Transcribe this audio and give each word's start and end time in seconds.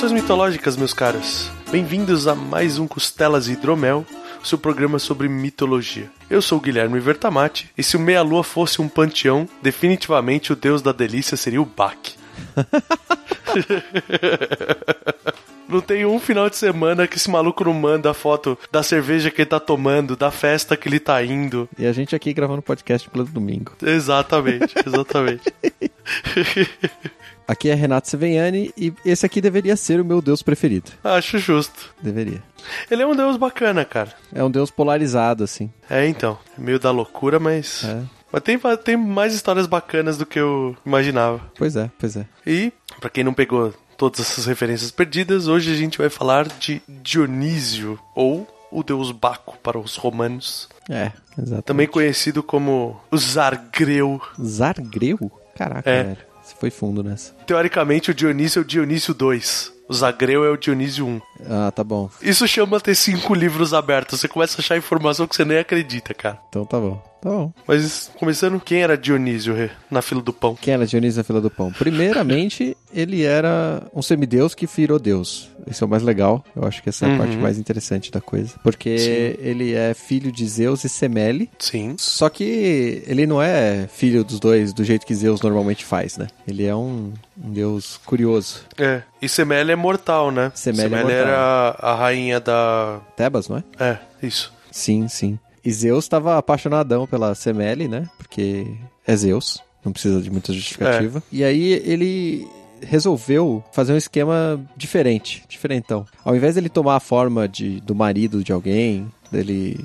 Saudações 0.00 0.22
mitológicas, 0.22 0.76
meus 0.78 0.94
caros. 0.94 1.50
Bem-vindos 1.70 2.26
a 2.26 2.34
mais 2.34 2.78
um 2.78 2.88
Costelas 2.88 3.48
e 3.48 3.52
Hidromel, 3.52 4.06
seu 4.42 4.56
programa 4.56 4.98
sobre 4.98 5.28
mitologia. 5.28 6.10
Eu 6.30 6.40
sou 6.40 6.56
o 6.56 6.60
Guilherme 6.60 6.98
Vertamati, 6.98 7.70
e 7.76 7.82
se 7.82 7.98
o 7.98 8.00
Meia-Lua 8.00 8.42
fosse 8.42 8.80
um 8.80 8.88
panteão, 8.88 9.46
definitivamente 9.60 10.54
o 10.54 10.56
deus 10.56 10.80
da 10.80 10.90
delícia 10.90 11.36
seria 11.36 11.60
o 11.60 11.66
Bach. 11.66 11.98
Não 15.68 15.82
tem 15.82 16.06
um 16.06 16.18
final 16.18 16.48
de 16.48 16.56
semana 16.56 17.06
que 17.06 17.16
esse 17.16 17.30
maluco 17.30 17.62
não 17.62 17.72
manda 17.72 18.10
a 18.10 18.14
foto 18.14 18.58
da 18.72 18.82
cerveja 18.82 19.30
que 19.30 19.42
ele 19.42 19.50
tá 19.50 19.60
tomando, 19.60 20.16
da 20.16 20.28
festa 20.28 20.76
que 20.76 20.88
ele 20.88 20.98
tá 20.98 21.22
indo. 21.22 21.68
E 21.78 21.86
a 21.86 21.92
gente 21.92 22.16
aqui 22.16 22.32
gravando 22.32 22.60
podcast 22.60 23.08
pelo 23.08 23.24
domingo. 23.24 23.70
Exatamente, 23.80 24.74
exatamente. 24.84 25.44
Aqui 27.50 27.68
é 27.68 27.74
Renato 27.74 28.08
Seveniani 28.08 28.72
e 28.76 28.92
esse 29.04 29.26
aqui 29.26 29.40
deveria 29.40 29.74
ser 29.76 30.00
o 30.00 30.04
meu 30.04 30.22
deus 30.22 30.40
preferido. 30.40 30.92
Acho 31.02 31.36
justo. 31.38 31.92
Deveria. 32.00 32.40
Ele 32.88 33.02
é 33.02 33.06
um 33.06 33.16
deus 33.16 33.36
bacana, 33.36 33.84
cara. 33.84 34.12
É 34.32 34.44
um 34.44 34.50
deus 34.50 34.70
polarizado, 34.70 35.42
assim. 35.42 35.68
É, 35.88 36.06
então. 36.06 36.38
Meio 36.56 36.78
da 36.78 36.92
loucura, 36.92 37.40
mas. 37.40 37.82
É. 37.84 38.02
Mas 38.30 38.42
tem, 38.44 38.56
tem 38.84 38.96
mais 38.96 39.34
histórias 39.34 39.66
bacanas 39.66 40.16
do 40.16 40.24
que 40.24 40.38
eu 40.38 40.76
imaginava. 40.86 41.40
Pois 41.58 41.74
é, 41.74 41.90
pois 41.98 42.16
é. 42.16 42.24
E, 42.46 42.72
pra 43.00 43.10
quem 43.10 43.24
não 43.24 43.34
pegou 43.34 43.74
todas 43.96 44.20
essas 44.20 44.46
referências 44.46 44.92
perdidas, 44.92 45.48
hoje 45.48 45.72
a 45.72 45.76
gente 45.76 45.98
vai 45.98 46.08
falar 46.08 46.46
de 46.46 46.80
Dionísio, 46.88 47.98
ou 48.14 48.46
o 48.70 48.84
deus 48.84 49.10
Baco 49.10 49.58
para 49.58 49.76
os 49.76 49.96
romanos. 49.96 50.68
É, 50.88 51.10
exatamente. 51.36 51.64
Também 51.64 51.86
conhecido 51.88 52.40
como 52.44 53.00
o 53.10 53.16
Zargreu. 53.18 54.20
Zargreu? 54.40 55.18
Caraca, 55.56 55.90
É. 55.90 56.02
velho. 56.04 56.29
Você 56.50 56.56
foi 56.58 56.70
fundo 56.70 57.02
nessa. 57.02 57.32
Teoricamente, 57.46 58.10
o 58.10 58.14
Dionísio 58.14 58.60
é 58.60 58.62
o 58.62 58.64
Dionísio 58.64 59.14
2. 59.14 59.72
O 59.88 59.94
Zagreu 59.94 60.44
é 60.44 60.50
o 60.50 60.56
Dionísio 60.56 61.06
1. 61.06 61.20
Ah, 61.48 61.70
tá 61.70 61.82
bom. 61.84 62.10
Isso 62.20 62.46
chama 62.46 62.80
ter 62.80 62.94
cinco 62.94 63.34
livros 63.34 63.72
abertos. 63.72 64.20
Você 64.20 64.28
começa 64.28 64.58
a 64.58 64.60
achar 64.60 64.76
informação 64.76 65.26
que 65.26 65.34
você 65.36 65.44
nem 65.44 65.58
acredita, 65.58 66.12
cara. 66.12 66.38
Então 66.48 66.64
tá 66.64 66.78
bom. 66.78 67.02
Tá 67.20 67.28
bom. 67.28 67.52
Mas, 67.66 68.10
começando, 68.18 68.58
quem 68.60 68.82
era 68.82 68.96
Dionísio 68.96 69.54
na 69.90 70.00
fila 70.00 70.22
do 70.22 70.32
pão? 70.32 70.54
Quem 70.54 70.74
era 70.74 70.86
Dionísio 70.86 71.18
da 71.22 71.24
Fila 71.24 71.40
do 71.40 71.50
Pão? 71.50 71.70
Primeiramente, 71.72 72.76
ele 72.94 73.24
era 73.24 73.82
um 73.94 74.00
semideus 74.00 74.54
que 74.54 74.66
virou 74.66 74.98
deus. 74.98 75.50
Isso 75.66 75.84
é 75.84 75.86
o 75.86 75.90
mais 75.90 76.02
legal. 76.02 76.42
Eu 76.56 76.64
acho 76.66 76.82
que 76.82 76.88
essa 76.88 77.04
é 77.04 77.08
a 77.08 77.12
Uhum. 77.12 77.18
parte 77.18 77.36
mais 77.36 77.58
interessante 77.58 78.10
da 78.10 78.20
coisa. 78.20 78.54
Porque 78.62 79.36
ele 79.38 79.74
é 79.74 79.92
filho 79.92 80.32
de 80.32 80.46
Zeus 80.48 80.82
e 80.84 80.88
Semele. 80.88 81.50
Sim. 81.58 81.94
Só 81.98 82.28
que 82.30 83.02
ele 83.06 83.26
não 83.26 83.42
é 83.42 83.86
filho 83.92 84.24
dos 84.24 84.40
dois 84.40 84.72
do 84.72 84.82
jeito 84.82 85.04
que 85.04 85.14
Zeus 85.14 85.42
normalmente 85.42 85.84
faz, 85.84 86.16
né? 86.16 86.26
Ele 86.48 86.64
é 86.64 86.74
um, 86.74 87.12
um 87.44 87.52
deus 87.52 88.00
curioso. 88.06 88.62
É. 88.78 89.02
E 89.20 89.28
Semele 89.28 89.72
é 89.72 89.76
mortal, 89.76 90.30
né? 90.30 90.50
Semele 90.54 90.94
é 90.94 91.02
mortal. 91.02 91.10
era 91.10 91.76
a 91.78 91.94
rainha 91.94 92.40
da. 92.40 93.00
Tebas, 93.16 93.48
não 93.48 93.58
é? 93.58 93.64
É, 93.78 93.98
isso. 94.26 94.50
Sim, 94.70 95.06
sim. 95.08 95.38
E 95.64 95.70
Zeus 95.72 96.04
estava 96.04 96.38
apaixonadão 96.38 97.06
pela 97.06 97.34
Semele, 97.34 97.86
né? 97.88 98.08
Porque 98.16 98.66
é 99.06 99.14
Zeus, 99.16 99.62
não 99.84 99.92
precisa 99.92 100.20
de 100.22 100.30
muita 100.30 100.52
justificativa. 100.52 101.22
E 101.30 101.44
aí 101.44 101.72
ele 101.84 102.46
resolveu 102.82 103.62
fazer 103.72 103.92
um 103.92 103.96
esquema 103.96 104.60
diferente, 104.76 105.44
diferentão. 105.48 106.06
Ao 106.24 106.34
invés 106.34 106.54
dele 106.54 106.68
tomar 106.68 106.96
a 106.96 107.00
forma 107.00 107.46
de, 107.46 107.80
do 107.82 107.94
marido 107.94 108.42
de 108.42 108.52
alguém, 108.52 109.06
dele 109.30 109.78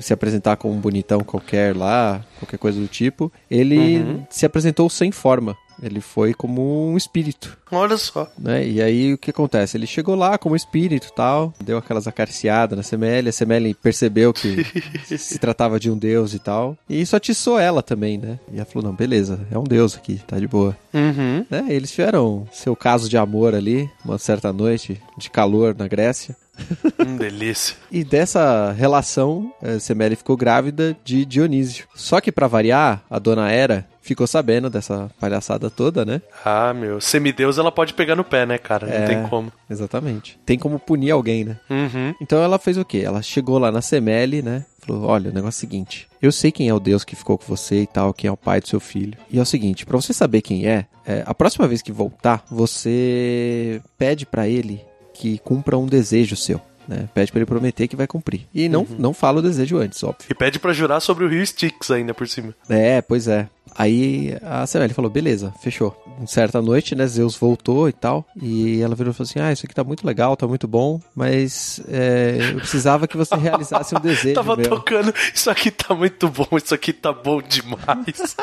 se 0.00 0.12
apresentar 0.12 0.56
como 0.56 0.74
um 0.74 0.80
bonitão 0.80 1.20
qualquer 1.20 1.76
lá, 1.76 2.24
qualquer 2.38 2.58
coisa 2.58 2.80
do 2.80 2.86
tipo, 2.88 3.32
ele 3.50 3.98
Uhum. 3.98 4.26
se 4.30 4.46
apresentou 4.46 4.88
sem 4.88 5.10
forma. 5.12 5.56
Ele 5.82 6.00
foi 6.00 6.32
como 6.34 6.90
um 6.90 6.96
espírito 6.96 7.56
Olha 7.70 7.96
só. 7.96 8.30
né? 8.38 8.66
E 8.66 8.80
aí 8.80 9.12
o 9.14 9.18
que 9.18 9.30
acontece? 9.30 9.76
Ele 9.76 9.86
chegou 9.86 10.14
lá 10.14 10.38
como 10.38 10.54
espírito 10.54 11.08
e 11.08 11.14
tal, 11.14 11.52
deu 11.62 11.76
aquelas 11.78 12.06
acariciadas 12.06 12.76
na 12.76 12.82
Semele, 12.82 13.28
a 13.28 13.32
Semele 13.32 13.74
percebeu 13.74 14.32
que 14.32 14.64
se 15.18 15.38
tratava 15.38 15.80
de 15.80 15.90
um 15.90 15.96
deus 15.98 16.34
e 16.34 16.38
tal, 16.38 16.76
e 16.88 17.00
isso 17.00 17.16
atiçou 17.16 17.58
ela 17.58 17.82
também, 17.82 18.16
né? 18.18 18.38
E 18.52 18.56
ela 18.56 18.64
falou, 18.64 18.88
não, 18.88 18.94
beleza, 18.96 19.40
é 19.50 19.58
um 19.58 19.64
deus 19.64 19.96
aqui, 19.96 20.20
tá 20.26 20.38
de 20.38 20.46
boa. 20.46 20.76
Uhum. 20.92 21.44
Né? 21.50 21.64
Eles 21.68 21.90
tiveram 21.90 22.46
seu 22.52 22.76
caso 22.76 23.08
de 23.08 23.16
amor 23.16 23.54
ali, 23.54 23.90
uma 24.04 24.18
certa 24.18 24.52
noite 24.52 25.00
de 25.18 25.28
calor 25.30 25.74
na 25.76 25.88
Grécia, 25.88 26.36
Hum, 27.04 27.16
delícia. 27.16 27.74
e 27.90 28.04
dessa 28.04 28.70
relação, 28.70 29.52
a 29.60 29.80
Semele 29.80 30.14
ficou 30.14 30.36
grávida 30.36 30.96
de 31.04 31.24
Dionísio. 31.24 31.88
Só 31.96 32.20
que 32.20 32.30
pra 32.30 32.46
variar, 32.46 33.02
a 33.10 33.18
dona 33.18 33.50
Hera 33.50 33.84
ficou 34.04 34.26
sabendo 34.26 34.68
dessa 34.70 35.10
palhaçada 35.18 35.70
toda, 35.70 36.04
né? 36.04 36.20
Ah, 36.44 36.72
meu. 36.74 37.00
Semideus 37.00 37.56
ela 37.58 37.72
pode 37.72 37.94
pegar 37.94 38.14
no 38.14 38.22
pé, 38.22 38.44
né, 38.46 38.58
cara? 38.58 38.86
Não 38.86 38.92
É. 38.94 39.06
tem 39.06 39.22
como. 39.28 39.50
Exatamente. 39.68 40.38
Tem 40.44 40.58
como 40.58 40.78
punir 40.78 41.10
alguém, 41.10 41.44
né? 41.44 41.58
Uhum. 41.70 42.14
Então 42.20 42.42
ela 42.42 42.58
fez 42.58 42.76
o 42.76 42.84
quê? 42.84 43.02
Ela 43.04 43.22
chegou 43.22 43.58
lá 43.58 43.72
na 43.72 43.80
Semele, 43.80 44.42
né? 44.42 44.64
Falou: 44.80 45.04
Olha, 45.04 45.30
o 45.30 45.34
negócio 45.34 45.56
é 45.56 45.58
o 45.58 45.60
seguinte: 45.60 46.06
eu 46.20 46.30
sei 46.30 46.52
quem 46.52 46.68
é 46.68 46.74
o 46.74 46.78
Deus 46.78 47.02
que 47.04 47.16
ficou 47.16 47.38
com 47.38 47.46
você 47.46 47.82
e 47.82 47.86
tal, 47.86 48.12
quem 48.12 48.28
é 48.28 48.32
o 48.32 48.36
pai 48.36 48.60
do 48.60 48.68
seu 48.68 48.78
filho. 48.78 49.16
E 49.30 49.38
é 49.38 49.42
o 49.42 49.46
seguinte: 49.46 49.86
pra 49.86 49.96
você 49.96 50.12
saber 50.12 50.42
quem 50.42 50.66
é, 50.66 50.84
é, 51.06 51.22
a 51.24 51.34
próxima 51.34 51.66
vez 51.66 51.80
que 51.80 51.90
voltar, 51.90 52.44
você 52.50 53.80
pede 53.96 54.26
pra 54.26 54.46
ele 54.46 54.80
que 55.14 55.38
cumpra 55.38 55.78
um 55.78 55.86
desejo 55.86 56.36
seu. 56.36 56.60
Né? 56.88 57.08
Pede 57.14 57.30
pra 57.32 57.38
ele 57.40 57.46
prometer 57.46 57.88
que 57.88 57.96
vai 57.96 58.06
cumprir. 58.06 58.46
E 58.54 58.68
não, 58.68 58.86
não 58.98 59.14
fala 59.14 59.38
o 59.38 59.42
desejo 59.42 59.78
antes, 59.78 60.02
óbvio. 60.02 60.26
E 60.30 60.34
pede 60.34 60.58
pra 60.58 60.72
jurar 60.72 61.00
sobre 61.00 61.24
o 61.24 61.28
rio 61.28 61.42
Styx 61.42 61.90
ainda 61.90 62.12
por 62.14 62.28
cima. 62.28 62.54
É, 62.68 63.00
pois 63.00 63.26
é. 63.28 63.48
Aí 63.76 64.36
a 64.42 64.64
Semele 64.66 64.94
falou, 64.94 65.10
beleza, 65.10 65.52
fechou. 65.60 66.00
Certa 66.28 66.62
noite, 66.62 66.94
né, 66.94 67.04
Zeus 67.08 67.36
voltou 67.36 67.88
e 67.88 67.92
tal, 67.92 68.24
e 68.40 68.80
ela 68.80 68.94
virou 68.94 69.10
e 69.10 69.14
falou 69.14 69.28
assim, 69.28 69.40
ah, 69.40 69.52
isso 69.52 69.66
aqui 69.66 69.74
tá 69.74 69.82
muito 69.82 70.06
legal, 70.06 70.36
tá 70.36 70.46
muito 70.46 70.68
bom, 70.68 71.00
mas 71.12 71.80
é, 71.88 72.50
eu 72.52 72.58
precisava 72.58 73.08
que 73.08 73.16
você 73.16 73.34
realizasse 73.34 73.96
um 73.96 73.98
desejo 74.00 74.34
Tava 74.36 74.54
meu. 74.54 74.68
tocando, 74.68 75.12
isso 75.34 75.50
aqui 75.50 75.72
tá 75.72 75.92
muito 75.92 76.28
bom, 76.28 76.46
isso 76.56 76.72
aqui 76.72 76.92
tá 76.92 77.12
bom 77.12 77.42
demais. 77.42 78.36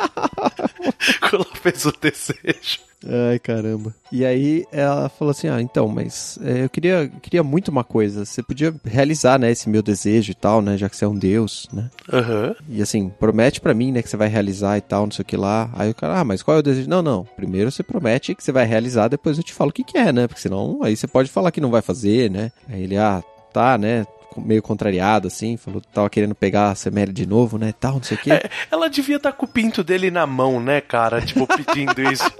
Quando 1.30 1.46
ela 1.46 1.56
fez 1.62 1.86
o 1.86 1.92
desejo. 1.98 2.80
Ai, 3.06 3.38
caramba. 3.38 3.94
E 4.10 4.24
aí 4.24 4.64
ela 4.70 5.08
falou 5.08 5.30
assim, 5.30 5.48
ah, 5.48 5.60
então, 5.60 5.88
mas 5.88 6.38
é, 6.42 6.64
eu 6.64 6.68
queria, 6.68 7.10
queria 7.20 7.42
muito 7.42 7.68
uma 7.68 7.84
coisa, 7.84 8.24
você 8.24 8.42
podia 8.42 8.74
realizar, 8.84 9.38
né, 9.38 9.50
esse 9.50 9.68
meu 9.68 9.82
desejo 9.82 10.30
e 10.30 10.34
tal, 10.34 10.60
né, 10.60 10.76
já 10.76 10.88
que 10.88 10.96
você 10.96 11.04
é 11.04 11.08
um 11.08 11.14
deus, 11.14 11.68
né? 11.72 11.90
Aham. 12.12 12.54
E 12.68 12.82
assim, 12.82 13.08
promete 13.08 13.60
pra 13.60 13.74
mim, 13.74 13.92
né, 13.92 14.02
que 14.02 14.08
você 14.08 14.16
vai 14.16 14.28
realizar 14.28 14.76
e 14.76 14.80
tal, 14.80 15.04
não 15.04 15.12
sei 15.12 15.22
o 15.22 15.26
que 15.26 15.36
lá. 15.36 15.70
Aí 15.74 15.90
o 15.90 15.94
cara, 15.94 16.20
ah, 16.20 16.24
mas 16.24 16.42
qual 16.42 16.56
é 16.56 16.60
o 16.60 16.62
desejo? 16.62 16.88
Não, 16.88 17.02
não. 17.02 17.24
Primeiro 17.36 17.70
você 17.70 17.82
promete 17.82 18.34
que 18.34 18.44
você 18.44 18.52
vai 18.52 18.66
realizar, 18.66 19.08
depois 19.08 19.38
eu 19.38 19.44
te 19.44 19.52
falo 19.52 19.70
o 19.70 19.72
que, 19.72 19.84
que 19.84 19.98
é, 19.98 20.12
né? 20.12 20.26
Porque 20.26 20.42
senão 20.42 20.80
aí 20.82 20.96
você 20.96 21.06
pode 21.06 21.30
falar 21.30 21.50
que 21.50 21.60
não 21.60 21.70
vai 21.70 21.82
fazer, 21.82 22.30
né? 22.30 22.52
Aí 22.68 22.82
ele, 22.82 22.96
ah, 22.96 23.22
tá, 23.52 23.76
né? 23.78 24.06
Meio 24.40 24.62
contrariado, 24.62 25.28
assim, 25.28 25.56
falou 25.56 25.80
que 25.80 25.88
tava 25.88 26.08
querendo 26.10 26.34
pegar 26.34 26.70
a 26.70 26.74
Semele 26.74 27.12
de 27.12 27.26
novo, 27.26 27.58
né? 27.58 27.72
Tal, 27.78 27.94
não 27.94 28.02
sei 28.02 28.16
o 28.16 28.20
quê. 28.20 28.32
É, 28.32 28.50
ela 28.70 28.88
devia 28.88 29.16
estar 29.16 29.32
com 29.32 29.44
o 29.44 29.48
pinto 29.48 29.82
dele 29.84 30.10
na 30.10 30.26
mão, 30.26 30.60
né, 30.60 30.80
cara? 30.80 31.20
Tipo, 31.20 31.46
pedindo 31.46 32.00
isso. 32.10 32.30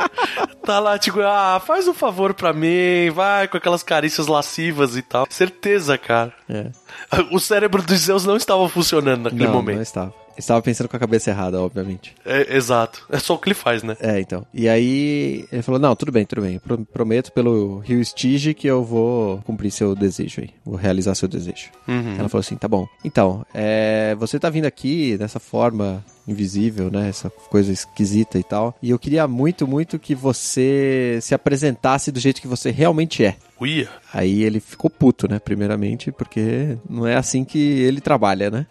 Tá 0.65 0.79
lá, 0.79 0.99
tipo, 0.99 1.21
ah, 1.21 1.61
faz 1.65 1.89
um 1.89 1.95
favor 1.95 2.35
pra 2.35 2.53
mim, 2.53 3.11
vai, 3.13 3.49
com 3.49 3.57
aquelas 3.57 3.83
carícias 3.83 4.27
lascivas 4.27 4.97
e 4.97 5.03
tal. 5.03 5.27
Certeza, 5.29 5.99
cara. 5.99 6.33
É. 6.49 6.67
O 7.31 7.39
cérebro 7.41 7.83
dos 7.83 7.99
Zeus 8.01 8.25
não 8.25 8.37
estava 8.37 8.69
funcionando 8.69 9.25
naquele 9.25 9.45
Não, 9.47 9.53
momento. 9.53 9.77
não 9.77 9.83
estava. 9.83 10.22
Estava 10.37 10.61
pensando 10.63 10.89
com 10.89 10.97
a 10.97 11.01
cabeça 11.01 11.31
errada, 11.31 11.61
obviamente. 11.61 12.15
É, 12.25 12.57
exato. 12.57 13.07
É 13.11 13.19
só 13.19 13.35
o 13.35 13.39
que 13.39 13.49
ele 13.49 13.55
faz, 13.55 13.83
né? 13.83 13.97
É, 14.01 14.21
então. 14.21 14.47
E 14.53 14.69
aí 14.69 15.45
ele 15.53 15.63
falou: 15.63 15.81
Não, 15.81 15.95
tudo 15.95 16.11
bem, 16.13 16.25
tudo 16.25 16.43
bem. 16.43 16.59
Pro- 16.59 16.85
Prometo 16.87 17.33
pelo 17.33 17.79
Rio 17.79 18.01
Estige 18.01 18.55
que 18.55 18.67
eu 18.67 18.83
vou 18.85 19.39
cumprir 19.45 19.71
seu 19.71 19.95
desejo 19.95 20.41
aí. 20.43 20.51
Vou 20.65 20.77
realizar 20.77 21.15
seu 21.15 21.29
desejo. 21.29 21.71
Uhum. 21.89 22.17
Ela 22.19 22.29
falou 22.29 22.41
assim: 22.41 22.57
Tá 22.57 22.69
bom. 22.69 22.87
Então, 23.05 23.45
é, 23.55 24.15
você 24.19 24.39
tá 24.39 24.49
vindo 24.51 24.67
aqui 24.67 25.17
dessa 25.17 25.39
forma 25.41 26.05
invisível, 26.27 26.91
né? 26.91 27.09
Essa 27.09 27.29
coisa 27.31 27.73
esquisita 27.73 28.39
e 28.39 28.45
tal. 28.45 28.77
E 28.81 28.91
eu 28.91 28.99
queria 28.99 29.27
muito, 29.27 29.67
muito 29.67 29.99
que 29.99 30.15
você 30.15 31.19
se 31.21 31.35
apresentasse 31.35 32.13
do 32.13 32.21
jeito 32.21 32.41
que 32.41 32.47
você 32.49 32.71
realmente 32.71 33.25
é. 33.25 33.37
Uia. 33.63 33.89
Aí 34.13 34.43
ele 34.43 34.59
ficou 34.59 34.91
puto, 34.91 35.29
né? 35.29 35.39
Primeiramente, 35.39 36.11
porque 36.11 36.77
não 36.91 37.07
é 37.07 37.15
assim 37.15 37.45
que 37.45 37.59
ele 37.59 38.01
trabalha, 38.01 38.51
né? 38.51 38.67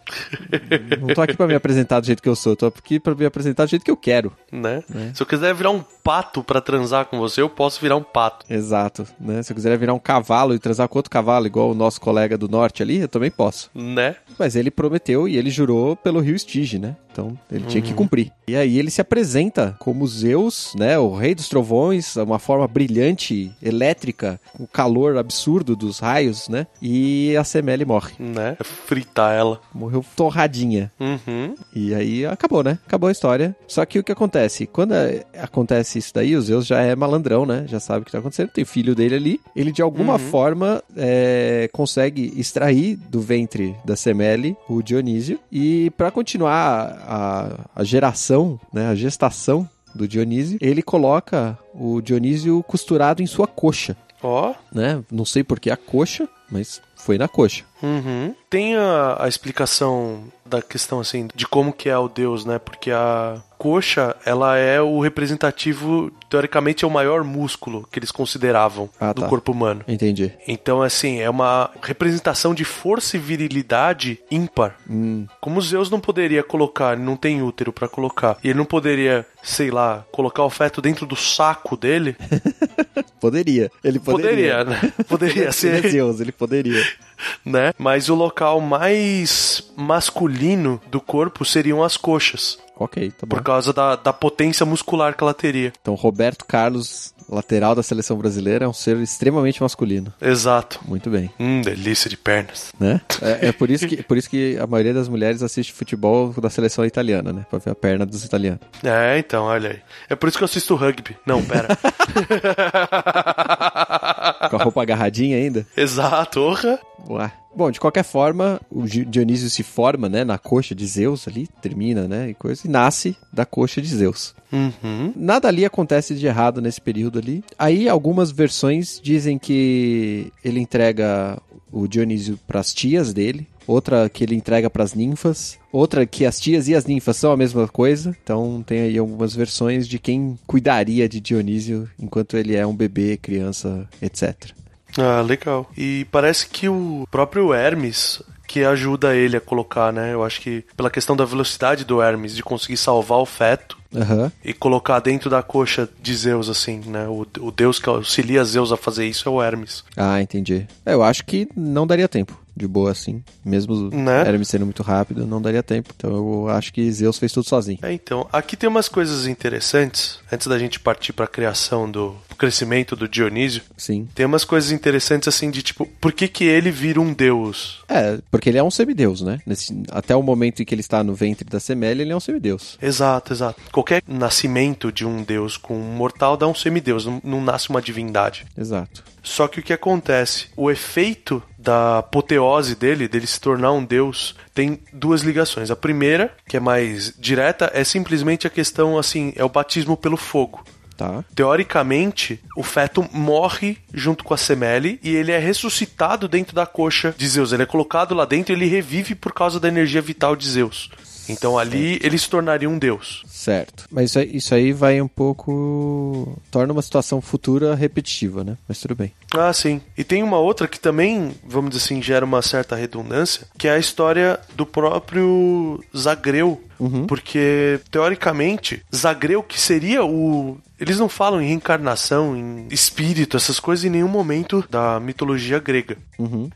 não 0.99 1.07
tô 1.13 1.21
aqui 1.21 1.35
pra 1.35 1.47
me 1.47 1.55
apresentar 1.55 2.01
do 2.01 2.05
jeito 2.05 2.21
que 2.21 2.27
eu 2.27 2.35
sou, 2.35 2.57
tô 2.57 2.65
aqui 2.65 2.99
pra 2.99 3.15
me 3.15 3.25
apresentar 3.25 3.63
do 3.63 3.69
jeito 3.69 3.85
que 3.85 3.89
eu 3.89 3.95
quero. 3.95 4.33
Né? 4.51 4.83
Se 5.13 5.23
eu 5.23 5.25
quiser 5.25 5.55
virar 5.55 5.71
um 5.71 5.81
pato 6.03 6.43
pra 6.43 6.59
transar 6.59 7.05
com 7.05 7.17
você, 7.17 7.41
eu 7.41 7.49
posso 7.49 7.79
virar 7.79 7.95
um 7.95 8.03
pato. 8.03 8.45
Exato, 8.49 9.07
né? 9.17 9.41
Se 9.41 9.53
eu 9.53 9.55
quiser 9.55 9.77
virar 9.77 9.93
um 9.93 9.99
cavalo 9.99 10.53
e 10.53 10.59
transar 10.59 10.89
com 10.89 10.99
outro 10.99 11.09
cavalo, 11.09 11.47
igual 11.47 11.71
o 11.71 11.75
nosso 11.75 12.01
colega 12.01 12.37
do 12.37 12.49
norte 12.49 12.83
ali, 12.83 12.97
eu 12.99 13.07
também 13.07 13.31
posso. 13.31 13.71
Né? 13.73 14.17
Mas 14.37 14.57
ele 14.57 14.69
prometeu 14.69 15.25
e 15.25 15.37
ele 15.37 15.49
jurou 15.49 15.95
pelo 15.95 16.19
rio 16.19 16.37
Stige, 16.37 16.77
né? 16.77 16.97
Então 17.11 17.37
ele 17.51 17.65
tinha 17.65 17.81
que 17.81 17.93
cumprir. 17.93 18.31
E 18.47 18.55
aí 18.55 18.79
ele 18.79 18.89
se 18.89 19.01
apresenta 19.01 19.75
como 19.79 20.07
Zeus, 20.07 20.73
né? 20.75 20.97
O 20.97 21.13
rei 21.13 21.35
dos 21.35 21.49
trovões, 21.49 22.15
uma 22.15 22.39
forma 22.39 22.67
brilhante, 22.67 23.51
elétrica, 23.61 24.39
com 24.53 24.65
calor 24.81 25.15
absurdo 25.15 25.75
dos 25.75 25.99
raios, 25.99 26.49
né? 26.49 26.65
E 26.81 27.35
a 27.37 27.43
Semele 27.43 27.85
morre. 27.85 28.13
Né? 28.17 28.57
É 28.59 28.63
fritar 28.63 29.31
ela. 29.31 29.61
Morreu 29.71 30.03
torradinha. 30.15 30.91
Uhum. 30.99 31.53
E 31.75 31.93
aí 31.93 32.25
acabou, 32.25 32.63
né? 32.63 32.79
Acabou 32.87 33.07
a 33.09 33.11
história. 33.11 33.55
Só 33.67 33.85
que 33.85 33.99
o 33.99 34.03
que 34.03 34.11
acontece? 34.11 34.65
Quando 34.65 34.95
é- 34.95 35.23
acontece 35.39 35.99
isso 35.99 36.11
daí, 36.15 36.35
o 36.35 36.41
Zeus 36.41 36.65
já 36.65 36.81
é 36.81 36.95
malandrão, 36.95 37.45
né? 37.45 37.65
Já 37.67 37.79
sabe 37.79 38.01
o 38.01 38.05
que 38.05 38.11
tá 38.11 38.17
acontecendo. 38.17 38.49
Tem 38.49 38.65
filho 38.65 38.95
dele 38.95 39.15
ali. 39.15 39.39
Ele 39.55 39.71
de 39.71 39.83
alguma 39.83 40.17
forma 40.17 40.81
é, 40.97 41.69
consegue 41.71 42.33
extrair 42.35 42.95
do 42.95 43.21
ventre 43.21 43.75
da 43.85 43.95
Semele 43.95 44.57
o 44.67 44.81
Dionísio. 44.81 45.39
E 45.51 45.91
para 45.91 46.09
continuar 46.09 46.97
a, 47.07 47.69
a 47.75 47.83
geração, 47.83 48.59
né? 48.73 48.87
A 48.87 48.95
gestação 48.95 49.69
do 49.93 50.07
Dionísio, 50.07 50.57
ele 50.61 50.81
coloca 50.81 51.57
o 51.73 52.01
Dionísio 52.01 52.63
costurado 52.63 53.21
em 53.21 53.25
sua 53.25 53.45
coxa, 53.45 53.95
Ó. 54.21 54.53
né? 54.71 55.03
Não 55.11 55.25
sei 55.25 55.43
por 55.43 55.59
que 55.59 55.69
a 55.69 55.77
coxa, 55.77 56.27
mas 56.49 56.81
foi 56.95 57.17
na 57.17 57.27
coxa. 57.27 57.63
Uhum. 57.81 58.35
Tem 58.49 58.75
a, 58.75 59.17
a 59.19 59.27
explicação 59.27 60.25
da 60.45 60.61
questão 60.61 60.99
assim 60.99 61.27
de 61.33 61.47
como 61.47 61.73
que 61.73 61.89
é 61.89 61.97
o 61.97 62.07
deus, 62.07 62.45
né? 62.45 62.59
Porque 62.59 62.91
a 62.91 63.41
coxa, 63.61 64.15
ela 64.25 64.57
é 64.57 64.81
o 64.81 64.99
representativo, 64.99 66.11
teoricamente 66.27 66.83
é 66.83 66.87
o 66.87 66.91
maior 66.91 67.23
músculo 67.23 67.87
que 67.91 67.99
eles 67.99 68.09
consideravam 68.11 68.89
Ah, 68.99 69.13
do 69.13 69.21
tá. 69.21 69.27
corpo 69.27 69.51
humano. 69.51 69.83
Entendi. 69.87 70.33
Então, 70.47 70.81
assim, 70.81 71.19
é 71.19 71.29
uma 71.29 71.69
representação 71.83 72.55
de 72.55 72.65
força 72.65 73.17
e 73.17 73.19
virilidade 73.19 74.19
ímpar. 74.31 74.75
Hum, 74.89 75.27
Como 75.39 75.61
Zeus 75.61 75.91
não 75.91 75.99
poderia 75.99 76.41
colocar, 76.41 76.97
não 76.97 77.15
tem 77.15 77.43
útero 77.43 77.71
pra 77.71 77.87
colocar, 77.87 78.35
e 78.43 78.49
ele 78.49 78.57
não 78.57 78.65
poderia, 78.65 79.27
sei 79.43 79.69
lá, 79.69 80.03
colocar 80.11 80.43
o 80.43 80.49
feto 80.49 80.81
dentro 80.81 81.05
do 81.05 81.15
saco 81.15 81.77
dele, 81.77 82.15
poderia. 83.21 83.69
Ele 83.83 83.99
poderia. 83.99 84.57
poderia, 84.57 84.63
né? 84.63 84.93
Poderia 85.07 85.41
Ele 85.41 85.45
é 85.49 85.51
ser, 85.51 85.87
Zeus, 85.89 86.19
ele 86.19 86.31
poderia. 86.31 86.81
né? 87.45 87.73
Mas 87.77 88.09
o 88.09 88.15
local 88.15 88.59
mais 88.61 89.63
masculino 89.75 90.81
do 90.89 90.99
corpo 91.01 91.43
seriam 91.45 91.83
as 91.83 91.97
coxas, 91.97 92.57
Ok, 92.77 93.11
tá 93.11 93.25
bom. 93.27 93.35
por 93.37 93.43
causa 93.43 93.71
da, 93.71 93.95
da 93.95 94.11
potência 94.13 94.65
muscular 94.65 95.15
que 95.15 95.23
ela 95.23 95.33
teria. 95.33 95.71
Então, 95.81 95.93
Roberto 95.93 96.45
Carlos, 96.45 97.13
lateral 97.29 97.75
da 97.75 97.83
seleção 97.83 98.17
brasileira, 98.17 98.65
é 98.65 98.67
um 98.67 98.73
ser 98.73 98.97
extremamente 98.97 99.61
masculino. 99.61 100.11
Exato. 100.19 100.79
Muito 100.85 101.09
bem, 101.09 101.29
Hum, 101.39 101.61
delícia 101.61 102.09
de 102.09 102.17
pernas. 102.17 102.73
né? 102.79 102.99
É, 103.21 103.49
é 103.49 103.51
por, 103.51 103.69
isso 103.69 103.87
que, 103.87 104.01
por 104.01 104.17
isso 104.17 104.27
que 104.27 104.57
a 104.57 104.65
maioria 104.65 104.95
das 104.95 105.07
mulheres 105.07 105.43
assiste 105.43 105.71
futebol 105.71 106.33
da 106.41 106.49
seleção 106.49 106.83
italiana, 106.83 107.31
né? 107.31 107.45
Pra 107.51 107.59
ver 107.59 107.69
a 107.69 107.75
perna 107.75 108.03
dos 108.03 108.25
italianos. 108.25 108.61
É, 108.83 109.19
então, 109.19 109.43
olha 109.43 109.69
aí. 109.71 109.79
É 110.09 110.15
por 110.15 110.27
isso 110.27 110.39
que 110.39 110.43
eu 110.43 110.45
assisto 110.45 110.73
rugby. 110.75 111.15
Não, 111.23 111.39
pera. 111.43 111.77
Com 114.51 114.61
a 114.61 114.63
roupa 114.63 114.81
agarradinha 114.83 115.37
ainda. 115.37 115.65
Exato, 115.75 116.39
orra. 116.41 116.79
Ué. 117.09 117.31
Bom, 117.53 117.69
de 117.69 117.81
qualquer 117.81 118.03
forma, 118.03 118.61
o 118.71 118.83
Di- 118.83 119.03
Dionísio 119.03 119.49
se 119.49 119.61
forma, 119.61 120.07
né, 120.07 120.23
na 120.23 120.37
coxa 120.37 120.73
de 120.73 120.85
Zeus 120.87 121.27
ali, 121.27 121.47
termina, 121.61 122.07
né, 122.07 122.29
e 122.29 122.33
coisa, 122.33 122.61
e 122.65 122.69
nasce 122.69 123.17
da 123.33 123.45
coxa 123.45 123.81
de 123.81 123.89
Zeus. 123.89 124.33
Uhum. 124.53 125.11
Nada 125.17 125.49
ali 125.49 125.65
acontece 125.65 126.15
de 126.15 126.25
errado 126.25 126.61
nesse 126.61 126.79
período 126.79 127.19
ali. 127.19 127.43
Aí 127.59 127.89
algumas 127.89 128.31
versões 128.31 129.01
dizem 129.03 129.37
que 129.37 130.31
ele 130.45 130.61
entrega 130.61 131.41
o 131.69 131.87
Dionísio 131.87 132.39
para 132.47 132.61
as 132.61 132.73
tias 132.73 133.13
dele, 133.13 133.45
outra 133.71 134.09
que 134.09 134.23
ele 134.23 134.35
entrega 134.35 134.69
para 134.69 134.83
as 134.83 134.93
ninfas, 134.93 135.57
outra 135.71 136.05
que 136.05 136.25
as 136.25 136.39
tias 136.39 136.67
e 136.67 136.75
as 136.75 136.85
ninfas 136.85 137.17
são 137.17 137.31
a 137.31 137.37
mesma 137.37 137.67
coisa. 137.67 138.15
Então 138.23 138.63
tem 138.65 138.81
aí 138.81 138.97
algumas 138.97 139.35
versões 139.35 139.87
de 139.87 139.97
quem 139.99 140.37
cuidaria 140.45 141.07
de 141.07 141.19
Dionísio 141.19 141.89
enquanto 141.99 142.37
ele 142.37 142.55
é 142.55 142.65
um 142.65 142.75
bebê, 142.75 143.17
criança, 143.17 143.87
etc. 144.01 144.51
Ah, 144.97 145.21
legal. 145.21 145.69
E 145.77 146.05
parece 146.11 146.47
que 146.47 146.67
o 146.67 147.07
próprio 147.09 147.53
Hermes 147.53 148.21
que 148.51 148.65
ajuda 148.65 149.15
ele 149.15 149.37
a 149.37 149.41
colocar, 149.41 149.93
né? 149.93 150.13
Eu 150.13 150.25
acho 150.25 150.41
que 150.41 150.65
pela 150.75 150.89
questão 150.89 151.15
da 151.15 151.23
velocidade 151.23 151.85
do 151.85 152.01
Hermes 152.01 152.35
de 152.35 152.43
conseguir 152.43 152.75
salvar 152.75 153.19
o 153.19 153.25
feto 153.25 153.77
Aham. 153.95 154.29
e 154.43 154.53
colocar 154.53 154.99
dentro 154.99 155.29
da 155.29 155.41
coxa 155.41 155.87
de 156.01 156.13
Zeus, 156.13 156.49
assim, 156.49 156.81
né? 156.85 157.07
O, 157.07 157.25
o 157.39 157.49
deus 157.49 157.79
que 157.79 157.87
auxilia 157.87 158.43
Zeus 158.43 158.73
a 158.73 158.75
fazer 158.75 159.07
isso 159.07 159.29
é 159.29 159.31
o 159.31 159.41
Hermes. 159.41 159.85
Ah, 159.95 160.21
entendi. 160.21 160.67
É, 160.85 160.93
eu 160.93 161.01
acho 161.01 161.23
que 161.23 161.47
não 161.55 161.87
daria 161.87 162.09
tempo. 162.09 162.37
De 162.55 162.67
boa, 162.67 162.91
assim. 162.91 163.23
Mesmo 163.43 163.89
Né? 163.89 164.27
Hermes 164.27 164.47
sendo 164.47 164.65
muito 164.65 164.83
rápido, 164.83 165.25
não 165.25 165.41
daria 165.41 165.63
tempo. 165.63 165.93
Então 165.95 166.11
eu 166.11 166.49
acho 166.49 166.73
que 166.73 166.91
Zeus 166.91 167.17
fez 167.17 167.31
tudo 167.31 167.47
sozinho. 167.47 167.79
É, 167.81 167.91
então, 167.91 168.27
aqui 168.31 168.57
tem 168.57 168.69
umas 168.69 168.89
coisas 168.89 169.27
interessantes, 169.27 170.19
antes 170.31 170.47
da 170.47 170.59
gente 170.59 170.79
partir 170.79 171.13
pra 171.13 171.27
criação 171.27 171.89
do 171.89 172.15
crescimento 172.41 172.95
do 172.95 173.07
Dionísio. 173.07 173.61
Sim. 173.77 174.07
Tem 174.15 174.25
umas 174.25 174.43
coisas 174.43 174.71
interessantes 174.71 175.27
assim 175.27 175.51
de 175.51 175.61
tipo, 175.61 175.85
por 175.99 176.11
que 176.11 176.27
que 176.27 176.43
ele 176.43 176.71
vira 176.71 176.99
um 176.99 177.13
deus? 177.13 177.79
É, 177.87 178.17
porque 178.31 178.49
ele 178.49 178.57
é 178.57 178.63
um 178.63 178.71
semideus, 178.71 179.21
né? 179.21 179.39
Nesse- 179.45 179.83
até 179.91 180.15
o 180.15 180.23
momento 180.23 180.61
em 180.61 180.65
que 180.65 180.73
ele 180.73 180.81
está 180.81 181.03
no 181.03 181.13
ventre 181.13 181.47
da 181.47 181.59
Semele, 181.59 182.01
ele 182.01 182.11
é 182.11 182.15
um 182.15 182.19
semideus. 182.19 182.79
Exato, 182.81 183.31
exato. 183.31 183.61
Qualquer 183.71 184.01
nascimento 184.07 184.91
de 184.91 185.05
um 185.05 185.23
deus 185.23 185.55
com 185.55 185.75
um 185.77 185.93
mortal 185.95 186.35
dá 186.35 186.47
um 186.47 186.55
semideus, 186.55 187.05
não, 187.05 187.21
não 187.23 187.41
nasce 187.43 187.69
uma 187.69 187.81
divindade. 187.81 188.45
Exato. 188.57 189.03
Só 189.21 189.47
que 189.47 189.59
o 189.59 189.63
que 189.63 189.71
acontece? 189.71 190.47
O 190.57 190.71
efeito 190.71 191.43
da 191.59 191.99
apoteose 191.99 192.73
dele, 192.75 193.07
dele 193.07 193.27
se 193.27 193.39
tornar 193.39 193.71
um 193.71 193.85
deus, 193.85 194.35
tem 194.51 194.79
duas 194.91 195.21
ligações. 195.21 195.69
A 195.69 195.75
primeira, 195.75 196.33
que 196.47 196.57
é 196.57 196.59
mais 196.59 197.13
direta, 197.19 197.69
é 197.71 197.83
simplesmente 197.83 198.47
a 198.47 198.49
questão 198.49 198.97
assim, 198.97 199.31
é 199.35 199.43
o 199.45 199.49
batismo 199.49 199.95
pelo 199.95 200.17
fogo. 200.17 200.63
Tá. 200.97 201.23
Teoricamente, 201.33 202.39
o 202.55 202.63
feto 202.63 203.07
morre 203.11 203.77
junto 203.93 204.23
com 204.23 204.33
a 204.33 204.37
semele 204.37 204.99
e 205.03 205.15
ele 205.15 205.31
é 205.31 205.39
ressuscitado 205.39 206.27
dentro 206.27 206.55
da 206.55 206.65
coxa 206.65 207.13
de 207.17 207.27
Zeus. 207.27 207.51
Ele 207.51 207.63
é 207.63 207.65
colocado 207.65 208.13
lá 208.13 208.25
dentro 208.25 208.53
e 208.53 208.55
ele 208.55 208.67
revive 208.67 209.15
por 209.15 209.33
causa 209.33 209.59
da 209.59 209.67
energia 209.67 210.01
vital 210.01 210.35
de 210.35 210.47
Zeus. 210.47 210.89
Então 211.29 211.57
ali 211.57 211.99
ele 212.03 212.17
se 212.17 212.29
tornaria 212.29 212.69
um 212.69 212.77
deus. 212.77 213.23
Certo. 213.27 213.85
Mas 213.89 214.11
isso 214.11 214.19
aí, 214.19 214.35
isso 214.35 214.55
aí 214.55 214.73
vai 214.73 215.01
um 215.01 215.07
pouco. 215.07 216.37
torna 216.49 216.73
uma 216.73 216.81
situação 216.81 217.21
futura 217.21 217.75
repetitiva, 217.75 218.43
né? 218.43 218.57
Mas 218.67 218.79
tudo 218.79 218.95
bem. 218.95 219.13
Ah, 219.33 219.53
sim. 219.53 219.81
E 219.97 220.03
tem 220.03 220.23
uma 220.23 220.37
outra 220.37 220.67
que 220.67 220.79
também, 220.79 221.33
vamos 221.43 221.71
dizer 221.71 221.85
assim, 221.85 222.01
gera 222.01 222.25
uma 222.25 222.41
certa 222.41 222.75
redundância, 222.75 223.47
que 223.57 223.67
é 223.67 223.71
a 223.71 223.79
história 223.79 224.39
do 224.55 224.65
próprio 224.65 225.83
Zagreu. 225.95 226.61
Porque, 227.07 227.79
teoricamente, 227.91 228.83
Zagreu, 228.93 229.43
que 229.43 229.59
seria 229.59 230.03
o. 230.03 230.57
Eles 230.79 230.97
não 230.97 231.07
falam 231.07 231.39
em 231.39 231.49
reencarnação, 231.49 232.35
em 232.35 232.67
espírito, 232.71 233.37
essas 233.37 233.59
coisas 233.59 233.85
em 233.85 233.89
nenhum 233.91 234.07
momento 234.07 234.65
da 234.67 234.99
mitologia 234.99 235.59
grega. 235.59 235.95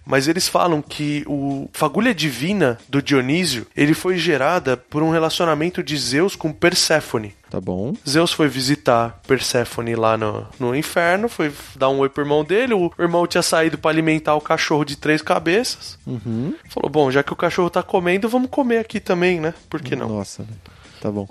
Mas 0.04 0.28
eles 0.28 0.48
falam 0.48 0.82
que 0.82 1.24
o 1.28 1.70
fagulha 1.74 2.12
divina 2.12 2.80
do 2.90 3.04
Dionísio, 3.04 3.68
ele 3.78 3.94
foi 3.94 4.18
gerada 4.18 4.76
por 4.76 5.04
um 5.04 5.12
relacionamento 5.12 5.84
de 5.84 5.96
Zeus 5.96 6.36
com 6.36 6.52
Perséfone. 6.52 7.36
Tá 7.56 7.62
bom. 7.62 7.94
Zeus 8.06 8.34
foi 8.34 8.50
visitar 8.50 9.22
Perséfone 9.26 9.96
lá 9.96 10.18
no, 10.18 10.46
no 10.60 10.76
inferno, 10.76 11.30
foi 11.30 11.54
dar 11.78 11.88
um 11.88 12.00
oi 12.00 12.10
pro 12.10 12.22
irmão 12.22 12.44
dele. 12.44 12.74
O 12.74 12.92
irmão 13.00 13.26
tinha 13.26 13.42
saído 13.42 13.78
pra 13.78 13.92
alimentar 13.92 14.36
o 14.36 14.42
cachorro 14.42 14.84
de 14.84 14.98
três 14.98 15.22
cabeças. 15.22 15.98
Falou: 16.70 16.90
Bom, 16.90 17.10
já 17.10 17.24
que 17.24 17.32
o 17.32 17.36
cachorro 17.36 17.70
tá 17.70 17.82
comendo, 17.82 18.28
vamos 18.28 18.50
comer 18.50 18.80
aqui 18.80 19.00
também, 19.00 19.40
né? 19.40 19.54
Por 19.70 19.82
que 19.82 19.96
não? 19.96 20.10
Nossa, 20.10 20.44
né? 20.44 20.50
Tá 21.06 21.12
bom. 21.12 21.28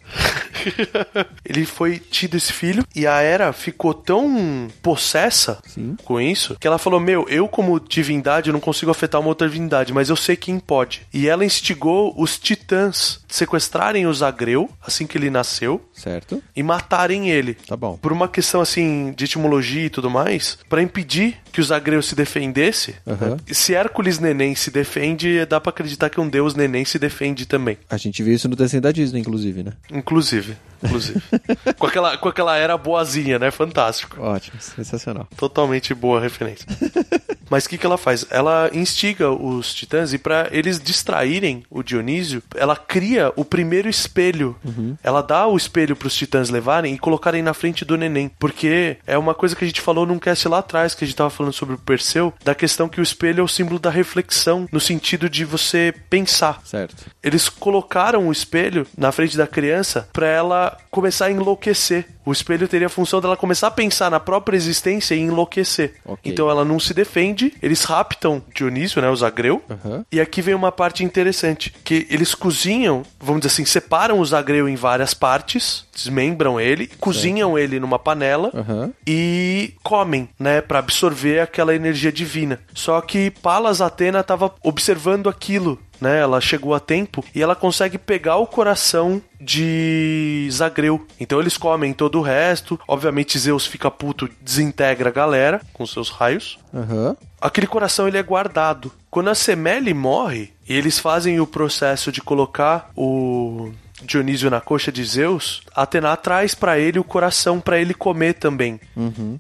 Ele 1.45 1.67
foi 1.67 1.99
tido 1.99 2.37
esse 2.37 2.53
filho 2.53 2.85
e 2.95 3.09
a 3.09 3.21
Hera 3.21 3.53
ficou 3.53 3.93
tão 3.93 4.69
possessa 4.81 5.61
Sim. 5.67 5.97
com 6.05 6.21
isso 6.21 6.57
que 6.61 6.67
ela 6.69 6.79
falou: 6.79 7.01
Meu, 7.01 7.27
eu, 7.29 7.49
como 7.49 7.81
divindade, 7.81 8.53
não 8.53 8.61
consigo 8.61 8.93
afetar 8.93 9.21
uma 9.21 9.31
outra 9.31 9.49
divindade, 9.49 9.93
mas 9.93 10.09
eu 10.11 10.15
sei 10.17 10.37
quem 10.37 10.61
pode. 10.61 11.03
E 11.13 11.27
ela 11.29 11.45
instigou 11.45 12.15
os 12.17 12.39
titãs 12.39 13.19
sequestrarem 13.29 14.07
o 14.07 14.15
Zagreu 14.15 14.71
assim 14.87 15.09
que 15.09 15.19
ele 15.19 15.29
nasceu 15.29 15.85
Certo? 15.93 16.41
e 16.55 16.63
matarem 16.63 17.31
ele. 17.31 17.55
Tá 17.55 17.77
bom. 17.77 17.97
por 17.97 18.13
uma 18.13 18.29
questão 18.29 18.61
assim 18.61 19.13
de 19.17 19.25
etimologia 19.25 19.87
e 19.87 19.91
tudo 19.91 20.09
mais, 20.09 20.57
pra 20.69 20.81
impedir 20.83 21.37
que 21.55 21.61
os 21.61 21.71
agreus 21.71 22.07
se 22.07 22.17
defendesse, 22.17 22.97
né? 23.07 23.37
se 23.53 23.77
Hércules 23.77 24.19
Neném 24.19 24.57
se 24.57 24.73
defende, 24.73 25.47
dá 25.47 25.61
pra 25.61 25.71
acreditar 25.71 26.11
que 26.11 26.21
um 26.21 26.29
deus 26.29 26.53
Neném 26.57 26.85
se 26.85 26.99
defende 26.99 27.47
também. 27.47 27.79
A 27.89 27.97
gente 27.97 28.21
viu 28.25 28.35
isso 28.35 28.49
no 28.49 28.57
desenho 28.57 28.83
da 28.83 28.91
Disney, 28.91 29.21
inclusive, 29.21 29.63
né? 29.63 29.73
Inclusive. 29.89 30.57
Inclusive. 30.83 31.23
com, 31.79 31.87
aquela, 31.87 32.19
com 32.19 32.29
aquela 32.29 32.57
era 32.57 32.77
boazinha, 32.77 33.39
né? 33.39 33.53
Fantástico. 33.53 34.21
Ótimo, 34.21 34.61
sensacional. 34.61 35.29
Totalmente 35.37 35.95
boa 35.95 36.21
referência. 36.21 36.67
Mas 37.51 37.65
o 37.65 37.69
que, 37.69 37.79
que 37.79 37.87
ela 37.87 37.99
faz? 37.99 38.27
Ela 38.31 38.71
instiga 38.73 39.31
os 39.31 39.75
titãs 39.75 40.13
e 40.13 40.19
para 40.19 40.49
eles 40.51 40.81
distraírem 40.81 41.65
o 41.71 41.83
Dionísio, 41.83 42.43
ela 42.55 42.77
cria 42.77 43.33
o 43.37 43.45
primeiro 43.45 43.89
espelho. 43.89 44.57
Ela 45.03 45.23
dá 45.23 45.47
o 45.47 45.57
espelho 45.57 45.97
para 45.97 46.09
os 46.09 46.15
titãs 46.15 46.51
levarem 46.51 46.95
e 46.95 46.99
colocarem 46.99 47.43
na 47.43 47.55
frente 47.55 47.85
do 47.85 47.97
neném. 47.97 48.31
Porque 48.39 48.97
é 49.07 49.17
uma 49.19 49.35
coisa 49.35 49.55
que 49.55 49.65
a 49.65 49.67
gente 49.67 49.81
falou 49.81 50.07
num 50.07 50.19
cast 50.19 50.49
lá 50.49 50.59
atrás, 50.59 50.95
que 50.95 51.05
a 51.05 51.07
gente 51.07 51.17
tava 51.17 51.31
falando 51.31 51.53
sobre 51.53 51.75
o 51.75 51.79
Perseu, 51.79 52.33
da 52.45 52.55
questão 52.55 52.89
que 52.89 53.01
o 53.01 53.03
espelho 53.03 53.41
é 53.41 53.45
o 53.45 53.49
símbolo 53.49 53.79
da 53.79 53.91
reflexão, 53.91 54.69
no 54.71 54.81
sentido 54.81 55.29
de 55.29 55.45
você 55.45 55.95
pensar. 56.09 56.61
Certo. 56.65 57.07
Eles 57.23 57.49
colocaram 57.49 58.29
o 58.29 58.33
espelho 58.33 58.87
na 58.97 59.13
frente 59.13 59.37
da 59.37 59.47
criança 59.47 60.09
para 60.13 60.27
ela 60.27 60.77
começar 60.91 61.27
a 61.27 61.31
enlouquecer. 61.31 62.07
O 62.25 62.33
espelho 62.33 62.67
teria 62.67 62.87
a 62.87 62.91
função 62.91 63.21
dela 63.21 63.37
começar 63.37 63.69
a 63.69 63.71
pensar 63.71 64.11
na 64.11 64.21
própria 64.21 64.57
existência 64.57 65.15
e 65.15 65.21
enlouquecer. 65.21 65.95
Ok. 66.05 66.33
Então 66.33 66.49
ela 66.49 66.65
não 66.65 66.81
se 66.81 66.95
defende, 66.95 67.53
eles 67.63 67.85
raptam 67.85 68.43
Dionísio, 68.55 69.01
né, 69.03 69.11
os 69.11 69.23
agreu. 69.23 69.63
Aham. 69.69 70.05
E 70.11 70.21
aqui 70.21 70.41
vem 70.41 70.55
uma 70.55 70.73
parte 70.73 71.05
interessante, 71.05 71.75
que 71.85 72.07
eles 72.11 72.35
cozinham, 72.35 73.03
vamos 73.21 73.43
dizer 73.43 73.53
assim, 73.53 73.65
separam 73.65 74.21
os 74.21 74.33
agreu 74.33 74.69
em 74.69 74.77
várias 74.77 75.13
partes, 75.15 75.85
desmembram 75.95 76.61
ele, 76.61 76.87
cozinham 76.99 77.59
ele 77.59 77.79
numa 77.79 77.99
panela 77.99 78.51
Aham. 78.55 78.93
e 79.07 79.75
comem, 79.83 80.29
né, 80.39 80.61
Pra 80.61 80.79
absorver 80.79 81.41
aquela 81.41 81.75
energia 81.75 82.11
divina. 82.11 82.59
Só 82.75 83.01
que 83.01 83.31
Palas 83.31 83.81
Atena 83.81 84.21
estava 84.21 84.53
observando 84.63 85.29
aquilo, 85.29 85.79
né? 86.01 86.21
Ela 86.21 86.41
chegou 86.41 86.75
a 86.75 86.81
tempo 86.81 87.25
e 87.35 87.43
ela 87.43 87.55
consegue 87.55 87.99
pegar 87.99 88.37
o 88.37 88.47
coração 88.47 89.21
de 89.41 90.49
Zagreu. 90.51 91.07
Então 91.19 91.41
eles 91.41 91.57
comem 91.57 91.93
todo 91.93 92.19
o 92.19 92.23
resto. 92.23 92.79
Obviamente 92.87 93.39
Zeus 93.39 93.67
fica 93.67 93.91
puto, 93.91 94.29
desintegra 94.41 95.11
a 95.11 95.13
galera 95.13 95.61
com 95.73 95.87
seus 95.87 96.11
raios. 96.11 96.59
Aham. 96.73 97.17
Aquele 97.41 97.67
coração 97.67 98.09
ele 98.09 98.17
é 98.17 98.23
guardado. 98.23 98.91
Quando 99.11 99.29
a 99.29 99.35
Semele 99.35 99.93
morre, 99.93 100.53
e 100.69 100.75
eles 100.75 100.99
fazem 100.99 101.41
o 101.41 101.47
processo 101.47 102.11
de 102.11 102.21
colocar 102.21 102.91
o 102.97 103.71
Dionísio 104.03 104.51
na 104.51 104.61
coxa 104.61 104.91
de 104.91 105.05
Zeus, 105.05 105.63
Atena 105.75 106.17
traz 106.17 106.55
pra 106.55 106.79
ele 106.79 106.99
o 106.99 107.05
coração 107.05 107.61
pra 107.61 107.79
ele 107.79 107.95
comer 107.95 108.35
também. 108.35 108.81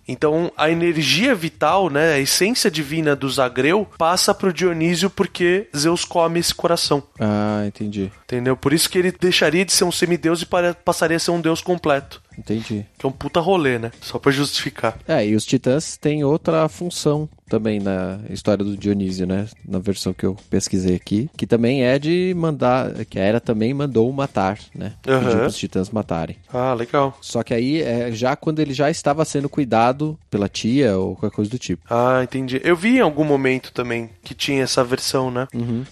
Então 0.06 0.50
a 0.56 0.70
energia 0.70 1.34
vital, 1.34 1.90
né, 1.90 2.14
a 2.14 2.18
essência 2.18 2.70
divina 2.70 3.16
do 3.16 3.28
Zagreu 3.28 3.86
passa 3.98 4.32
pro 4.34 4.52
Dionísio 4.52 5.10
porque 5.10 5.68
Zeus 5.76 6.04
come 6.04 6.38
esse 6.38 6.54
coração. 6.54 7.02
Ah, 7.18 7.64
entendi. 7.66 8.10
Entendeu? 8.24 8.56
Por 8.56 8.72
isso 8.72 8.88
que 8.88 8.98
ele 8.98 9.12
deixaria 9.12 9.64
de 9.64 9.72
ser 9.72 9.84
um 9.84 9.92
semideus 9.92 10.42
e 10.42 10.46
para- 10.46 10.74
passaria 10.74 11.16
a 11.16 11.20
ser 11.20 11.30
um 11.30 11.40
deus 11.40 11.60
completo. 11.60 12.22
Entendi. 12.36 12.84
Que 12.98 13.06
é 13.06 13.08
um 13.08 13.12
puta 13.12 13.38
rolê, 13.40 13.78
né? 13.78 13.92
Só 14.00 14.18
pra 14.18 14.32
justificar. 14.32 14.98
É, 15.06 15.24
e 15.26 15.36
os 15.36 15.44
titãs 15.44 15.96
têm 15.96 16.24
outra 16.24 16.68
função 16.68 17.28
também 17.54 17.78
na 17.78 18.18
história 18.30 18.64
do 18.64 18.76
Dionísio, 18.76 19.26
né? 19.26 19.46
Na 19.64 19.78
versão 19.78 20.12
que 20.12 20.26
eu 20.26 20.36
pesquisei 20.50 20.96
aqui, 20.96 21.30
que 21.36 21.46
também 21.46 21.84
é 21.84 22.00
de 22.00 22.34
mandar, 22.36 23.04
que 23.04 23.16
a 23.16 23.22
Hera 23.22 23.40
também 23.40 23.72
mandou 23.72 24.12
matar, 24.12 24.58
né? 24.74 24.94
Aham. 25.06 25.24
Pediu 25.24 25.38
pros 25.40 25.56
titãs 25.56 25.90
matarem. 25.90 26.36
Ah, 26.52 26.74
legal. 26.74 27.16
Só 27.20 27.44
que 27.44 27.54
aí 27.54 27.80
é 27.80 28.10
já 28.10 28.34
quando 28.34 28.58
ele 28.58 28.74
já 28.74 28.90
estava 28.90 29.24
sendo 29.24 29.48
cuidado 29.48 30.18
pela 30.28 30.48
tia 30.48 30.98
ou 30.98 31.14
qualquer 31.14 31.36
coisa 31.36 31.50
do 31.50 31.58
tipo. 31.58 31.82
Ah, 31.88 32.22
entendi. 32.24 32.60
Eu 32.64 32.74
vi 32.74 32.96
em 32.96 33.00
algum 33.00 33.24
momento 33.24 33.72
também 33.72 34.10
que 34.24 34.34
tinha 34.34 34.64
essa 34.64 34.82
versão, 34.82 35.30
né? 35.30 35.46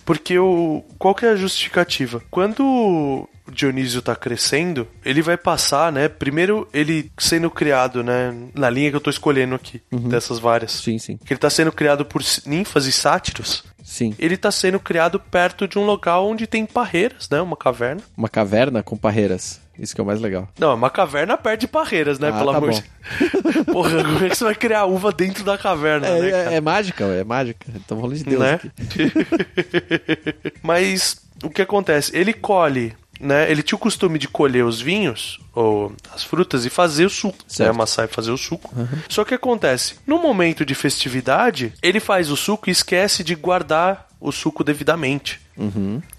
Porque 0.04 0.37
o. 0.37 0.83
Qual 0.99 1.14
que 1.14 1.25
é 1.25 1.31
a 1.31 1.37
justificativa? 1.37 2.23
Quando 2.31 3.28
o 3.46 3.50
Dionísio 3.50 4.02
tá 4.02 4.14
crescendo, 4.14 4.87
ele 5.04 5.22
vai 5.22 5.37
passar, 5.37 5.90
né? 5.92 6.08
Primeiro, 6.08 6.68
ele 6.72 7.11
sendo 7.18 7.50
criado, 7.50 8.02
né? 8.02 8.34
Na 8.54 8.70
linha 8.70 8.90
que 8.90 8.96
eu 8.96 9.00
tô 9.00 9.11
escolhendo 9.11 9.54
aqui, 9.54 9.80
dessas 9.90 10.38
várias. 10.38 10.72
Sim, 10.72 10.99
sim. 10.99 11.16
Que 11.16 11.32
ele 11.32 11.40
tá 11.40 11.50
sendo 11.50 11.72
criado 11.72 12.04
por 12.04 12.22
ninfas 12.46 12.87
e 12.87 12.92
sátiros. 12.92 13.64
Sim. 13.82 14.14
Ele 14.18 14.37
tá 14.37 14.50
sendo 14.50 14.78
criado 14.78 15.18
perto 15.18 15.66
de 15.66 15.78
um 15.78 15.84
local 15.84 16.28
onde 16.28 16.46
tem 16.46 16.64
parreiras, 16.64 17.28
né? 17.28 17.40
Uma 17.40 17.56
caverna. 17.56 18.00
Uma 18.16 18.28
caverna 18.28 18.82
com 18.82 18.96
parreiras. 18.96 19.61
Isso 19.78 19.94
que 19.94 20.00
é 20.00 20.04
o 20.04 20.06
mais 20.06 20.20
legal. 20.20 20.49
Não, 20.58 20.75
uma 20.75 20.90
caverna 20.90 21.37
perto 21.37 21.61
de 21.61 21.66
parreiras, 21.68 22.18
né? 22.18 22.28
Ah, 22.28 22.38
Pelo 22.38 22.52
tá 22.52 22.58
amor 22.58 22.70
bom. 22.70 22.80
de 22.80 23.64
Porra, 23.72 24.04
como 24.04 24.25
é 24.25 24.28
que 24.28 24.37
você 24.37 24.44
vai 24.44 24.54
criar 24.54 24.84
uva 24.84 25.11
dentro 25.11 25.42
da 25.44 25.58
caverna, 25.58 26.06
É, 26.06 26.20
né, 26.20 26.30
é, 26.30 26.56
é 26.56 26.61
mágica, 26.61 27.04
é 27.04 27.25
mágica. 27.25 27.66
Estamos 27.75 28.02
falando 28.02 28.16
de 28.18 28.25
Deus 28.25 28.40
né? 28.40 28.54
aqui. 28.54 29.12
Mas 30.62 31.16
o 31.42 31.50
que 31.50 31.62
acontece? 31.62 32.16
Ele 32.16 32.32
colhe, 32.32 32.94
né? 33.23 33.50
Ele 33.50 33.62
tinha 33.62 33.76
o 33.76 33.81
costume 33.81 34.19
de 34.19 34.29
colher 34.29 34.64
os 34.64 34.81
vinhos 34.81 35.41
ou 35.55 35.93
as 36.12 36.25
frutas 36.25 36.67
e 36.67 36.71
fazer 36.71 37.07
o 37.07 37.11
suco, 37.11 37.38
né? 37.38 37.69
Amassar 37.69 38.07
e 38.07 38.09
fazer 38.09 38.33
o 38.33 38.37
suco. 38.37 38.75
Só 39.09 39.25
que 39.25 39.33
acontece, 39.33 39.95
no 40.07 40.19
momento 40.21 40.67
de 40.67 40.75
festividade, 40.75 41.73
ele 41.81 42.00
faz 42.00 42.31
o 42.31 42.37
suco 42.37 42.69
e 42.69 42.73
esquece 42.73 43.23
de 43.23 43.35
guardar 43.35 44.09
o 44.21 44.33
suco 44.33 44.64
devidamente. 44.64 45.41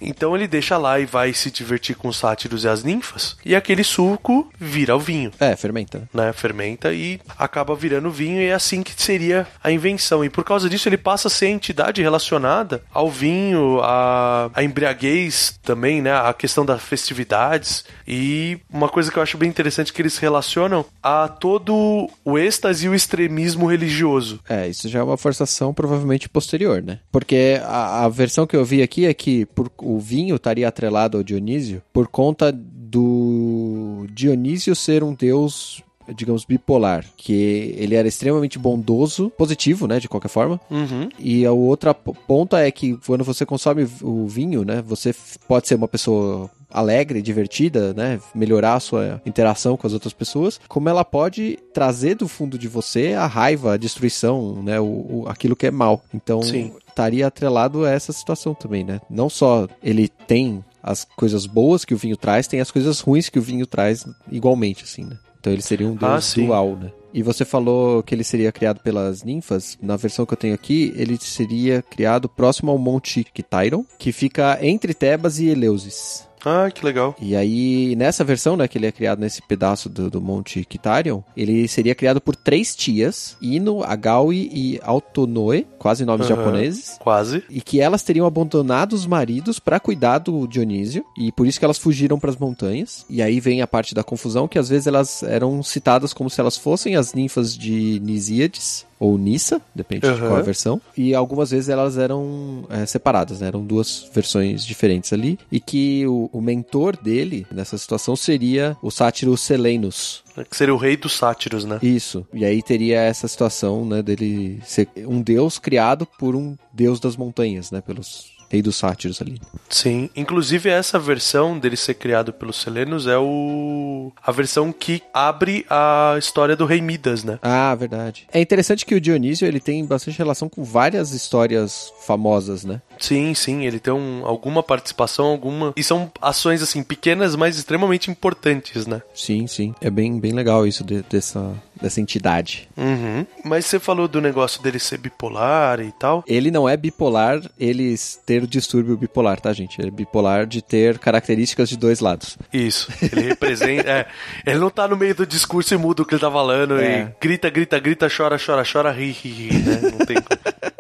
Então 0.02 0.36
ele 0.36 0.48
deixa 0.48 0.78
lá 0.78 1.00
e 1.00 1.06
vai 1.06 1.34
se 1.34 1.50
divertir 1.52 1.96
com 1.96 2.08
os 2.08 2.18
sátiros 2.18 2.64
e 2.64 2.68
as 2.68 2.84
ninfas, 2.84 3.36
e 3.46 3.56
aquele 3.56 3.84
suco 3.84 4.50
vira 4.60 4.96
o 4.96 5.00
vinho 5.00 5.32
É, 5.40 5.56
fermenta. 5.56 6.00
né? 6.14 6.26
né, 6.26 6.34
fermenta 6.34 6.94
e 6.94 7.20
acaba 7.38 7.76
virando 7.76 8.10
vinho 8.10 8.42
e 8.42 8.46
é 8.46 8.54
assim 8.54 8.82
que 8.84 8.94
seria 9.02 9.46
a 9.64 9.72
invenção. 9.72 10.24
E 10.24 10.30
por 10.30 10.44
causa 10.44 10.70
disso 10.70 10.88
ele 10.88 10.98
passa 10.98 11.28
a 11.28 11.32
ser 11.32 11.48
a 11.48 11.50
entidade 11.50 12.02
relacionada 12.02 12.84
ao 12.94 13.10
vinho, 13.10 13.80
a, 13.82 14.50
a 14.54 14.64
embriaguez 14.64 15.60
também, 15.64 16.02
né, 16.02 16.14
a 16.14 16.34
questão 16.34 16.66
das 16.66 16.82
festividades 16.82 17.84
e 18.08 18.58
uma 18.72 18.90
coisa 18.90 19.12
que 19.12 19.18
eu 19.18 19.24
acho 19.24 19.38
bem 19.38 19.50
interessante 19.50 19.92
é 19.92 19.94
que 19.94 20.02
eles 20.02 20.18
relacionam 20.18 20.86
a 21.02 21.28
todo 21.28 22.10
o 22.24 22.38
êxtase 22.38 22.86
e 22.86 22.90
o 22.90 22.96
extremismo 22.96 23.66
religioso. 23.70 24.40
É, 24.50 24.68
isso 24.68 24.88
já 24.90 25.00
é 25.00 25.04
uma 25.04 25.18
forçação 25.18 25.74
provavelmente 25.74 26.30
posterior, 26.30 26.82
né? 26.82 27.00
Porque 27.12 27.60
a, 27.64 28.06
a 28.06 28.10
versão 28.10 28.46
que 28.48 28.56
eu 28.56 28.64
vi 28.66 28.82
aqui 28.82 29.06
é 29.06 29.14
que 29.14 29.23
por, 29.56 29.72
o 29.82 30.00
vinho 30.00 30.36
estaria 30.36 30.68
atrelado 30.68 31.18
ao 31.18 31.24
Dionísio 31.24 31.82
por 31.92 32.08
conta 32.08 32.52
do 32.52 34.06
Dionísio 34.12 34.76
ser 34.76 35.04
um 35.04 35.14
deus 35.14 35.82
digamos 36.18 36.44
bipolar, 36.44 37.06
que 37.16 37.74
ele 37.78 37.96
era 37.96 38.06
extremamente 38.06 38.60
bondoso, 38.60 39.30
positivo, 39.38 39.88
né, 39.88 40.02
de 40.02 40.10
qualquer 40.10 40.28
forma. 40.28 40.60
Uhum. 40.70 41.08
E 41.18 41.46
a 41.46 41.54
outra 41.54 41.94
ponta 41.94 42.60
é 42.60 42.70
que 42.70 42.98
quando 43.06 43.24
você 43.24 43.46
consome 43.46 43.88
o 44.02 44.28
vinho, 44.28 44.66
né, 44.66 44.84
você 44.86 45.16
pode 45.48 45.66
ser 45.66 45.76
uma 45.76 45.88
pessoa 45.88 46.52
alegre, 46.70 47.22
divertida, 47.22 47.94
né, 47.94 48.20
melhorar 48.36 48.74
a 48.74 48.80
sua 48.82 49.22
interação 49.26 49.78
com 49.78 49.88
as 49.88 49.94
outras 49.94 50.12
pessoas, 50.12 50.60
como 50.68 50.90
ela 50.90 51.06
pode 51.06 51.58
trazer 51.74 52.16
do 52.16 52.28
fundo 52.28 52.58
de 52.58 52.68
você 52.68 53.14
a 53.14 53.26
raiva, 53.26 53.74
a 53.76 53.78
destruição, 53.78 54.62
né, 54.62 54.82
o, 54.82 54.84
o- 54.86 55.26
aquilo 55.30 55.56
que 55.56 55.68
é 55.68 55.72
mal. 55.72 56.04
Então, 56.14 56.42
Sim. 56.42 56.74
Estaria 56.94 57.28
atrelado 57.28 57.84
a 57.86 57.90
essa 57.92 58.14
situação 58.14 58.54
também, 58.54 58.84
né? 58.84 59.02
Não 59.10 59.30
só 59.30 59.68
ele 59.82 60.08
tem 60.08 60.64
as 60.82 61.04
coisas 61.04 61.46
boas 61.46 61.84
que 61.84 61.94
o 61.94 61.98
vinho 61.98 62.16
traz, 62.16 62.48
tem 62.48 62.60
as 62.62 62.70
coisas 62.72 63.00
ruins 63.00 63.30
que 63.30 63.40
o 63.40 63.42
vinho 63.42 63.66
traz 63.66 64.06
igualmente, 64.32 64.84
assim, 64.84 65.06
né? 65.06 65.18
Então 65.40 65.52
ele 65.52 65.62
seria 65.62 65.88
um 65.88 65.98
Ah, 66.02 66.14
deus 66.14 66.26
sim. 66.26 66.46
dual, 66.46 66.78
né? 66.78 66.92
E 67.14 67.22
você 67.22 67.44
falou 67.46 68.02
que 68.02 68.16
ele 68.16 68.24
seria 68.24 68.52
criado 68.52 68.80
pelas 68.80 69.24
ninfas. 69.24 69.78
Na 69.82 69.96
versão 69.98 70.26
que 70.26 70.34
eu 70.34 70.38
tenho 70.38 70.54
aqui, 70.56 70.94
ele 70.96 71.18
seria 71.20 71.82
criado 71.82 72.28
próximo 72.30 72.72
ao 72.72 72.78
Monte 72.78 73.24
Kitairon, 73.26 73.86
que 74.00 74.12
fica 74.12 74.58
entre 74.66 74.94
Tebas 74.94 75.40
e 75.40 75.48
Eleusis. 75.48 76.28
Ah, 76.46 76.70
que 76.70 76.86
legal. 76.86 77.16
E 77.22 77.36
aí, 77.36 77.96
nessa 77.96 78.24
versão, 78.24 78.56
né, 78.56 78.68
que 78.68 78.78
ele 78.78 78.88
é 78.88 78.92
criado 78.92 79.20
nesse 79.20 79.42
pedaço 79.42 79.90
do, 79.90 80.10
do 80.10 80.22
Monte 80.22 80.64
Kitarion, 80.66 81.22
ele 81.36 81.68
seria 81.68 81.96
criado 81.96 82.20
por 82.20 82.36
três 82.36 82.76
tias, 82.76 83.38
Ino, 83.42 83.84
Agaui 83.84 84.50
e 84.54 84.80
Autonoe, 84.84 85.66
quase 85.80 86.06
nomes 86.06 86.28
Aham. 86.30 86.36
japoneses. 86.36 86.98
Quase. 87.00 87.44
E 87.50 87.62
que 87.62 87.80
elas 87.80 88.04
teriam 88.04 88.26
abandonado 88.26 88.94
os 88.94 89.06
maridos 89.06 89.60
pra 89.60 89.80
cuidar 89.80 90.20
do 90.20 90.48
Dionísio, 90.48 91.06
e 91.18 91.32
por 91.32 91.48
isso 91.48 91.60
que 91.60 91.66
elas 91.66 91.78
fugiram 91.78 92.20
pras 92.20 92.38
montanhas. 92.38 93.06
E 93.10 93.22
aí 93.22 93.40
vem 93.40 93.62
a 93.62 93.68
parte 93.68 93.96
da 93.96 94.04
confusão, 94.04 94.48
que 94.48 94.60
às 94.60 94.70
vezes 94.70 94.88
elas 94.88 95.24
eram 95.24 95.62
citadas 95.64 96.14
como 96.14 96.30
se 96.30 96.40
elas 96.40 96.58
fossem 96.58 96.96
as 96.96 97.14
ninfas 97.14 97.56
de 97.58 98.00
Nisíades, 98.04 98.86
ou 99.00 99.18
Nissa, 99.18 99.62
depende 99.76 100.08
de 100.08 100.14
Aham. 100.14 100.28
qual 100.28 100.40
a 100.40 100.42
versão. 100.42 100.82
E 100.96 101.14
algumas 101.14 101.52
vezes 101.52 101.68
elas 101.68 101.98
eram 101.98 102.64
é, 102.70 102.86
separadas, 102.86 103.42
né? 103.42 103.48
Eram 103.48 103.62
duas 103.66 104.10
versões 104.14 104.66
diferentes 104.66 105.12
ali. 105.12 105.38
E 105.52 105.60
que 105.60 106.08
o, 106.08 106.30
o 106.34 106.42
mentor 106.42 106.98
dele, 106.98 107.46
nessa 107.52 107.78
situação, 107.78 108.16
seria 108.16 108.76
o 108.82 108.90
sátiro 108.90 109.38
Selenus. 109.38 110.24
Que 110.50 110.58
seria 110.58 110.74
o 110.74 110.78
rei 110.78 110.98
dos 110.98 111.14
sátiros, 111.14 111.64
né? 111.64 111.78
Isso. 111.82 112.26
E 112.34 112.44
aí 112.44 112.64
teria 112.64 113.00
essa 113.00 113.28
situação, 113.28 113.86
né, 113.86 114.02
dele 114.02 114.60
ser 114.66 114.90
um 115.08 115.22
deus 115.22 115.60
criado 115.60 116.08
por 116.18 116.36
um 116.36 116.58
deus 116.74 117.00
das 117.00 117.16
montanhas, 117.16 117.70
né, 117.70 117.82
pelos 117.82 118.33
rei 118.54 118.62
dos 118.62 118.76
sátiros 118.76 119.20
ali. 119.20 119.42
Sim, 119.68 120.10
inclusive 120.16 120.70
essa 120.70 121.00
versão 121.00 121.58
dele 121.58 121.76
ser 121.76 121.96
criado 121.96 122.32
pelos 122.32 122.62
Selenos 122.62 123.08
é 123.08 123.18
o 123.18 124.12
a 124.24 124.32
versão 124.32 124.72
que 124.72 125.02
abre 125.12 125.66
a 125.70 126.16
história 126.20 126.56
do 126.56 126.66
rei 126.66 126.80
Midas, 126.80 127.24
né? 127.24 127.40
Ah, 127.42 127.74
verdade. 127.74 128.28
É 128.32 128.40
interessante 128.40 128.86
que 128.86 128.94
o 128.94 129.02
Dionísio 129.02 129.48
ele 129.48 129.60
tem 129.60 129.84
bastante 129.84 130.18
relação 130.18 130.48
com 130.48 130.64
várias 130.64 131.12
histórias 131.12 131.92
famosas, 132.06 132.64
né? 132.64 132.80
Sim, 133.00 133.34
sim, 133.34 133.66
ele 133.66 133.80
tem 133.80 133.94
um, 133.94 134.26
alguma 134.26 134.62
participação, 134.62 135.26
alguma. 135.26 135.74
E 135.76 135.84
são 135.84 136.12
ações, 136.22 136.62
assim, 136.62 136.84
pequenas, 136.84 137.36
mas 137.36 137.58
extremamente 137.58 138.12
importantes, 138.12 138.86
né? 138.86 139.02
Sim, 139.16 139.48
sim. 139.48 139.74
É 139.82 139.90
bem, 139.90 140.20
bem 140.20 140.32
legal 140.32 140.68
isso 140.68 140.84
de, 140.84 141.02
dessa, 141.04 141.54
dessa 141.84 142.00
entidade. 142.00 142.68
Uhum. 142.78 143.26
Mas 143.44 143.66
você 143.66 143.78
falou 143.78 144.08
do 144.08 144.22
negócio 144.22 144.64
dele 144.64 144.80
ser 144.80 144.98
bipolar 144.98 145.82
e 145.82 145.92
tal. 145.92 146.24
Ele 146.26 146.50
não 146.50 146.68
é 146.68 146.78
bipolar, 146.78 147.42
ele 147.60 147.96
ter 148.26 148.42
o 148.42 148.48
distúrbio 148.48 148.96
bipolar, 148.98 149.40
tá, 149.40 149.52
gente? 149.52 149.80
Ele 149.80 149.90
é 149.90 149.92
bipolar 149.92 150.48
de 150.48 150.62
ter 150.62 150.98
características 150.98 151.68
de 151.68 151.78
dois 151.78 152.00
lados. 152.00 152.38
Isso. 152.52 152.92
Ele 153.02 153.22
representa. 153.30 153.90
é, 153.90 154.08
ele 154.46 154.60
não 154.60 154.70
tá 154.70 154.88
no 154.88 154.96
meio 154.96 155.14
do 155.14 155.28
discurso 155.28 155.74
e 155.74 155.78
muda 155.78 156.02
o 156.02 156.06
que 156.06 156.16
ele 156.16 156.22
tá 156.22 156.32
falando 156.32 156.80
é. 156.80 157.02
e 157.02 157.08
grita, 157.20 157.50
grita, 157.50 157.80
grita, 157.80 158.08
chora, 158.10 158.38
chora, 158.44 158.64
chora, 158.64 158.92
ri, 158.92 159.12
ri, 159.12 159.30
ri, 159.30 159.58
né? 159.58 159.80
Não 159.82 160.06
tem 160.06 160.16
como. 160.16 160.73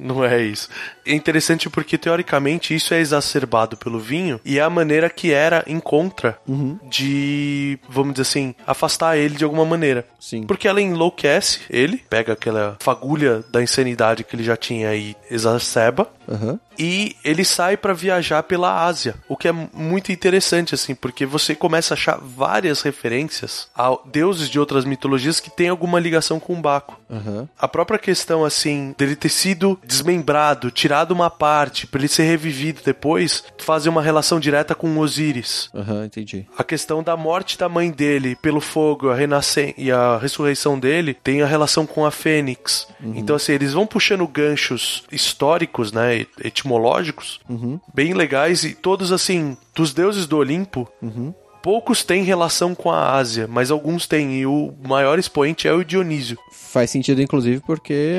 Não 0.00 0.24
é 0.24 0.40
isso. 0.40 0.68
É 1.06 1.12
interessante 1.12 1.68
porque, 1.68 1.98
teoricamente, 1.98 2.74
isso 2.74 2.94
é 2.94 3.00
exacerbado 3.00 3.76
pelo 3.76 4.00
vinho 4.00 4.40
e 4.44 4.58
é 4.58 4.62
a 4.62 4.70
maneira 4.70 5.10
que 5.10 5.32
era 5.32 5.62
encontra 5.66 6.38
uhum. 6.48 6.78
de, 6.88 7.78
vamos 7.88 8.14
dizer 8.14 8.22
assim, 8.22 8.54
afastar 8.66 9.18
ele 9.18 9.36
de 9.36 9.44
alguma 9.44 9.64
maneira. 9.64 10.06
Sim. 10.18 10.44
Porque 10.44 10.66
ela 10.66 10.80
enlouquece 10.80 11.60
ele, 11.68 11.98
pega 12.08 12.32
aquela 12.32 12.76
fagulha 12.80 13.44
da 13.50 13.62
insanidade 13.62 14.24
que 14.24 14.34
ele 14.34 14.42
já 14.42 14.56
tinha 14.56 14.94
e 14.94 15.14
exacerba. 15.30 16.08
Uhum. 16.30 16.58
E 16.78 17.16
ele 17.24 17.44
sai 17.44 17.76
para 17.76 17.92
viajar 17.92 18.42
pela 18.44 18.84
Ásia, 18.84 19.16
o 19.28 19.36
que 19.36 19.48
é 19.48 19.52
muito 19.52 20.12
interessante, 20.12 20.74
assim, 20.74 20.94
porque 20.94 21.26
você 21.26 21.54
começa 21.54 21.92
a 21.92 21.96
achar 21.96 22.18
várias 22.18 22.82
referências 22.82 23.68
a 23.76 23.90
deuses 24.06 24.48
de 24.48 24.58
outras 24.58 24.84
mitologias 24.84 25.40
que 25.40 25.50
têm 25.50 25.68
alguma 25.68 25.98
ligação 25.98 26.38
com 26.38 26.54
o 26.54 26.60
Baco. 26.60 26.98
Uhum. 27.10 27.48
A 27.58 27.66
própria 27.66 27.98
questão, 27.98 28.44
assim, 28.44 28.94
dele 28.96 29.16
ter 29.16 29.28
sido 29.28 29.78
desmembrado, 29.84 30.70
tirado 30.70 31.10
uma 31.10 31.28
parte, 31.28 31.86
para 31.86 32.00
ele 32.00 32.08
ser 32.08 32.22
revivido 32.22 32.80
depois, 32.84 33.44
fazer 33.58 33.88
uma 33.88 34.02
relação 34.02 34.38
direta 34.38 34.74
com 34.74 34.96
Osíris. 34.98 35.68
Uhum, 35.74 36.04
entendi. 36.04 36.46
A 36.56 36.62
questão 36.62 37.02
da 37.02 37.16
morte 37.16 37.58
da 37.58 37.68
mãe 37.68 37.90
dele 37.90 38.36
pelo 38.36 38.60
fogo, 38.60 39.10
a 39.10 39.14
renascer 39.14 39.74
e 39.76 39.90
a 39.90 40.16
ressurreição 40.16 40.78
dele 40.78 41.14
tem 41.14 41.42
a 41.42 41.46
relação 41.46 41.84
com 41.84 42.06
a 42.06 42.10
Fênix. 42.10 42.86
Uhum. 43.02 43.14
Então, 43.16 43.34
assim, 43.34 43.52
eles 43.52 43.72
vão 43.72 43.86
puxando 43.86 44.26
ganchos 44.26 45.04
históricos, 45.10 45.92
né, 45.92 46.19
etimológicos, 46.42 47.40
uhum. 47.48 47.78
bem 47.94 48.14
legais 48.14 48.64
e 48.64 48.74
todos, 48.74 49.12
assim, 49.12 49.56
dos 49.74 49.92
deuses 49.92 50.26
do 50.26 50.38
Olimpo, 50.38 50.88
uhum. 51.02 51.34
poucos 51.62 52.02
têm 52.02 52.22
relação 52.22 52.74
com 52.74 52.90
a 52.90 53.14
Ásia, 53.14 53.46
mas 53.48 53.70
alguns 53.70 54.06
têm, 54.06 54.40
e 54.40 54.46
o 54.46 54.72
maior 54.86 55.18
expoente 55.18 55.68
é 55.68 55.72
o 55.72 55.84
Dionísio. 55.84 56.38
Faz 56.52 56.90
sentido, 56.90 57.20
inclusive, 57.20 57.60
porque 57.66 58.14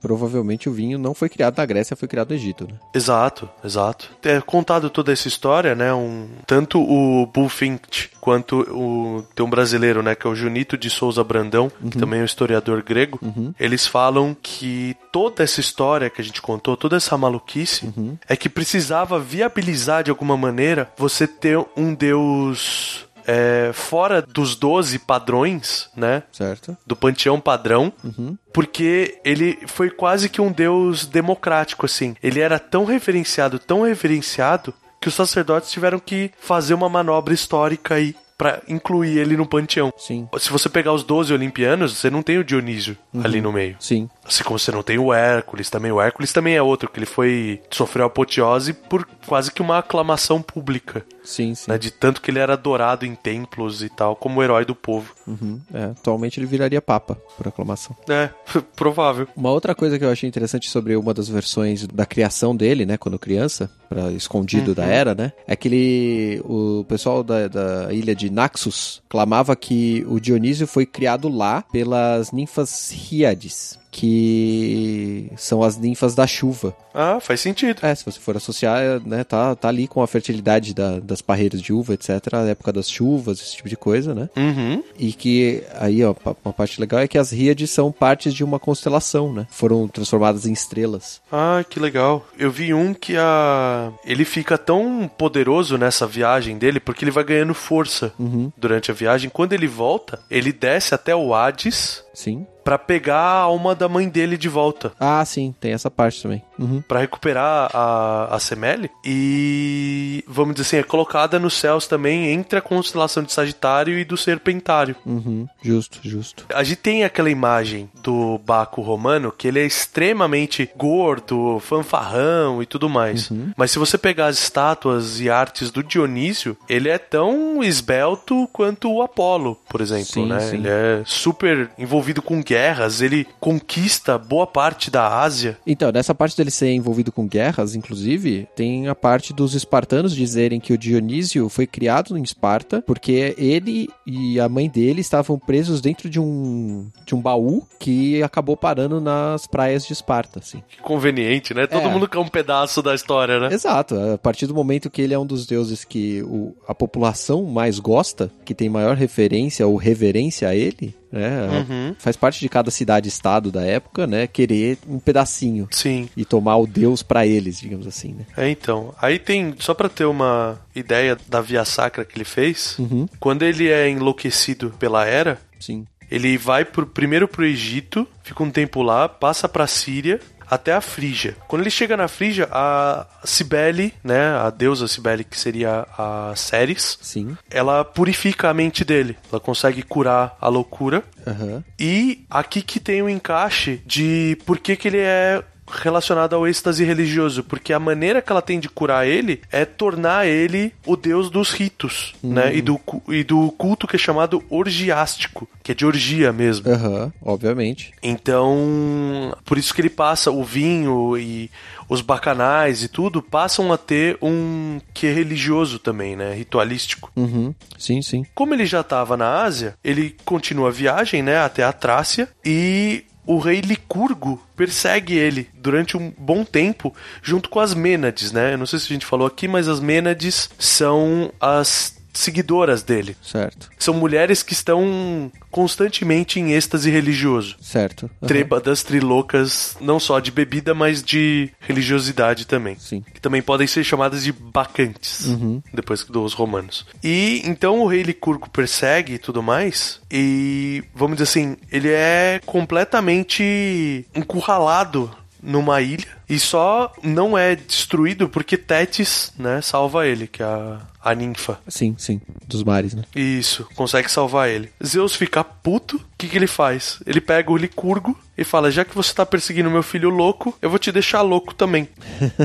provavelmente 0.00 0.68
o 0.68 0.72
vinho 0.72 0.98
não 0.98 1.12
foi 1.12 1.28
criado 1.28 1.56
na 1.56 1.66
Grécia, 1.66 1.96
foi 1.96 2.06
criado 2.06 2.30
no 2.30 2.36
Egito, 2.36 2.66
né? 2.70 2.78
Exato, 2.94 3.48
exato. 3.64 4.10
É 4.22 4.40
contado 4.40 4.88
toda 4.88 5.12
essa 5.12 5.26
história, 5.26 5.74
né? 5.74 5.92
Um, 5.92 6.28
tanto 6.46 6.80
o 6.80 7.26
Bullfinch 7.26 8.10
quanto 8.26 8.62
o 8.72 9.24
tem 9.36 9.46
um 9.46 9.48
brasileiro, 9.48 10.02
né, 10.02 10.16
que 10.16 10.26
é 10.26 10.30
o 10.30 10.34
Junito 10.34 10.76
de 10.76 10.90
Souza 10.90 11.22
Brandão, 11.22 11.70
uhum. 11.80 11.90
que 11.90 11.96
também 11.96 12.18
é 12.18 12.22
um 12.22 12.26
historiador 12.26 12.82
grego. 12.82 13.20
Uhum. 13.22 13.54
Eles 13.56 13.86
falam 13.86 14.36
que 14.42 14.96
toda 15.12 15.44
essa 15.44 15.60
história 15.60 16.10
que 16.10 16.20
a 16.20 16.24
gente 16.24 16.42
contou, 16.42 16.76
toda 16.76 16.96
essa 16.96 17.16
maluquice, 17.16 17.86
uhum. 17.86 18.18
é 18.28 18.34
que 18.34 18.48
precisava 18.48 19.20
viabilizar 19.20 20.02
de 20.02 20.10
alguma 20.10 20.36
maneira 20.36 20.90
você 20.98 21.24
ter 21.28 21.56
um 21.76 21.94
deus 21.94 23.06
é, 23.24 23.70
fora 23.72 24.20
dos 24.20 24.56
12 24.56 24.98
padrões, 24.98 25.88
né? 25.94 26.24
Certo. 26.32 26.76
Do 26.84 26.96
panteão 26.96 27.40
padrão. 27.40 27.92
Uhum. 28.02 28.36
Porque 28.52 29.20
ele 29.24 29.56
foi 29.68 29.88
quase 29.88 30.28
que 30.28 30.40
um 30.40 30.50
deus 30.50 31.06
democrático, 31.06 31.86
assim. 31.86 32.16
Ele 32.20 32.40
era 32.40 32.58
tão 32.58 32.84
referenciado, 32.84 33.60
tão 33.60 33.82
reverenciado, 33.82 34.74
que 35.00 35.08
os 35.08 35.14
sacerdotes 35.14 35.70
tiveram 35.70 35.98
que 35.98 36.30
fazer 36.38 36.74
uma 36.74 36.88
manobra 36.88 37.34
histórica 37.34 37.94
aí 37.94 38.14
para 38.36 38.62
incluir 38.68 39.18
ele 39.18 39.36
no 39.36 39.46
panteão. 39.46 39.92
Sim. 39.96 40.28
Se 40.38 40.50
você 40.50 40.68
pegar 40.68 40.92
os 40.92 41.02
12 41.02 41.32
olimpianos, 41.32 41.96
você 41.96 42.10
não 42.10 42.22
tem 42.22 42.38
o 42.38 42.44
Dionísio 42.44 42.96
uhum. 43.12 43.22
ali 43.24 43.40
no 43.40 43.52
meio. 43.52 43.76
Sim. 43.80 44.08
Assim 44.26 44.42
como 44.42 44.58
você 44.58 44.72
não 44.72 44.82
tem 44.82 44.98
o 44.98 45.12
Hércules 45.12 45.70
também. 45.70 45.92
O 45.92 46.00
Hércules 46.00 46.32
também 46.32 46.54
é 46.54 46.62
outro, 46.62 46.90
que 46.90 46.98
ele 46.98 47.06
foi. 47.06 47.60
sofreu 47.70 48.06
apoteose 48.06 48.72
por 48.72 49.06
quase 49.26 49.50
que 49.52 49.62
uma 49.62 49.78
aclamação 49.78 50.42
pública. 50.42 51.04
Sim, 51.26 51.54
sim. 51.54 51.70
Né, 51.70 51.76
de 51.76 51.90
tanto 51.90 52.20
que 52.22 52.30
ele 52.30 52.38
era 52.38 52.52
adorado 52.52 53.04
em 53.04 53.14
templos 53.14 53.82
e 53.82 53.88
tal, 53.88 54.14
como 54.14 54.38
o 54.38 54.42
herói 54.42 54.64
do 54.64 54.74
povo. 54.74 55.12
Uhum. 55.26 55.60
É, 55.74 55.84
atualmente 55.86 56.38
ele 56.38 56.46
viraria 56.46 56.80
papa, 56.80 57.16
por 57.36 57.48
aclamação. 57.48 57.96
É, 58.08 58.30
provável. 58.76 59.26
Uma 59.36 59.50
outra 59.50 59.74
coisa 59.74 59.98
que 59.98 60.04
eu 60.04 60.10
achei 60.10 60.28
interessante 60.28 60.70
sobre 60.70 60.96
uma 60.96 61.12
das 61.12 61.28
versões 61.28 61.86
da 61.86 62.06
criação 62.06 62.54
dele, 62.54 62.86
né, 62.86 62.96
quando 62.96 63.18
criança, 63.18 63.68
para 63.88 64.12
escondido 64.12 64.68
uhum. 64.68 64.74
da 64.74 64.84
era, 64.84 65.14
né, 65.14 65.32
é 65.46 65.56
que 65.56 65.66
ele, 65.66 66.40
o 66.44 66.84
pessoal 66.88 67.24
da, 67.24 67.48
da 67.48 67.92
ilha 67.92 68.14
de 68.14 68.30
Naxos 68.30 69.02
clamava 69.08 69.56
que 69.56 70.04
o 70.08 70.20
Dionísio 70.20 70.66
foi 70.66 70.86
criado 70.86 71.28
lá 71.28 71.62
pelas 71.72 72.30
ninfas 72.30 72.92
Híades 73.10 73.78
que 73.96 75.32
são 75.38 75.62
as 75.62 75.78
ninfas 75.78 76.14
da 76.14 76.26
chuva. 76.26 76.76
Ah, 76.92 77.18
faz 77.18 77.40
sentido. 77.40 77.78
É, 77.80 77.94
se 77.94 78.04
você 78.04 78.20
for 78.20 78.36
associar, 78.36 79.00
né, 79.06 79.24
tá, 79.24 79.54
tá 79.54 79.68
ali 79.68 79.88
com 79.88 80.02
a 80.02 80.06
fertilidade 80.06 80.74
da, 80.74 81.00
das 81.00 81.22
parreiras 81.22 81.62
de 81.62 81.72
uva, 81.72 81.94
etc, 81.94 82.10
a 82.34 82.40
época 82.42 82.74
das 82.74 82.90
chuvas, 82.90 83.40
esse 83.40 83.56
tipo 83.56 83.70
de 83.70 83.76
coisa, 83.76 84.14
né? 84.14 84.28
Uhum. 84.36 84.82
E 84.98 85.14
que 85.14 85.62
aí, 85.78 86.04
ó, 86.04 86.14
uma 86.44 86.52
parte 86.52 86.78
legal 86.78 87.00
é 87.00 87.08
que 87.08 87.16
as 87.16 87.30
Ríades 87.32 87.70
são 87.70 87.90
partes 87.90 88.34
de 88.34 88.44
uma 88.44 88.58
constelação, 88.58 89.32
né? 89.32 89.46
Foram 89.50 89.88
transformadas 89.88 90.44
em 90.44 90.52
estrelas. 90.52 91.22
Ah, 91.32 91.64
que 91.68 91.80
legal. 91.80 92.26
Eu 92.38 92.50
vi 92.50 92.74
um 92.74 92.92
que 92.92 93.16
a 93.16 93.92
ele 94.04 94.26
fica 94.26 94.58
tão 94.58 95.10
poderoso 95.16 95.78
nessa 95.78 96.06
viagem 96.06 96.58
dele 96.58 96.80
porque 96.80 97.02
ele 97.02 97.10
vai 97.10 97.24
ganhando 97.24 97.54
força 97.54 98.12
uhum. 98.18 98.52
durante 98.56 98.90
a 98.90 98.94
viagem. 98.94 99.30
Quando 99.30 99.54
ele 99.54 99.66
volta, 99.66 100.18
ele 100.30 100.52
desce 100.52 100.94
até 100.94 101.16
o 101.16 101.34
Hades. 101.34 102.04
Sim 102.16 102.46
para 102.66 102.76
pegar 102.80 103.20
a 103.20 103.42
alma 103.42 103.76
da 103.76 103.88
mãe 103.88 104.08
dele 104.08 104.36
de 104.36 104.48
volta. 104.48 104.92
Ah, 104.98 105.24
sim, 105.24 105.54
tem 105.60 105.70
essa 105.72 105.88
parte 105.88 106.20
também. 106.20 106.42
Uhum. 106.58 106.82
Para 106.86 107.00
recuperar 107.00 107.70
a, 107.72 108.34
a 108.34 108.38
Semele 108.38 108.90
e, 109.04 110.24
vamos 110.26 110.54
dizer 110.54 110.66
assim, 110.66 110.76
é 110.78 110.82
colocada 110.82 111.38
nos 111.38 111.54
céus 111.54 111.86
também 111.86 112.32
entre 112.32 112.58
a 112.58 112.62
constelação 112.62 113.22
de 113.22 113.32
Sagitário 113.32 113.98
e 113.98 114.04
do 114.04 114.16
Serpentário. 114.16 114.96
Uhum. 115.04 115.46
Justo, 115.62 116.00
justo. 116.02 116.46
A 116.54 116.62
gente 116.62 116.78
tem 116.78 117.04
aquela 117.04 117.30
imagem 117.30 117.88
do 118.02 118.38
Baco 118.44 118.82
romano 118.82 119.32
que 119.32 119.48
ele 119.48 119.60
é 119.60 119.66
extremamente 119.66 120.70
gordo, 120.76 121.58
fanfarrão 121.60 122.62
e 122.62 122.66
tudo 122.66 122.88
mais. 122.88 123.30
Uhum. 123.30 123.52
Mas 123.56 123.70
se 123.70 123.78
você 123.78 123.96
pegar 123.96 124.26
as 124.26 124.38
estátuas 124.38 125.20
e 125.20 125.30
artes 125.30 125.70
do 125.70 125.82
Dionísio, 125.82 126.56
ele 126.68 126.88
é 126.88 126.98
tão 126.98 127.62
esbelto 127.62 128.48
quanto 128.52 128.92
o 128.92 129.02
Apolo, 129.02 129.56
por 129.68 129.80
exemplo, 129.80 130.04
sim, 130.06 130.26
né? 130.26 130.40
Sim. 130.40 130.56
Ele 130.56 130.68
é 130.68 131.02
super 131.04 131.70
envolvido 131.78 132.22
com 132.22 132.42
guerra 132.42 132.66
guerras, 132.66 133.00
ele 133.00 133.26
conquista 133.38 134.18
boa 134.18 134.46
parte 134.46 134.90
da 134.90 135.20
Ásia. 135.20 135.58
Então, 135.66 135.92
nessa 135.92 136.14
parte 136.14 136.36
dele 136.36 136.45
ser 136.50 136.72
envolvido 136.72 137.12
com 137.12 137.26
guerras, 137.26 137.74
inclusive, 137.74 138.48
tem 138.54 138.88
a 138.88 138.94
parte 138.94 139.32
dos 139.32 139.54
espartanos 139.54 140.14
dizerem 140.14 140.60
que 140.60 140.72
o 140.72 140.78
Dionísio 140.78 141.48
foi 141.48 141.66
criado 141.66 142.16
em 142.16 142.22
Esparta 142.22 142.82
porque 142.86 143.34
ele 143.36 143.88
e 144.06 144.38
a 144.40 144.48
mãe 144.48 144.68
dele 144.68 145.00
estavam 145.00 145.38
presos 145.38 145.80
dentro 145.80 146.08
de 146.08 146.20
um, 146.20 146.88
de 147.04 147.14
um 147.14 147.20
baú 147.20 147.62
que 147.78 148.22
acabou 148.22 148.56
parando 148.56 149.00
nas 149.00 149.46
praias 149.46 149.86
de 149.86 149.92
Esparta, 149.92 150.38
assim. 150.40 150.62
Que 150.68 150.78
conveniente, 150.78 151.54
né? 151.54 151.66
Todo 151.66 151.86
é. 151.86 151.88
mundo 151.88 152.08
quer 152.08 152.18
um 152.18 152.28
pedaço 152.28 152.82
da 152.82 152.94
história, 152.94 153.38
né? 153.38 153.48
Exato. 153.52 153.94
A 153.94 154.18
partir 154.18 154.46
do 154.46 154.54
momento 154.54 154.90
que 154.90 155.02
ele 155.02 155.14
é 155.14 155.18
um 155.18 155.26
dos 155.26 155.46
deuses 155.46 155.84
que 155.84 156.22
o, 156.22 156.54
a 156.66 156.74
população 156.74 157.44
mais 157.44 157.78
gosta, 157.78 158.30
que 158.44 158.54
tem 158.54 158.68
maior 158.68 158.96
referência 158.96 159.66
ou 159.66 159.76
reverência 159.76 160.48
a 160.48 160.54
ele, 160.54 160.94
né? 161.10 161.48
Uhum. 161.48 161.96
Faz 161.98 162.16
parte 162.16 162.40
de 162.40 162.48
cada 162.48 162.70
cidade-estado 162.70 163.50
da 163.50 163.62
época, 163.62 164.06
né? 164.06 164.26
Querer 164.26 164.78
um 164.88 164.98
pedacinho. 164.98 165.68
Sim. 165.70 166.08
E 166.16 166.24
tomar 166.24 166.56
o 166.56 166.66
Deus 166.66 167.02
para 167.02 167.26
eles, 167.26 167.58
digamos 167.60 167.86
assim, 167.86 168.12
né? 168.12 168.26
É, 168.36 168.48
então. 168.48 168.94
Aí 169.00 169.18
tem, 169.18 169.54
só 169.58 169.74
para 169.74 169.88
ter 169.88 170.04
uma 170.04 170.58
ideia 170.74 171.16
da 171.28 171.40
via 171.40 171.64
sacra 171.64 172.04
que 172.04 172.16
ele 172.16 172.24
fez, 172.24 172.78
uhum. 172.78 173.08
quando 173.18 173.42
ele 173.42 173.68
é 173.68 173.88
enlouquecido 173.88 174.74
pela 174.78 175.04
Era, 175.06 175.38
Sim. 175.58 175.86
Ele 176.10 176.38
vai 176.38 176.64
pro, 176.64 176.86
primeiro 176.86 177.26
pro 177.26 177.44
Egito, 177.44 178.06
fica 178.22 178.42
um 178.42 178.50
tempo 178.50 178.82
lá, 178.82 179.08
passa 179.08 179.48
pra 179.48 179.66
Síria, 179.66 180.20
até 180.48 180.72
a 180.72 180.80
Frígia. 180.80 181.36
Quando 181.48 181.62
ele 181.62 181.70
chega 181.70 181.96
na 181.96 182.08
Frígia, 182.08 182.48
a 182.50 183.06
Cibele, 183.24 183.92
né, 184.02 184.36
a 184.36 184.50
deusa 184.50 184.88
Cibele, 184.88 185.24
que 185.24 185.38
seria 185.38 185.86
a 185.98 186.32
Ceres, 186.36 186.98
Sim. 187.00 187.36
ela 187.50 187.84
purifica 187.84 188.48
a 188.48 188.54
mente 188.54 188.84
dele. 188.84 189.16
Ela 189.30 189.40
consegue 189.40 189.82
curar 189.82 190.36
a 190.40 190.48
loucura. 190.48 191.02
Uhum. 191.26 191.62
E 191.78 192.24
aqui 192.30 192.62
que 192.62 192.80
tem 192.80 193.02
o 193.02 193.06
um 193.06 193.08
encaixe 193.08 193.82
de 193.84 194.38
por 194.46 194.58
que, 194.58 194.76
que 194.76 194.88
ele 194.88 195.00
é 195.00 195.42
relacionado 195.70 196.34
ao 196.34 196.46
êxtase 196.46 196.84
religioso, 196.84 197.42
porque 197.42 197.72
a 197.72 197.78
maneira 197.78 198.22
que 198.22 198.30
ela 198.30 198.42
tem 198.42 198.60
de 198.60 198.68
curar 198.68 199.06
ele 199.06 199.40
é 199.50 199.64
tornar 199.64 200.26
ele 200.26 200.72
o 200.86 200.96
deus 200.96 201.30
dos 201.30 201.50
ritos, 201.50 202.14
né? 202.22 202.54
E 202.54 202.62
do, 202.62 202.80
e 203.08 203.24
do 203.24 203.50
culto 203.52 203.86
que 203.86 203.96
é 203.96 203.98
chamado 203.98 204.42
orgiástico, 204.48 205.48
que 205.62 205.72
é 205.72 205.74
de 205.74 205.84
orgia 205.84 206.32
mesmo. 206.32 206.70
Aham, 206.70 207.12
obviamente. 207.22 207.92
Então, 208.02 209.36
por 209.44 209.58
isso 209.58 209.74
que 209.74 209.80
ele 209.80 209.90
passa 209.90 210.30
o 210.30 210.44
vinho 210.44 211.16
e 211.16 211.50
os 211.88 212.00
bacanais 212.00 212.82
e 212.82 212.88
tudo 212.88 213.22
passam 213.22 213.72
a 213.72 213.78
ter 213.78 214.18
um 214.20 214.80
que 214.92 215.06
religioso 215.08 215.78
também, 215.78 216.16
né? 216.16 216.34
Ritualístico. 216.34 217.10
Uhum. 217.16 217.54
Sim, 217.78 218.02
sim. 218.02 218.24
Como 218.34 218.54
ele 218.54 218.66
já 218.66 218.80
estava 218.80 219.16
na 219.16 219.42
Ásia, 219.42 219.74
ele 219.84 220.16
continua 220.24 220.68
a 220.68 220.72
viagem, 220.72 221.22
né, 221.22 221.38
até 221.38 221.62
a 221.62 221.72
Trácia 221.72 222.28
e 222.44 223.04
o 223.26 223.38
rei 223.38 223.60
Licurgo 223.60 224.40
persegue 224.54 225.14
ele 225.14 225.48
durante 225.54 225.96
um 225.96 226.12
bom 226.16 226.44
tempo 226.44 226.94
junto 227.22 227.50
com 227.50 227.60
as 227.60 227.74
Mênades, 227.74 228.32
né? 228.32 228.54
Eu 228.54 228.58
não 228.58 228.66
sei 228.66 228.78
se 228.78 228.86
a 228.86 228.94
gente 228.94 229.04
falou 229.04 229.26
aqui, 229.26 229.48
mas 229.48 229.68
as 229.68 229.80
Mênades 229.80 230.48
são 230.58 231.32
as 231.40 231.95
seguidoras 232.18 232.82
dele. 232.82 233.16
Certo. 233.22 233.70
São 233.78 233.94
mulheres 233.94 234.42
que 234.42 234.52
estão 234.52 235.30
constantemente 235.50 236.40
em 236.40 236.52
êxtase 236.52 236.90
religioso. 236.90 237.56
Certo. 237.60 238.10
Aham. 238.20 238.28
Trêbadas, 238.28 238.82
trilocas, 238.82 239.76
não 239.80 239.98
só 239.98 240.20
de 240.20 240.30
bebida, 240.30 240.74
mas 240.74 241.02
de 241.02 241.50
religiosidade 241.60 242.46
também. 242.46 242.76
Sim. 242.78 243.02
Que 243.14 243.20
também 243.20 243.42
podem 243.42 243.66
ser 243.66 243.84
chamadas 243.84 244.24
de 244.24 244.32
bacantes, 244.32 245.26
depois 245.72 246.04
dos 246.04 246.32
romanos. 246.32 246.86
E 247.02 247.42
então 247.44 247.80
o 247.80 247.86
rei 247.86 248.02
Licurgo 248.02 248.48
persegue 248.50 249.14
e 249.14 249.18
tudo 249.18 249.42
mais, 249.42 250.00
e 250.10 250.84
vamos 250.94 251.16
dizer 251.16 251.24
assim, 251.24 251.56
ele 251.70 251.88
é 251.88 252.40
completamente 252.44 254.06
encurralado 254.14 255.10
numa 255.46 255.80
ilha 255.80 256.06
e 256.28 256.38
só 256.40 256.92
não 257.02 257.38
é 257.38 257.54
destruído 257.54 258.28
porque 258.28 258.56
Tétis, 258.56 259.32
né, 259.38 259.62
salva 259.62 260.06
ele, 260.06 260.26
que 260.26 260.42
é 260.42 260.46
a, 260.46 260.80
a 261.00 261.14
ninfa. 261.14 261.60
Sim, 261.68 261.94
sim. 261.96 262.20
Dos 262.46 262.64
mares, 262.64 262.94
né? 262.94 263.04
Isso, 263.14 263.66
consegue 263.76 264.10
salvar 264.10 264.48
ele. 264.48 264.70
Zeus 264.84 265.14
fica 265.14 265.44
puto, 265.44 265.96
o 265.96 266.00
que, 266.18 266.28
que 266.28 266.36
ele 266.36 266.48
faz? 266.48 266.98
Ele 267.06 267.20
pega 267.20 267.50
o 267.50 267.56
Licurgo 267.56 268.18
e 268.36 268.42
fala: 268.42 268.70
Já 268.70 268.84
que 268.84 268.94
você 268.94 269.14
tá 269.14 269.24
perseguindo 269.24 269.70
meu 269.70 269.82
filho 269.82 270.10
louco, 270.10 270.56
eu 270.60 270.68
vou 270.68 270.78
te 270.78 270.90
deixar 270.90 271.22
louco 271.22 271.54
também. 271.54 271.88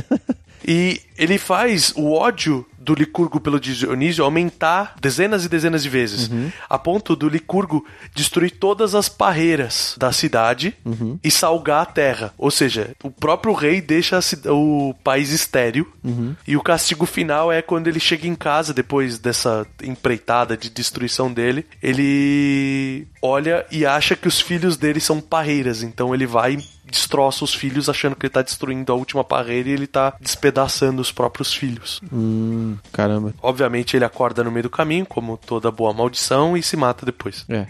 e 0.66 1.02
ele 1.18 1.38
faz 1.40 1.92
o 1.96 2.12
ódio 2.14 2.66
do 2.82 2.94
Licurgo 2.94 3.40
pelo 3.40 3.60
Dionísio 3.60 4.24
aumentar 4.24 4.96
dezenas 5.00 5.46
e 5.46 5.50
dezenas 5.50 5.84
de 5.84 5.90
vezes, 5.90 6.30
a 6.70 6.80
ponto 6.80 7.16
do 7.16 7.30
Licurgo 7.30 7.86
destruir 8.16 8.52
todas 8.52 8.96
as 8.96 9.08
parreiras 9.08 9.96
da 9.98 10.12
cidade 10.12 10.76
e 11.24 11.30
salgar 11.30 11.82
a 11.84 11.86
terra. 11.86 12.34
Ou 12.38 12.50
seja, 12.52 12.96
o 13.04 13.12
próprio 13.12 13.54
rei 13.54 13.82
deixa 13.82 14.20
o 14.48 14.94
país 15.04 15.32
estéril 15.32 15.88
e 16.48 16.58
o 16.58 16.62
castigo 16.62 17.06
final 17.06 17.52
é 17.52 17.62
quando 17.62 17.88
ele 17.88 18.00
chega 18.00 18.28
em 18.28 18.36
casa 18.36 18.74
depois 18.74 19.20
dessa 19.20 19.66
empreitada 19.84 20.58
de 20.58 20.70
destruição 20.70 21.32
dele, 21.32 21.66
ele 21.82 23.08
olha 23.22 23.66
e 23.72 23.86
acha 23.86 24.16
que 24.16 24.28
os 24.28 24.42
filhos 24.42 24.78
dele 24.78 25.00
são 25.00 25.22
parreiras, 25.22 25.84
então 25.84 26.14
ele 26.14 26.26
vai 26.26 26.54
e 26.54 26.92
destroça 26.92 27.46
os 27.46 27.54
filhos 27.54 27.88
achando 27.88 28.16
que 28.16 28.26
ele 28.26 28.34
tá 28.34 28.42
destruindo 28.42 28.92
a 28.92 28.96
última 28.96 29.24
parreira 29.24 29.70
e 29.70 29.72
ele 29.72 29.88
tá 29.88 30.14
despedaçando 30.20 31.02
os 31.02 31.12
próprios 31.12 31.54
filhos. 31.54 32.02
Hum, 32.12 32.78
caramba. 32.92 33.34
Obviamente 33.42 33.96
ele 33.96 34.04
acorda 34.04 34.44
no 34.44 34.52
meio 34.52 34.64
do 34.64 34.70
caminho, 34.70 35.06
como 35.06 35.38
toda 35.38 35.72
boa 35.72 35.94
maldição, 35.94 36.58
e 36.58 36.62
se 36.62 36.76
mata 36.76 37.06
depois. 37.06 37.46
É. 37.48 37.68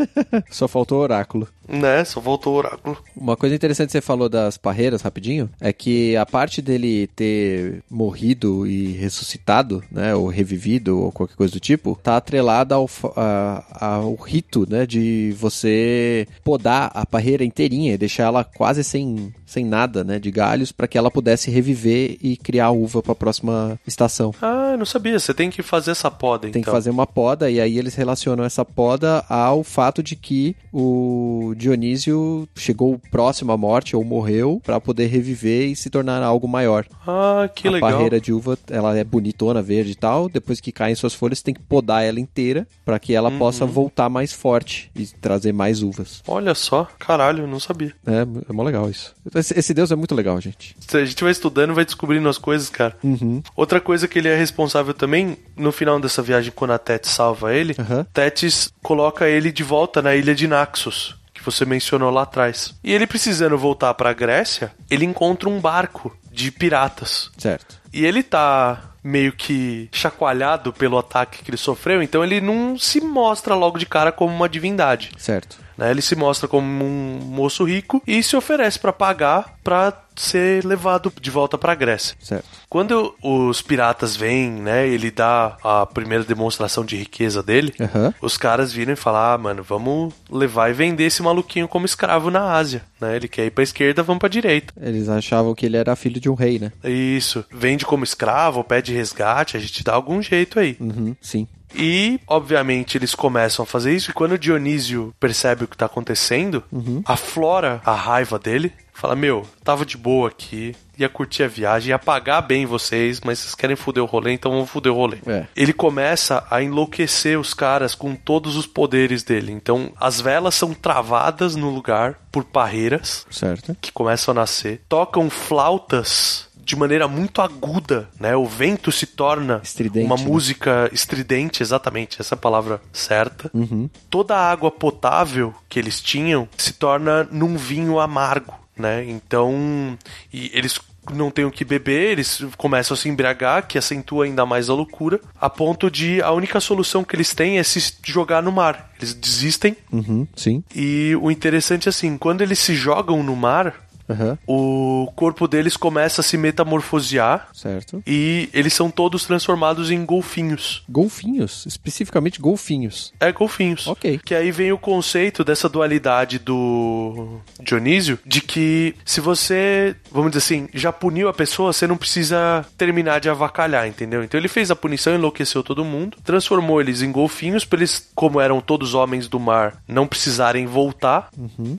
Só 0.50 0.66
faltou 0.66 0.98
o 0.98 1.02
oráculo. 1.02 1.48
Né? 1.68 2.04
Só 2.04 2.20
voltou 2.20 2.54
o 2.54 2.56
oráculo. 2.56 2.96
Uma 3.16 3.36
coisa 3.36 3.54
interessante 3.54 3.88
que 3.88 3.92
você 3.92 4.00
falou 4.00 4.28
das 4.28 4.56
parreiras, 4.56 5.02
rapidinho, 5.02 5.48
é 5.60 5.72
que 5.72 6.16
a 6.16 6.26
parte 6.26 6.60
dele 6.60 7.06
ter 7.16 7.82
morrido 7.90 8.66
e 8.66 8.92
ressuscitado, 8.92 9.82
né, 9.90 10.14
ou 10.14 10.26
revivido, 10.28 11.00
ou 11.00 11.12
qualquer 11.12 11.36
coisa 11.36 11.52
do 11.52 11.60
tipo, 11.60 11.98
tá 12.02 12.16
atrelada 12.16 12.74
ao, 12.74 12.88
a- 13.16 13.64
ao 13.96 14.14
rito, 14.16 14.66
né, 14.68 14.86
de 14.86 15.34
você 15.38 16.26
podar 16.42 16.90
a 16.94 17.06
parreira 17.06 17.44
inteirinha 17.44 17.94
e 17.94 17.98
deixar 17.98 18.24
ela 18.24 18.44
quase 18.44 18.82
sem, 18.84 19.32
sem 19.46 19.64
nada, 19.64 20.04
né, 20.04 20.18
de 20.18 20.30
galhos, 20.30 20.72
para 20.72 20.86
que 20.88 20.98
ela 20.98 21.10
pudesse 21.10 21.50
reviver 21.50 22.16
e 22.22 22.36
criar 22.36 22.70
uva 22.70 23.02
para 23.02 23.12
a 23.12 23.16
próxima 23.16 23.78
estação. 23.86 24.32
Ah, 24.42 24.70
eu 24.72 24.78
não 24.78 24.86
sabia. 24.86 25.18
Você 25.18 25.32
tem 25.32 25.50
que 25.50 25.62
fazer 25.62 25.92
essa 25.92 26.10
poda, 26.10 26.42
Tem 26.42 26.52
que 26.52 26.58
então. 26.58 26.74
fazer 26.74 26.90
uma 26.90 27.06
poda, 27.06 27.50
e 27.50 27.60
aí 27.60 27.78
eles 27.78 27.94
relacionam 27.94 28.44
essa 28.44 28.64
poda 28.64 29.24
ao 29.28 29.62
fato 29.62 30.02
de 30.02 30.16
que 30.16 30.54
o 30.72 31.53
Dionísio 31.54 32.48
chegou 32.56 33.00
próximo 33.10 33.52
à 33.52 33.56
morte 33.56 33.94
ou 33.96 34.04
morreu 34.04 34.60
para 34.64 34.80
poder 34.80 35.06
reviver 35.06 35.68
e 35.68 35.76
se 35.76 35.90
tornar 35.90 36.22
algo 36.22 36.48
maior. 36.48 36.86
Ah, 37.06 37.48
que 37.54 37.68
a 37.68 37.70
legal. 37.70 37.90
parreira 37.90 38.20
de 38.20 38.32
uva, 38.32 38.58
ela 38.70 38.96
é 38.96 39.04
bonitona, 39.04 39.62
verde 39.62 39.92
e 39.92 39.94
tal. 39.94 40.28
Depois 40.28 40.60
que 40.60 40.72
caem 40.72 40.94
suas 40.94 41.14
folhas, 41.14 41.42
tem 41.42 41.54
que 41.54 41.60
podar 41.62 42.04
ela 42.04 42.18
inteira 42.20 42.66
para 42.84 42.98
que 42.98 43.14
ela 43.14 43.30
Uhum. 43.30 43.38
possa 43.38 43.64
voltar 43.66 44.08
mais 44.08 44.32
forte 44.32 44.90
e 44.94 45.06
trazer 45.06 45.52
mais 45.52 45.82
uvas. 45.82 46.22
Olha 46.26 46.54
só, 46.54 46.88
caralho, 46.98 47.46
não 47.46 47.60
sabia. 47.60 47.92
É, 48.06 48.20
é 48.48 48.52
mó 48.52 48.62
legal 48.62 48.88
isso. 48.90 49.14
Esse, 49.34 49.58
esse 49.58 49.74
deus 49.74 49.90
é 49.90 49.96
muito 49.96 50.14
legal, 50.14 50.40
gente. 50.40 50.74
A 50.92 51.04
gente 51.04 51.22
vai 51.22 51.32
estudando 51.32 51.70
e 51.70 51.74
vai 51.74 51.84
descobrindo 51.84 52.28
as 52.28 52.38
coisas, 52.38 52.68
cara. 52.70 52.96
Uhum. 53.02 53.42
Outra 53.56 53.80
coisa 53.80 54.06
que 54.08 54.18
ele 54.18 54.28
é 54.28 54.36
responsável 54.36 54.94
também, 54.94 55.36
no 55.56 55.72
final 55.72 55.98
dessa 56.00 56.22
viagem, 56.22 56.52
quando 56.54 56.72
a 56.72 56.78
Tétis 56.78 57.10
salva 57.12 57.54
ele, 57.54 57.74
Aham. 57.78 58.06
Tétis 58.12 58.72
coloca 58.82 59.28
ele 59.28 59.50
de 59.52 59.62
volta 59.62 60.00
na 60.02 60.14
ilha 60.14 60.34
de 60.34 60.46
Naxos, 60.46 61.16
que 61.44 61.52
você 61.52 61.64
mencionou 61.64 62.10
lá 62.10 62.22
atrás. 62.22 62.74
E 62.82 62.92
ele 62.92 63.06
precisando 63.06 63.58
voltar 63.58 63.92
pra 63.94 64.12
Grécia, 64.12 64.72
ele 64.90 65.04
encontra 65.04 65.48
um 65.48 65.60
barco 65.60 66.16
de 66.30 66.50
piratas. 66.50 67.30
Certo. 67.36 67.78
E 67.92 68.04
ele 68.04 68.22
tá 68.22 68.82
meio 69.02 69.32
que 69.32 69.88
chacoalhado 69.92 70.72
pelo 70.72 70.96
ataque 70.96 71.44
que 71.44 71.50
ele 71.50 71.58
sofreu, 71.58 72.02
então 72.02 72.24
ele 72.24 72.40
não 72.40 72.78
se 72.78 73.00
mostra 73.02 73.54
logo 73.54 73.78
de 73.78 73.84
cara 73.84 74.10
como 74.10 74.34
uma 74.34 74.48
divindade. 74.48 75.12
Certo. 75.18 75.58
Né? 75.76 75.90
Ele 75.90 76.02
se 76.02 76.14
mostra 76.16 76.46
como 76.48 76.66
um 76.84 77.18
moço 77.24 77.64
rico 77.64 78.02
e 78.06 78.22
se 78.22 78.36
oferece 78.36 78.78
pra 78.78 78.92
pagar 78.92 79.54
pra 79.62 79.92
ser 80.16 80.64
levado 80.64 81.12
de 81.20 81.30
volta 81.30 81.58
pra 81.58 81.74
Grécia. 81.74 82.16
Certo. 82.20 82.44
Quando 82.68 83.14
os 83.22 83.60
piratas 83.62 84.14
vêm, 84.16 84.48
né, 84.50 84.86
ele 84.86 85.10
dá 85.10 85.56
a 85.62 85.86
primeira 85.86 86.22
demonstração 86.22 86.84
de 86.84 86.96
riqueza 86.96 87.42
dele, 87.42 87.74
Aham. 87.80 88.14
os 88.22 88.36
caras 88.38 88.72
viram 88.72 88.92
e 88.92 88.96
falam, 88.96 89.20
ah, 89.34 89.38
mano, 89.38 89.62
vamos 89.62 90.14
levar 90.30 90.70
e 90.70 90.72
vender 90.72 91.04
esse 91.04 91.22
maluquinho 91.22 91.66
como 91.66 91.86
escravo 91.86 92.30
na 92.30 92.52
Ásia, 92.52 92.82
né? 93.00 93.16
Ele 93.16 93.26
quer 93.26 93.46
ir 93.46 93.50
pra 93.50 93.64
esquerda, 93.64 94.02
vamos 94.02 94.20
pra 94.20 94.28
direita. 94.28 94.72
Eles 94.80 95.08
achavam 95.08 95.54
que 95.54 95.66
ele 95.66 95.76
era 95.76 95.96
filho 95.96 96.20
de 96.20 96.28
um 96.28 96.34
rei, 96.34 96.58
né? 96.60 96.70
Isso, 96.84 97.44
vende 97.50 97.84
como 97.84 98.04
escravo, 98.04 98.62
pede 98.62 98.92
resgate, 98.94 99.56
a 99.56 99.60
gente 99.60 99.82
dá 99.82 99.94
algum 99.94 100.20
jeito 100.22 100.60
aí. 100.60 100.76
Uhum, 100.78 101.16
sim. 101.20 101.48
E, 101.74 102.20
obviamente, 102.26 102.96
eles 102.96 103.14
começam 103.14 103.62
a 103.64 103.66
fazer 103.66 103.94
isso, 103.94 104.10
e 104.10 104.14
quando 104.14 104.32
o 104.32 104.38
Dionísio 104.38 105.14
percebe 105.18 105.64
o 105.64 105.68
que 105.68 105.76
tá 105.76 105.86
acontecendo, 105.86 106.62
aflora 107.04 107.80
a 107.84 107.94
raiva 107.94 108.38
dele, 108.38 108.72
fala: 108.92 109.16
Meu, 109.16 109.44
tava 109.62 109.84
de 109.84 109.96
boa 109.96 110.28
aqui, 110.28 110.74
ia 110.96 111.08
curtir 111.08 111.42
a 111.42 111.48
viagem, 111.48 111.90
ia 111.90 111.98
pagar 111.98 112.40
bem 112.42 112.64
vocês, 112.64 113.20
mas 113.24 113.40
vocês 113.40 113.54
querem 113.54 113.76
foder 113.76 114.02
o 114.02 114.06
rolê, 114.06 114.32
então 114.32 114.52
vamos 114.52 114.70
foder 114.70 114.92
o 114.92 114.96
rolê. 114.96 115.18
É. 115.26 115.46
Ele 115.56 115.72
começa 115.72 116.46
a 116.50 116.62
enlouquecer 116.62 117.38
os 117.38 117.52
caras 117.52 117.94
com 117.94 118.14
todos 118.14 118.56
os 118.56 118.66
poderes 118.66 119.22
dele. 119.22 119.52
Então, 119.52 119.92
as 120.00 120.20
velas 120.20 120.54
são 120.54 120.72
travadas 120.72 121.56
no 121.56 121.70
lugar 121.70 122.20
por 122.30 122.44
parreiras 122.44 123.26
Certo. 123.30 123.76
que 123.80 123.92
começam 123.92 124.32
a 124.32 124.34
nascer, 124.34 124.82
tocam 124.88 125.28
flautas 125.28 126.48
de 126.64 126.76
maneira 126.76 127.06
muito 127.06 127.42
aguda, 127.42 128.08
né? 128.18 128.34
O 128.36 128.46
vento 128.46 128.90
se 128.90 129.06
torna 129.06 129.60
Estridente, 129.62 130.06
uma 130.06 130.16
né? 130.16 130.24
música 130.24 130.88
estridente, 130.92 131.62
exatamente, 131.62 132.20
essa 132.20 132.34
é 132.34 132.38
palavra 132.38 132.80
certa. 132.92 133.50
Uhum. 133.52 133.88
Toda 134.08 134.34
a 134.36 134.50
água 134.50 134.70
potável 134.70 135.54
que 135.68 135.78
eles 135.78 136.00
tinham 136.00 136.48
se 136.56 136.72
torna 136.72 137.24
num 137.30 137.56
vinho 137.56 137.98
amargo, 138.00 138.54
né? 138.76 139.04
Então, 139.08 139.96
e 140.32 140.50
eles 140.54 140.80
não 141.12 141.30
têm 141.30 141.44
o 141.44 141.50
que 141.50 141.64
beber, 141.66 142.12
eles 142.12 142.42
começam 142.56 142.94
a 142.94 142.96
se 142.98 143.08
embriagar, 143.08 143.66
que 143.68 143.76
acentua 143.76 144.24
ainda 144.24 144.46
mais 144.46 144.70
a 144.70 144.74
loucura, 144.74 145.20
a 145.38 145.50
ponto 145.50 145.90
de 145.90 146.22
a 146.22 146.30
única 146.32 146.60
solução 146.60 147.04
que 147.04 147.14
eles 147.14 147.34
têm 147.34 147.58
é 147.58 147.62
se 147.62 147.94
jogar 148.02 148.42
no 148.42 148.50
mar. 148.50 148.90
Eles 148.98 149.12
desistem 149.12 149.76
Uhum, 149.92 150.26
sim. 150.34 150.64
e 150.74 151.14
o 151.20 151.30
interessante 151.30 151.88
é 151.88 151.90
assim, 151.90 152.16
quando 152.16 152.40
eles 152.40 152.58
se 152.58 152.74
jogam 152.74 153.22
no 153.22 153.36
mar, 153.36 153.74
Aham. 154.08 154.38
o 154.46 155.10
corpo 155.16 155.46
deles 155.48 155.76
começa 155.76 156.20
a 156.20 156.24
se 156.24 156.36
metamorfosear 156.36 157.48
Certo. 157.52 158.02
e 158.06 158.48
eles 158.52 158.72
são 158.74 158.90
todos 158.90 159.24
transformados 159.24 159.90
em 159.90 160.04
golfinhos. 160.04 160.82
Golfinhos, 160.88 161.64
especificamente 161.66 162.40
golfinhos. 162.40 163.12
É, 163.20 163.32
golfinhos. 163.32 163.86
Ok. 163.86 164.20
Que 164.24 164.34
aí 164.34 164.50
vem 164.50 164.72
o 164.72 164.78
conceito 164.78 165.44
dessa 165.44 165.68
dualidade 165.68 166.38
do 166.38 167.40
Dionísio, 167.62 168.18
de 168.24 168.40
que 168.40 168.94
se 169.04 169.20
você, 169.20 169.94
vamos 170.10 170.32
dizer 170.32 170.38
assim, 170.44 170.68
já 170.74 170.92
puniu 170.92 171.28
a 171.28 171.34
pessoa, 171.34 171.72
você 171.72 171.86
não 171.86 171.96
precisa 171.96 172.64
terminar 172.76 173.20
de 173.20 173.28
avacalhar, 173.28 173.86
entendeu? 173.86 174.22
Então 174.22 174.38
ele 174.38 174.48
fez 174.48 174.70
a 174.70 174.76
punição, 174.76 175.14
enlouqueceu 175.14 175.62
todo 175.62 175.84
mundo, 175.84 176.16
transformou 176.24 176.80
eles 176.80 177.02
em 177.02 177.10
golfinhos, 177.12 177.64
pra 177.64 177.78
eles, 177.78 178.10
como 178.14 178.40
eram 178.40 178.60
todos 178.60 178.94
homens 178.94 179.28
do 179.28 179.40
mar, 179.40 179.82
não 179.88 180.06
precisarem 180.06 180.66
voltar 180.66 181.30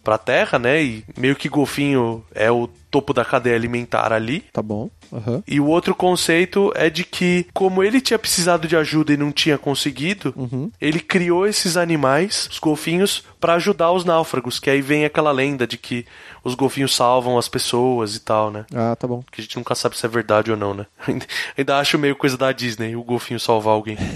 pra 0.04 0.18
terra, 0.18 0.58
né? 0.60 0.82
E 0.84 1.04
meio 1.18 1.36
que 1.36 1.50
golfinho 1.50 2.15
é 2.34 2.52
o 2.52 2.68
topo 2.90 3.14
da 3.14 3.26
cadeia 3.26 3.56
alimentar 3.56 4.14
ali. 4.14 4.42
Tá 4.54 4.62
bom. 4.62 4.90
Uhum. 5.12 5.44
E 5.48 5.60
o 5.60 5.66
outro 5.68 5.94
conceito 5.94 6.72
é 6.76 6.90
de 6.90 7.04
que, 7.04 7.46
como 7.54 7.84
ele 7.84 8.00
tinha 8.00 8.18
precisado 8.18 8.68
de 8.68 8.76
ajuda 8.78 9.12
e 9.14 9.18
não 9.18 9.32
tinha 9.32 9.58
conseguido, 9.58 10.34
Uhum. 10.36 10.72
ele 10.80 11.00
criou 11.00 11.46
esses 11.46 11.76
animais, 11.78 12.48
os 12.52 12.58
golfinhos, 12.60 13.24
para 13.40 13.56
ajudar 13.56 13.92
os 13.92 14.06
náufragos. 14.06 14.60
Que 14.60 14.70
aí 14.70 14.82
vem 14.82 15.04
aquela 15.06 15.32
lenda 15.32 15.68
de 15.68 15.78
que 15.78 16.06
os 16.44 16.56
golfinhos 16.56 16.96
salvam 16.96 17.38
as 17.38 17.50
pessoas 17.50 18.16
e 18.16 18.20
tal, 18.22 18.50
né? 18.52 18.66
Ah, 18.74 18.96
tá 18.96 19.08
bom. 19.08 19.24
Que 19.32 19.42
a 19.42 19.44
gente 19.44 19.58
nunca 19.58 19.76
sabe 19.76 19.98
se 19.98 20.06
é 20.06 20.10
verdade 20.10 20.52
ou 20.52 20.58
não, 20.58 20.74
né? 20.74 20.86
Ainda 21.58 21.78
acho 21.80 22.00
meio 22.00 22.16
coisa 22.16 22.38
da 22.38 22.52
Disney, 22.52 22.96
o 22.96 23.04
golfinho 23.04 23.40
salvar 23.40 23.74
alguém. 23.74 23.98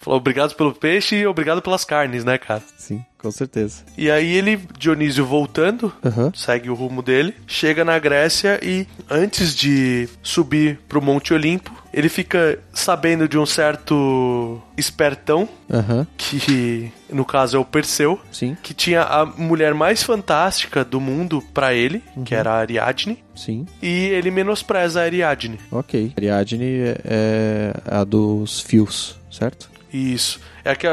Falou 0.00 0.18
obrigado 0.20 0.54
pelo 0.54 0.72
peixe 0.72 1.16
e 1.16 1.26
obrigado 1.26 1.60
pelas 1.60 1.84
carnes, 1.84 2.24
né, 2.24 2.38
cara? 2.38 2.62
Sim, 2.78 3.04
com 3.18 3.32
certeza. 3.32 3.82
E 3.96 4.08
aí 4.08 4.32
ele, 4.32 4.60
Dionísio 4.78 5.26
voltando, 5.26 5.92
Aham. 6.04 6.30
segue 6.36 6.70
o 6.70 6.74
rumo 6.74 7.02
dele, 7.02 7.34
chega 7.48 7.84
na 7.84 7.98
Grécia 7.98 8.60
e 8.62 8.86
antes 9.10 9.56
de 9.56 10.08
subir 10.22 10.78
pro 10.88 11.02
Monte 11.02 11.34
Olimpo, 11.34 11.72
ele 11.92 12.08
fica 12.08 12.60
sabendo 12.72 13.26
de 13.28 13.36
um 13.36 13.44
certo 13.44 14.62
espertão, 14.76 15.48
Aham. 15.68 16.06
que 16.16 16.92
no 17.10 17.24
caso 17.24 17.56
é 17.56 17.60
o 17.60 17.64
Perseu, 17.64 18.20
Sim, 18.30 18.56
que 18.62 18.72
tinha 18.72 19.02
a 19.02 19.26
mulher 19.26 19.74
mais 19.74 20.04
fantástica 20.04 20.84
do 20.84 21.00
mundo 21.00 21.42
pra 21.52 21.74
ele, 21.74 22.00
que 22.24 22.36
era 22.36 22.52
a 22.52 22.58
Ariadne, 22.58 23.18
sim. 23.34 23.66
e 23.82 23.88
ele 24.10 24.30
menospreza 24.30 25.00
a 25.00 25.04
Ariadne. 25.04 25.58
Ok. 25.72 26.12
Ariadne 26.16 26.64
é- 26.64 27.00
é 27.04 27.72
a 27.84 28.04
dos 28.04 28.60
fios, 28.60 29.18
certo? 29.28 29.68
Isso. 29.92 30.40
É 30.64 30.70
a 30.70 30.76
que 30.76 30.86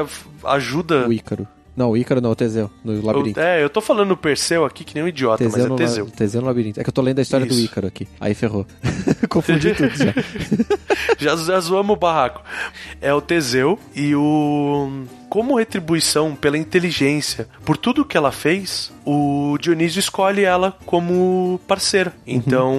ajuda. 0.43 1.07
O 1.07 1.13
Ícaro. 1.13 1.47
Não, 1.75 1.89
o 1.89 1.97
Ícaro 1.97 2.21
não, 2.21 2.31
o 2.31 2.35
Teseu, 2.35 2.71
no 2.85 3.05
labirinto. 3.05 3.37
Eu, 3.37 3.43
é, 3.45 3.61
eu 3.61 3.69
tô 3.69 3.81
falando 3.81 4.15
Perseu 4.15 4.63
aqui 4.63 4.85
que 4.85 4.95
nem 4.95 5.03
um 5.03 5.07
idiota, 5.09 5.43
mas 5.43 5.57
é 5.57 5.63
no, 5.63 5.71
la- 5.71 5.75
Teseu. 5.75 6.05
Teseu 6.05 6.39
no 6.39 6.47
labirinto. 6.47 6.79
É 6.79 6.83
que 6.83 6.89
eu 6.89 6.93
tô 6.93 7.01
lendo 7.01 7.19
a 7.19 7.21
história 7.21 7.45
do 7.45 7.53
Isso. 7.53 7.65
Ícaro 7.65 7.85
aqui. 7.85 8.07
Aí 8.17 8.33
ferrou. 8.33 8.65
Confundi 9.27 9.73
tudo 9.73 9.89
já. 9.89 10.13
já, 11.19 11.35
já 11.35 11.59
zoamos 11.59 11.93
o 11.93 11.99
barraco. 11.99 12.41
É 13.01 13.13
o 13.13 13.19
Teseu 13.19 13.77
e 13.93 14.15
o. 14.15 15.03
Como 15.27 15.57
retribuição 15.57 16.33
pela 16.33 16.57
inteligência, 16.57 17.45
por 17.65 17.75
tudo 17.75 18.05
que 18.05 18.15
ela 18.15 18.31
fez, 18.31 18.89
o 19.05 19.57
Dionísio 19.59 19.99
escolhe 19.99 20.45
ela 20.45 20.77
como 20.85 21.59
parceira. 21.67 22.13
Então, 22.25 22.73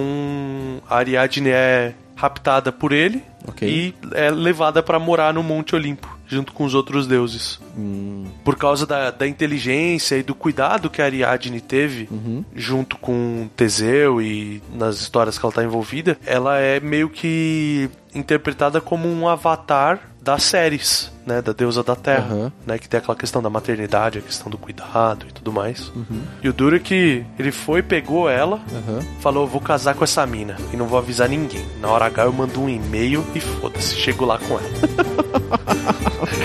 a 0.89 0.97
Ariadne 0.97 1.49
é 1.51 1.93
raptada 2.17 2.71
por 2.71 2.91
ele 2.91 3.23
Ok. 3.47 3.65
e 3.69 3.95
é 4.13 4.29
levada 4.29 4.83
pra 4.83 4.99
morar 4.99 5.33
no 5.33 5.41
Monte 5.43 5.75
Olimpo, 5.75 6.17
junto 6.27 6.51
com 6.51 6.65
os 6.65 6.73
outros 6.73 7.07
deuses. 7.07 7.59
Hum, 7.77 8.25
Por 8.43 8.57
causa 8.57 8.85
da, 8.85 9.11
da 9.11 9.25
inteligência 9.27 10.17
e 10.17 10.23
do 10.23 10.33
cuidado 10.35 10.89
que 10.89 11.01
a 11.01 11.05
Ariadne 11.05 11.61
teve 11.61 12.07
uhum. 12.11 12.43
junto 12.55 12.97
com 12.97 13.47
Teseu 13.55 14.21
e 14.21 14.61
nas 14.73 14.99
histórias 14.99 15.37
que 15.37 15.45
ela 15.45 15.53
tá 15.53 15.63
envolvida, 15.63 16.17
ela 16.25 16.57
é 16.57 16.79
meio 16.79 17.07
que 17.09 17.89
interpretada 18.13 18.81
como 18.81 19.07
um 19.07 19.27
avatar 19.27 19.99
das 20.27 20.43
séries, 20.43 21.09
né, 21.25 21.41
da 21.41 21.53
deusa 21.53 21.81
da 21.81 21.95
terra, 21.95 22.27
Aham. 22.35 22.51
né, 22.65 22.77
que 22.77 22.89
tem 22.89 22.97
aquela 22.97 23.15
questão 23.15 23.41
da 23.41 23.49
maternidade, 23.49 24.19
a 24.19 24.21
questão 24.21 24.51
do 24.51 24.57
cuidado 24.57 25.25
e 25.29 25.31
tudo 25.31 25.53
mais. 25.53 25.87
Uhum. 25.95 26.21
E 26.43 26.49
o 26.49 26.53
duro 26.53 26.75
é 26.75 26.79
que 26.79 27.23
ele 27.39 27.49
foi, 27.49 27.81
pegou 27.81 28.29
ela, 28.29 28.59
Aham. 28.73 28.99
falou, 29.21 29.43
"Eu 29.45 29.47
vou 29.47 29.61
casar 29.61 29.95
com 29.95 30.03
essa 30.03 30.25
mina 30.25 30.57
e 30.73 30.75
não 30.75 30.85
vou 30.85 30.99
avisar 30.99 31.29
ninguém. 31.29 31.65
Na 31.79 31.87
hora 31.87 32.07
H 32.07 32.25
eu 32.25 32.33
mando 32.33 32.61
um 32.61 32.67
e-mail 32.67 33.25
e 33.33 33.39
foda-se, 33.39 33.95
chego 33.95 34.25
lá 34.25 34.37
com 34.37 34.55
ela. 34.59 34.67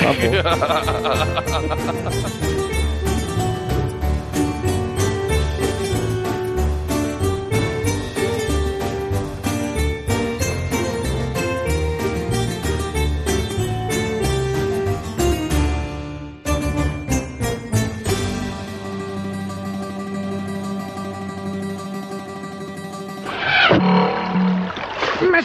Tá 0.02 0.12
bom. 0.12 0.32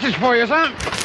Message 0.08 0.22
for 0.22 0.38
you, 0.38 0.48
sir. 0.48 0.97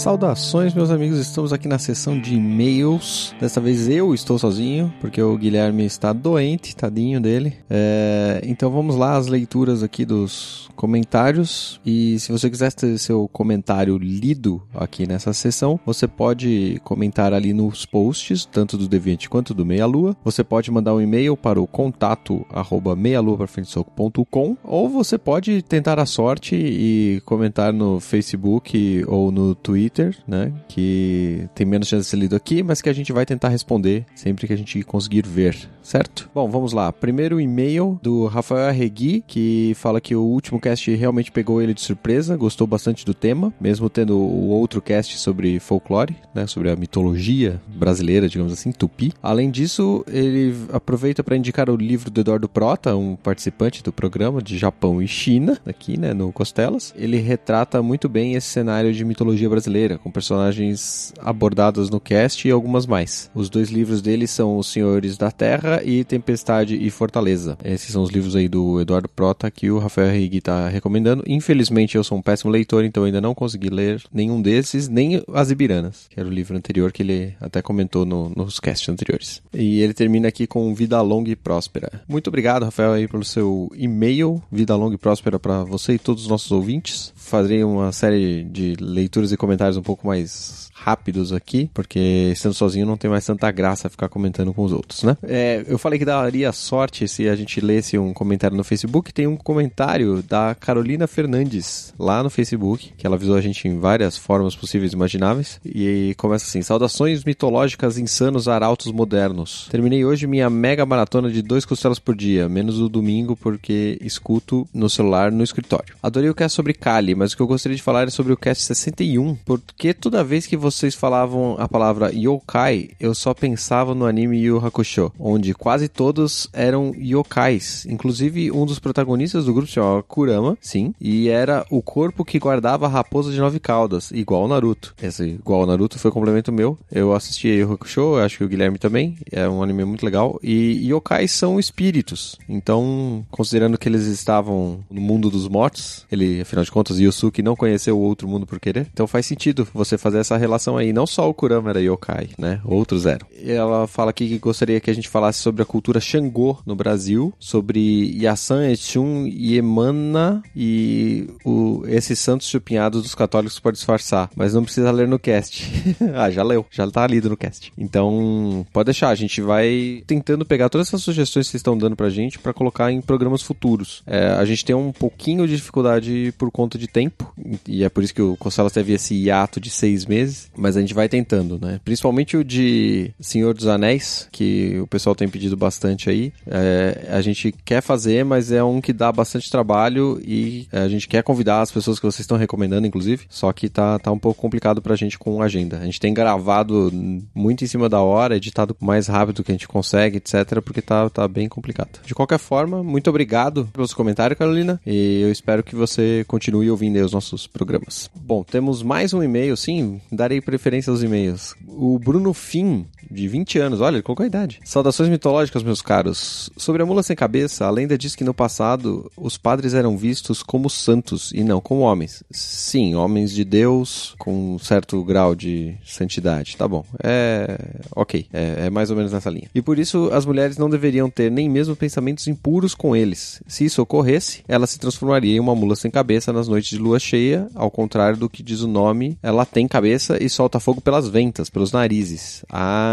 Saudações, 0.00 0.72
meus 0.72 0.90
amigos. 0.90 1.18
Estamos 1.18 1.52
aqui 1.52 1.68
na 1.68 1.78
sessão 1.78 2.18
de 2.18 2.34
e-mails. 2.34 3.34
Dessa 3.38 3.60
vez 3.60 3.86
eu 3.86 4.14
estou 4.14 4.38
sozinho, 4.38 4.90
porque 4.98 5.20
o 5.20 5.36
Guilherme 5.36 5.84
está 5.84 6.10
doente, 6.14 6.74
tadinho 6.74 7.20
dele. 7.20 7.54
É, 7.68 8.40
Então 8.42 8.70
vamos 8.70 8.96
lá, 8.96 9.18
as 9.18 9.26
leituras 9.26 9.82
aqui 9.82 10.06
dos 10.06 10.70
comentários. 10.74 11.78
E 11.84 12.18
se 12.18 12.32
você 12.32 12.48
quiser 12.48 12.72
ter 12.72 12.96
seu 12.96 13.28
comentário 13.28 13.98
lido 13.98 14.62
aqui 14.74 15.06
nessa 15.06 15.34
sessão, 15.34 15.78
você 15.84 16.08
pode 16.08 16.80
comentar 16.82 17.34
ali 17.34 17.52
nos 17.52 17.84
posts, 17.84 18.46
tanto 18.46 18.78
do 18.78 18.88
Deviante 18.88 19.28
quanto 19.28 19.52
do 19.52 19.66
Meia 19.66 19.84
Lua. 19.84 20.16
Você 20.24 20.42
pode 20.42 20.70
mandar 20.70 20.94
um 20.94 21.00
e-mail 21.02 21.36
para 21.36 21.60
o 21.60 21.66
contato 21.66 22.46
arroba 22.50 22.96
meialuaprafrentesoco.com 22.96 24.56
ou 24.64 24.88
você 24.88 25.18
pode 25.18 25.60
tentar 25.60 25.98
a 25.98 26.06
sorte 26.06 26.56
e 26.56 27.20
comentar 27.26 27.74
no 27.74 28.00
Facebook 28.00 29.04
ou 29.06 29.30
no 29.30 29.54
Twitter, 29.54 29.89
né? 30.26 30.52
Que 30.68 31.48
tem 31.54 31.66
menos 31.66 31.88
chance 31.88 32.04
de 32.04 32.10
ser 32.10 32.16
lido 32.16 32.36
aqui, 32.36 32.62
mas 32.62 32.80
que 32.80 32.88
a 32.88 32.92
gente 32.92 33.12
vai 33.12 33.26
tentar 33.26 33.48
responder 33.48 34.04
sempre 34.14 34.46
que 34.46 34.52
a 34.52 34.56
gente 34.56 34.82
conseguir 34.82 35.26
ver, 35.26 35.56
certo? 35.82 36.30
Bom, 36.34 36.48
vamos 36.48 36.72
lá. 36.72 36.92
Primeiro 36.92 37.40
e-mail 37.40 37.98
do 38.02 38.26
Rafael 38.26 38.68
Arregui, 38.68 39.24
que 39.26 39.72
fala 39.76 40.00
que 40.00 40.14
o 40.14 40.22
último 40.22 40.60
cast 40.60 40.90
realmente 40.94 41.32
pegou 41.32 41.60
ele 41.60 41.74
de 41.74 41.80
surpresa, 41.80 42.36
gostou 42.36 42.66
bastante 42.66 43.04
do 43.04 43.14
tema, 43.14 43.52
mesmo 43.60 43.88
tendo 43.88 44.16
o 44.16 44.48
outro 44.48 44.80
cast 44.80 45.18
sobre 45.18 45.58
folclore, 45.58 46.16
né? 46.34 46.46
Sobre 46.46 46.70
a 46.70 46.76
mitologia 46.76 47.60
brasileira, 47.66 48.28
digamos 48.28 48.52
assim, 48.52 48.72
tupi. 48.72 49.12
Além 49.22 49.50
disso, 49.50 50.04
ele 50.08 50.54
aproveita 50.72 51.22
para 51.22 51.36
indicar 51.36 51.68
o 51.70 51.76
livro 51.76 52.10
do 52.10 52.20
Eduardo 52.20 52.48
Prota, 52.48 52.96
um 52.96 53.16
participante 53.16 53.82
do 53.82 53.92
programa 53.92 54.42
de 54.42 54.58
Japão 54.58 55.02
e 55.02 55.08
China, 55.08 55.58
aqui, 55.66 55.98
né, 55.98 56.12
no 56.12 56.32
Costelas. 56.32 56.94
Ele 56.96 57.18
retrata 57.18 57.82
muito 57.82 58.08
bem 58.08 58.34
esse 58.34 58.48
cenário 58.48 58.92
de 58.92 59.04
mitologia 59.04 59.48
brasileira, 59.48 59.79
com 59.98 60.10
personagens 60.10 61.12
abordados 61.20 61.90
no 61.90 62.00
cast 62.00 62.46
e 62.46 62.50
algumas 62.50 62.86
mais. 62.86 63.30
Os 63.34 63.48
dois 63.48 63.70
livros 63.70 64.00
dele 64.02 64.26
são 64.26 64.58
Os 64.58 64.66
Senhores 64.68 65.16
da 65.16 65.30
Terra 65.30 65.82
e 65.84 66.04
Tempestade 66.04 66.76
e 66.76 66.90
Fortaleza. 66.90 67.56
Esses 67.64 67.92
são 67.92 68.02
os 68.02 68.10
livros 68.10 68.34
aí 68.36 68.48
do 68.48 68.80
Eduardo 68.80 69.08
Prota 69.08 69.50
que 69.50 69.70
o 69.70 69.78
Rafael 69.78 70.10
Rigui 70.12 70.40
tá 70.40 70.68
recomendando. 70.68 71.22
Infelizmente 71.26 71.96
eu 71.96 72.04
sou 72.04 72.18
um 72.18 72.22
péssimo 72.22 72.50
leitor, 72.50 72.84
então 72.84 73.04
ainda 73.04 73.20
não 73.20 73.34
consegui 73.34 73.70
ler 73.70 74.02
nenhum 74.12 74.40
desses, 74.40 74.88
nem 74.88 75.22
As 75.32 75.50
Ibiranas, 75.50 76.06
que 76.08 76.18
era 76.18 76.28
o 76.28 76.32
livro 76.32 76.56
anterior 76.56 76.92
que 76.92 77.02
ele 77.02 77.34
até 77.40 77.62
comentou 77.62 78.04
no- 78.04 78.30
nos 78.36 78.58
casts 78.60 78.88
anteriores. 78.88 79.42
E 79.52 79.80
ele 79.80 79.94
termina 79.94 80.28
aqui 80.28 80.46
com 80.46 80.74
Vida 80.74 81.00
Longa 81.00 81.30
e 81.30 81.36
Próspera. 81.36 82.02
Muito 82.08 82.28
obrigado, 82.28 82.64
Rafael, 82.64 82.92
aí 82.92 83.06
pelo 83.08 83.24
seu 83.24 83.70
e-mail. 83.76 84.42
Vida 84.50 84.74
Longa 84.76 84.94
e 84.94 84.98
Próspera 84.98 85.38
para 85.38 85.64
você 85.64 85.94
e 85.94 85.98
todos 85.98 86.24
os 86.24 86.28
nossos 86.28 86.50
ouvintes. 86.50 87.12
Farei 87.16 87.62
uma 87.62 87.92
série 87.92 88.44
de 88.44 88.74
leituras 88.80 89.32
e 89.32 89.36
comentários 89.36 89.69
um 89.76 89.82
pouco 89.82 90.06
mais 90.06 90.69
rápidos 90.84 91.32
aqui, 91.32 91.70
porque 91.72 92.30
estando 92.32 92.54
sozinho 92.54 92.86
não 92.86 92.96
tem 92.96 93.10
mais 93.10 93.24
tanta 93.24 93.50
graça 93.50 93.88
ficar 93.88 94.08
comentando 94.08 94.52
com 94.52 94.64
os 94.64 94.72
outros, 94.72 95.02
né? 95.02 95.16
É, 95.22 95.64
eu 95.66 95.78
falei 95.78 95.98
que 95.98 96.04
daria 96.04 96.52
sorte 96.52 97.06
se 97.06 97.28
a 97.28 97.36
gente 97.36 97.60
lesse 97.60 97.98
um 97.98 98.12
comentário 98.12 98.56
no 98.56 98.64
Facebook. 98.64 99.12
Tem 99.12 99.26
um 99.26 99.36
comentário 99.36 100.22
da 100.22 100.54
Carolina 100.54 101.06
Fernandes 101.06 101.94
lá 101.98 102.22
no 102.22 102.30
Facebook, 102.30 102.92
que 102.96 103.06
ela 103.06 103.16
avisou 103.16 103.36
a 103.36 103.40
gente 103.40 103.66
em 103.68 103.78
várias 103.78 104.16
formas 104.16 104.54
possíveis 104.56 104.92
e 104.92 104.96
imagináveis. 104.96 105.60
E 105.64 106.14
começa 106.16 106.44
assim: 106.46 106.62
Saudações 106.62 107.24
mitológicas 107.24 107.98
insanos 107.98 108.48
arautos 108.48 108.92
modernos. 108.92 109.68
Terminei 109.70 110.04
hoje 110.04 110.26
minha 110.26 110.50
mega 110.50 110.84
maratona 110.84 111.30
de 111.30 111.42
dois 111.42 111.64
costelas 111.64 111.98
por 111.98 112.14
dia, 112.16 112.48
menos 112.48 112.80
o 112.80 112.88
domingo, 112.88 113.36
porque 113.36 113.98
escuto 114.00 114.68
no 114.74 114.88
celular 114.88 115.30
no 115.30 115.44
escritório. 115.44 115.94
Adorei 116.02 116.28
o 116.28 116.34
cast 116.34 116.56
sobre 116.56 116.74
Kali, 116.74 117.14
mas 117.14 117.32
o 117.32 117.36
que 117.36 117.42
eu 117.42 117.46
gostaria 117.46 117.76
de 117.76 117.82
falar 117.82 118.08
é 118.08 118.10
sobre 118.10 118.32
o 118.32 118.36
cast 118.36 118.64
61, 118.64 119.36
por 119.36 119.60
porque 119.80 119.94
toda 119.94 120.24
vez 120.24 120.46
que 120.46 120.56
vocês 120.70 120.94
falavam 120.94 121.56
a 121.58 121.68
palavra 121.68 122.12
yokai, 122.14 122.90
eu 122.98 123.14
só 123.14 123.34
pensava 123.34 123.94
no 123.94 124.06
anime 124.06 124.38
Yu 124.38 124.64
Hakusho, 124.64 125.12
onde 125.18 125.52
quase 125.52 125.88
todos 125.88 126.48
eram 126.52 126.94
yokais. 126.96 127.84
Inclusive, 127.86 128.50
um 128.52 128.64
dos 128.64 128.78
protagonistas 128.78 129.44
do 129.44 129.52
grupo 129.52 129.68
se 129.68 129.74
chamava 129.74 130.02
Kurama, 130.02 130.56
sim, 130.60 130.94
e 131.00 131.28
era 131.28 131.66
o 131.70 131.82
corpo 131.82 132.24
que 132.24 132.38
guardava 132.38 132.86
a 132.86 132.88
raposa 132.88 133.32
de 133.32 133.38
nove 133.38 133.58
caudas, 133.58 134.10
igual 134.12 134.42
ao 134.42 134.48
Naruto. 134.48 134.94
Esse 135.02 135.24
igual 135.24 135.62
ao 135.62 135.66
Naruto 135.66 135.98
foi 135.98 136.10
complemento 136.10 136.52
meu. 136.52 136.78
Eu 136.90 137.14
assisti 137.14 137.48
Yu 137.48 137.72
Hakusho, 137.72 138.16
acho 138.16 138.38
que 138.38 138.44
o 138.44 138.48
Guilherme 138.48 138.78
também. 138.78 139.16
É 139.30 139.48
um 139.48 139.62
anime 139.62 139.84
muito 139.84 140.04
legal. 140.04 140.38
E 140.42 140.88
yokais 140.88 141.32
são 141.32 141.58
espíritos. 141.58 142.36
Então, 142.48 143.24
considerando 143.30 143.76
que 143.76 143.88
eles 143.88 144.06
estavam 144.06 144.80
no 144.90 145.00
mundo 145.00 145.30
dos 145.30 145.48
mortos, 145.48 146.06
ele, 146.10 146.40
afinal 146.40 146.64
de 146.64 146.70
contas, 146.70 146.98
Yusuke 147.00 147.42
não 147.42 147.56
conheceu 147.56 147.98
o 147.98 148.02
outro 148.02 148.28
mundo 148.28 148.46
por 148.46 148.60
querer. 148.60 148.88
Então 148.92 149.06
faz 149.06 149.26
sentido 149.26 149.66
você 149.74 149.98
fazer 149.98 150.18
essa 150.18 150.36
relação 150.36 150.59
aí. 150.76 150.92
Não 150.92 151.06
só 151.06 151.28
o 151.28 151.34
Kurama 151.34 151.70
era 151.70 151.80
yokai, 151.80 152.30
né? 152.38 152.60
Outros 152.64 153.06
eram. 153.06 153.26
Ela 153.44 153.86
fala 153.86 154.10
aqui 154.10 154.28
que 154.28 154.38
gostaria 154.38 154.80
que 154.80 154.90
a 154.90 154.94
gente 154.94 155.08
falasse 155.08 155.38
sobre 155.38 155.62
a 155.62 155.66
cultura 155.66 156.00
Xangô 156.00 156.58
no 156.66 156.74
Brasil, 156.74 157.32
sobre 157.38 158.16
Yasan, 158.20 158.70
Exum, 158.70 159.26
Yemana 159.26 160.42
e 160.54 161.28
o, 161.44 161.82
esses 161.86 162.18
santos 162.18 162.48
chupinhados 162.48 163.02
dos 163.02 163.14
católicos 163.14 163.58
para 163.58 163.72
disfarçar. 163.72 164.30
Mas 164.36 164.54
não 164.54 164.64
precisa 164.64 164.90
ler 164.90 165.08
no 165.08 165.18
cast. 165.18 165.70
ah, 166.14 166.30
já 166.30 166.42
leu. 166.42 166.66
Já 166.70 166.90
tá 166.90 167.06
lido 167.06 167.30
no 167.30 167.36
cast. 167.36 167.72
Então, 167.78 168.66
pode 168.72 168.86
deixar. 168.86 169.08
A 169.08 169.14
gente 169.14 169.40
vai 169.40 170.02
tentando 170.06 170.44
pegar 170.44 170.68
todas 170.68 170.88
essas 170.88 171.02
sugestões 171.02 171.46
que 171.46 171.52
vocês 171.52 171.60
estão 171.60 171.76
dando 171.76 171.96
pra 171.96 172.10
gente 172.10 172.38
para 172.38 172.52
colocar 172.52 172.90
em 172.92 173.00
programas 173.00 173.42
futuros. 173.42 174.02
É, 174.06 174.28
a 174.28 174.44
gente 174.44 174.64
tem 174.64 174.74
um 174.74 174.92
pouquinho 174.92 175.46
de 175.46 175.56
dificuldade 175.56 176.34
por 176.38 176.50
conta 176.50 176.78
de 176.78 176.86
tempo. 176.86 177.32
E 177.66 177.84
é 177.84 177.88
por 177.88 178.02
isso 178.02 178.14
que 178.14 178.22
o 178.22 178.36
Costelas 178.36 178.72
teve 178.72 178.92
esse 178.92 179.14
hiato 179.14 179.60
de 179.60 179.70
seis 179.70 180.06
meses. 180.06 180.49
Mas 180.56 180.76
a 180.76 180.80
gente 180.80 180.94
vai 180.94 181.08
tentando, 181.08 181.58
né? 181.60 181.80
Principalmente 181.84 182.36
o 182.36 182.44
de 182.44 183.12
Senhor 183.20 183.54
dos 183.54 183.66
Anéis, 183.66 184.28
que 184.30 184.78
o 184.80 184.86
pessoal 184.86 185.14
tem 185.14 185.28
pedido 185.28 185.56
bastante 185.56 186.10
aí. 186.10 186.32
É, 186.46 187.08
a 187.10 187.20
gente 187.20 187.52
quer 187.64 187.80
fazer, 187.80 188.24
mas 188.24 188.52
é 188.52 188.62
um 188.62 188.80
que 188.80 188.92
dá 188.92 189.10
bastante 189.10 189.50
trabalho 189.50 190.20
e 190.24 190.66
é, 190.72 190.80
a 190.80 190.88
gente 190.88 191.08
quer 191.08 191.22
convidar 191.22 191.60
as 191.60 191.70
pessoas 191.70 191.98
que 191.98 192.06
vocês 192.06 192.20
estão 192.20 192.36
recomendando, 192.36 192.86
inclusive. 192.86 193.26
Só 193.28 193.52
que 193.52 193.68
tá, 193.68 193.98
tá 193.98 194.10
um 194.10 194.18
pouco 194.18 194.40
complicado 194.40 194.82
pra 194.82 194.96
gente 194.96 195.18
com 195.18 195.42
agenda. 195.42 195.78
A 195.78 195.84
gente 195.84 196.00
tem 196.00 196.12
gravado 196.12 196.90
muito 197.34 197.64
em 197.64 197.66
cima 197.66 197.88
da 197.88 198.00
hora, 198.00 198.36
editado 198.36 198.76
mais 198.80 199.06
rápido 199.06 199.42
que 199.42 199.50
a 199.50 199.54
gente 199.54 199.68
consegue, 199.68 200.18
etc., 200.18 200.60
porque 200.62 200.82
tá, 200.82 201.08
tá 201.08 201.26
bem 201.26 201.48
complicado. 201.48 202.00
De 202.04 202.14
qualquer 202.14 202.38
forma, 202.38 202.82
muito 202.82 203.08
obrigado 203.08 203.68
pelos 203.72 203.94
comentários, 203.94 204.38
Carolina, 204.38 204.80
e 204.86 205.20
eu 205.22 205.30
espero 205.30 205.62
que 205.62 205.74
você 205.74 206.24
continue 206.26 206.70
ouvindo 206.70 207.04
os 207.04 207.12
nossos 207.12 207.46
programas. 207.46 208.10
Bom, 208.14 208.42
temos 208.42 208.82
mais 208.82 209.12
um 209.14 209.22
e-mail, 209.22 209.56
sim, 209.56 210.00
darei 210.10 210.39
preferência 210.40 210.90
aos 210.90 211.02
e-mails. 211.02 211.54
O 211.66 211.98
Bruno 211.98 212.32
Fim, 212.32 212.86
de 213.10 213.28
20 213.28 213.58
anos, 213.58 213.80
olha, 213.80 213.96
ele 213.96 214.02
colocou 214.02 214.24
a 214.24 214.26
idade. 214.26 214.60
Saudações 214.64 215.08
mitológicas, 215.08 215.62
meus 215.62 215.82
caros. 215.82 216.50
Sobre 216.56 216.82
a 216.82 216.86
mula 216.86 217.02
sem 217.02 217.16
cabeça, 217.16 217.66
a 217.66 217.70
lenda 217.70 217.96
diz 217.96 218.14
que 218.14 218.24
no 218.24 218.34
passado 218.34 219.10
os 219.16 219.36
padres 219.36 219.74
eram 219.74 219.96
vistos 219.96 220.42
como 220.42 220.68
santos 220.68 221.30
e 221.32 221.42
não 221.42 221.60
como 221.60 221.80
homens. 221.80 222.22
Sim, 222.30 222.94
homens 222.94 223.32
de 223.32 223.44
Deus 223.44 224.14
com 224.18 224.54
um 224.54 224.58
certo 224.58 225.02
grau 225.04 225.34
de 225.34 225.74
santidade. 225.84 226.56
Tá 226.56 226.66
bom. 226.66 226.84
É. 227.02 227.58
Ok. 227.94 228.26
É, 228.32 228.66
é 228.66 228.70
mais 228.70 228.90
ou 228.90 228.96
menos 228.96 229.12
nessa 229.12 229.30
linha. 229.30 229.48
E 229.54 229.62
por 229.62 229.78
isso 229.78 230.10
as 230.12 230.24
mulheres 230.24 230.56
não 230.56 230.70
deveriam 230.70 231.10
ter 231.10 231.30
nem 231.30 231.48
mesmo 231.48 231.76
pensamentos 231.76 232.26
impuros 232.26 232.74
com 232.74 232.94
eles. 232.94 233.42
Se 233.46 233.64
isso 233.64 233.82
ocorresse, 233.82 234.42
ela 234.48 234.66
se 234.66 234.78
transformaria 234.78 235.36
em 235.36 235.40
uma 235.40 235.54
mula 235.54 235.76
sem 235.76 235.90
cabeça 235.90 236.32
nas 236.32 236.48
noites 236.48 236.70
de 236.70 236.78
lua 236.78 236.98
cheia, 236.98 237.48
ao 237.54 237.70
contrário 237.70 238.18
do 238.18 238.28
que 238.28 238.42
diz 238.42 238.60
o 238.60 238.68
nome, 238.68 239.18
ela 239.22 239.44
tem 239.44 239.66
cabeça 239.66 240.22
e 240.22 240.28
solta 240.28 240.60
fogo 240.60 240.80
pelas 240.80 241.08
ventas, 241.08 241.50
pelos 241.50 241.72
narizes. 241.72 242.44
Ah, 242.50 242.89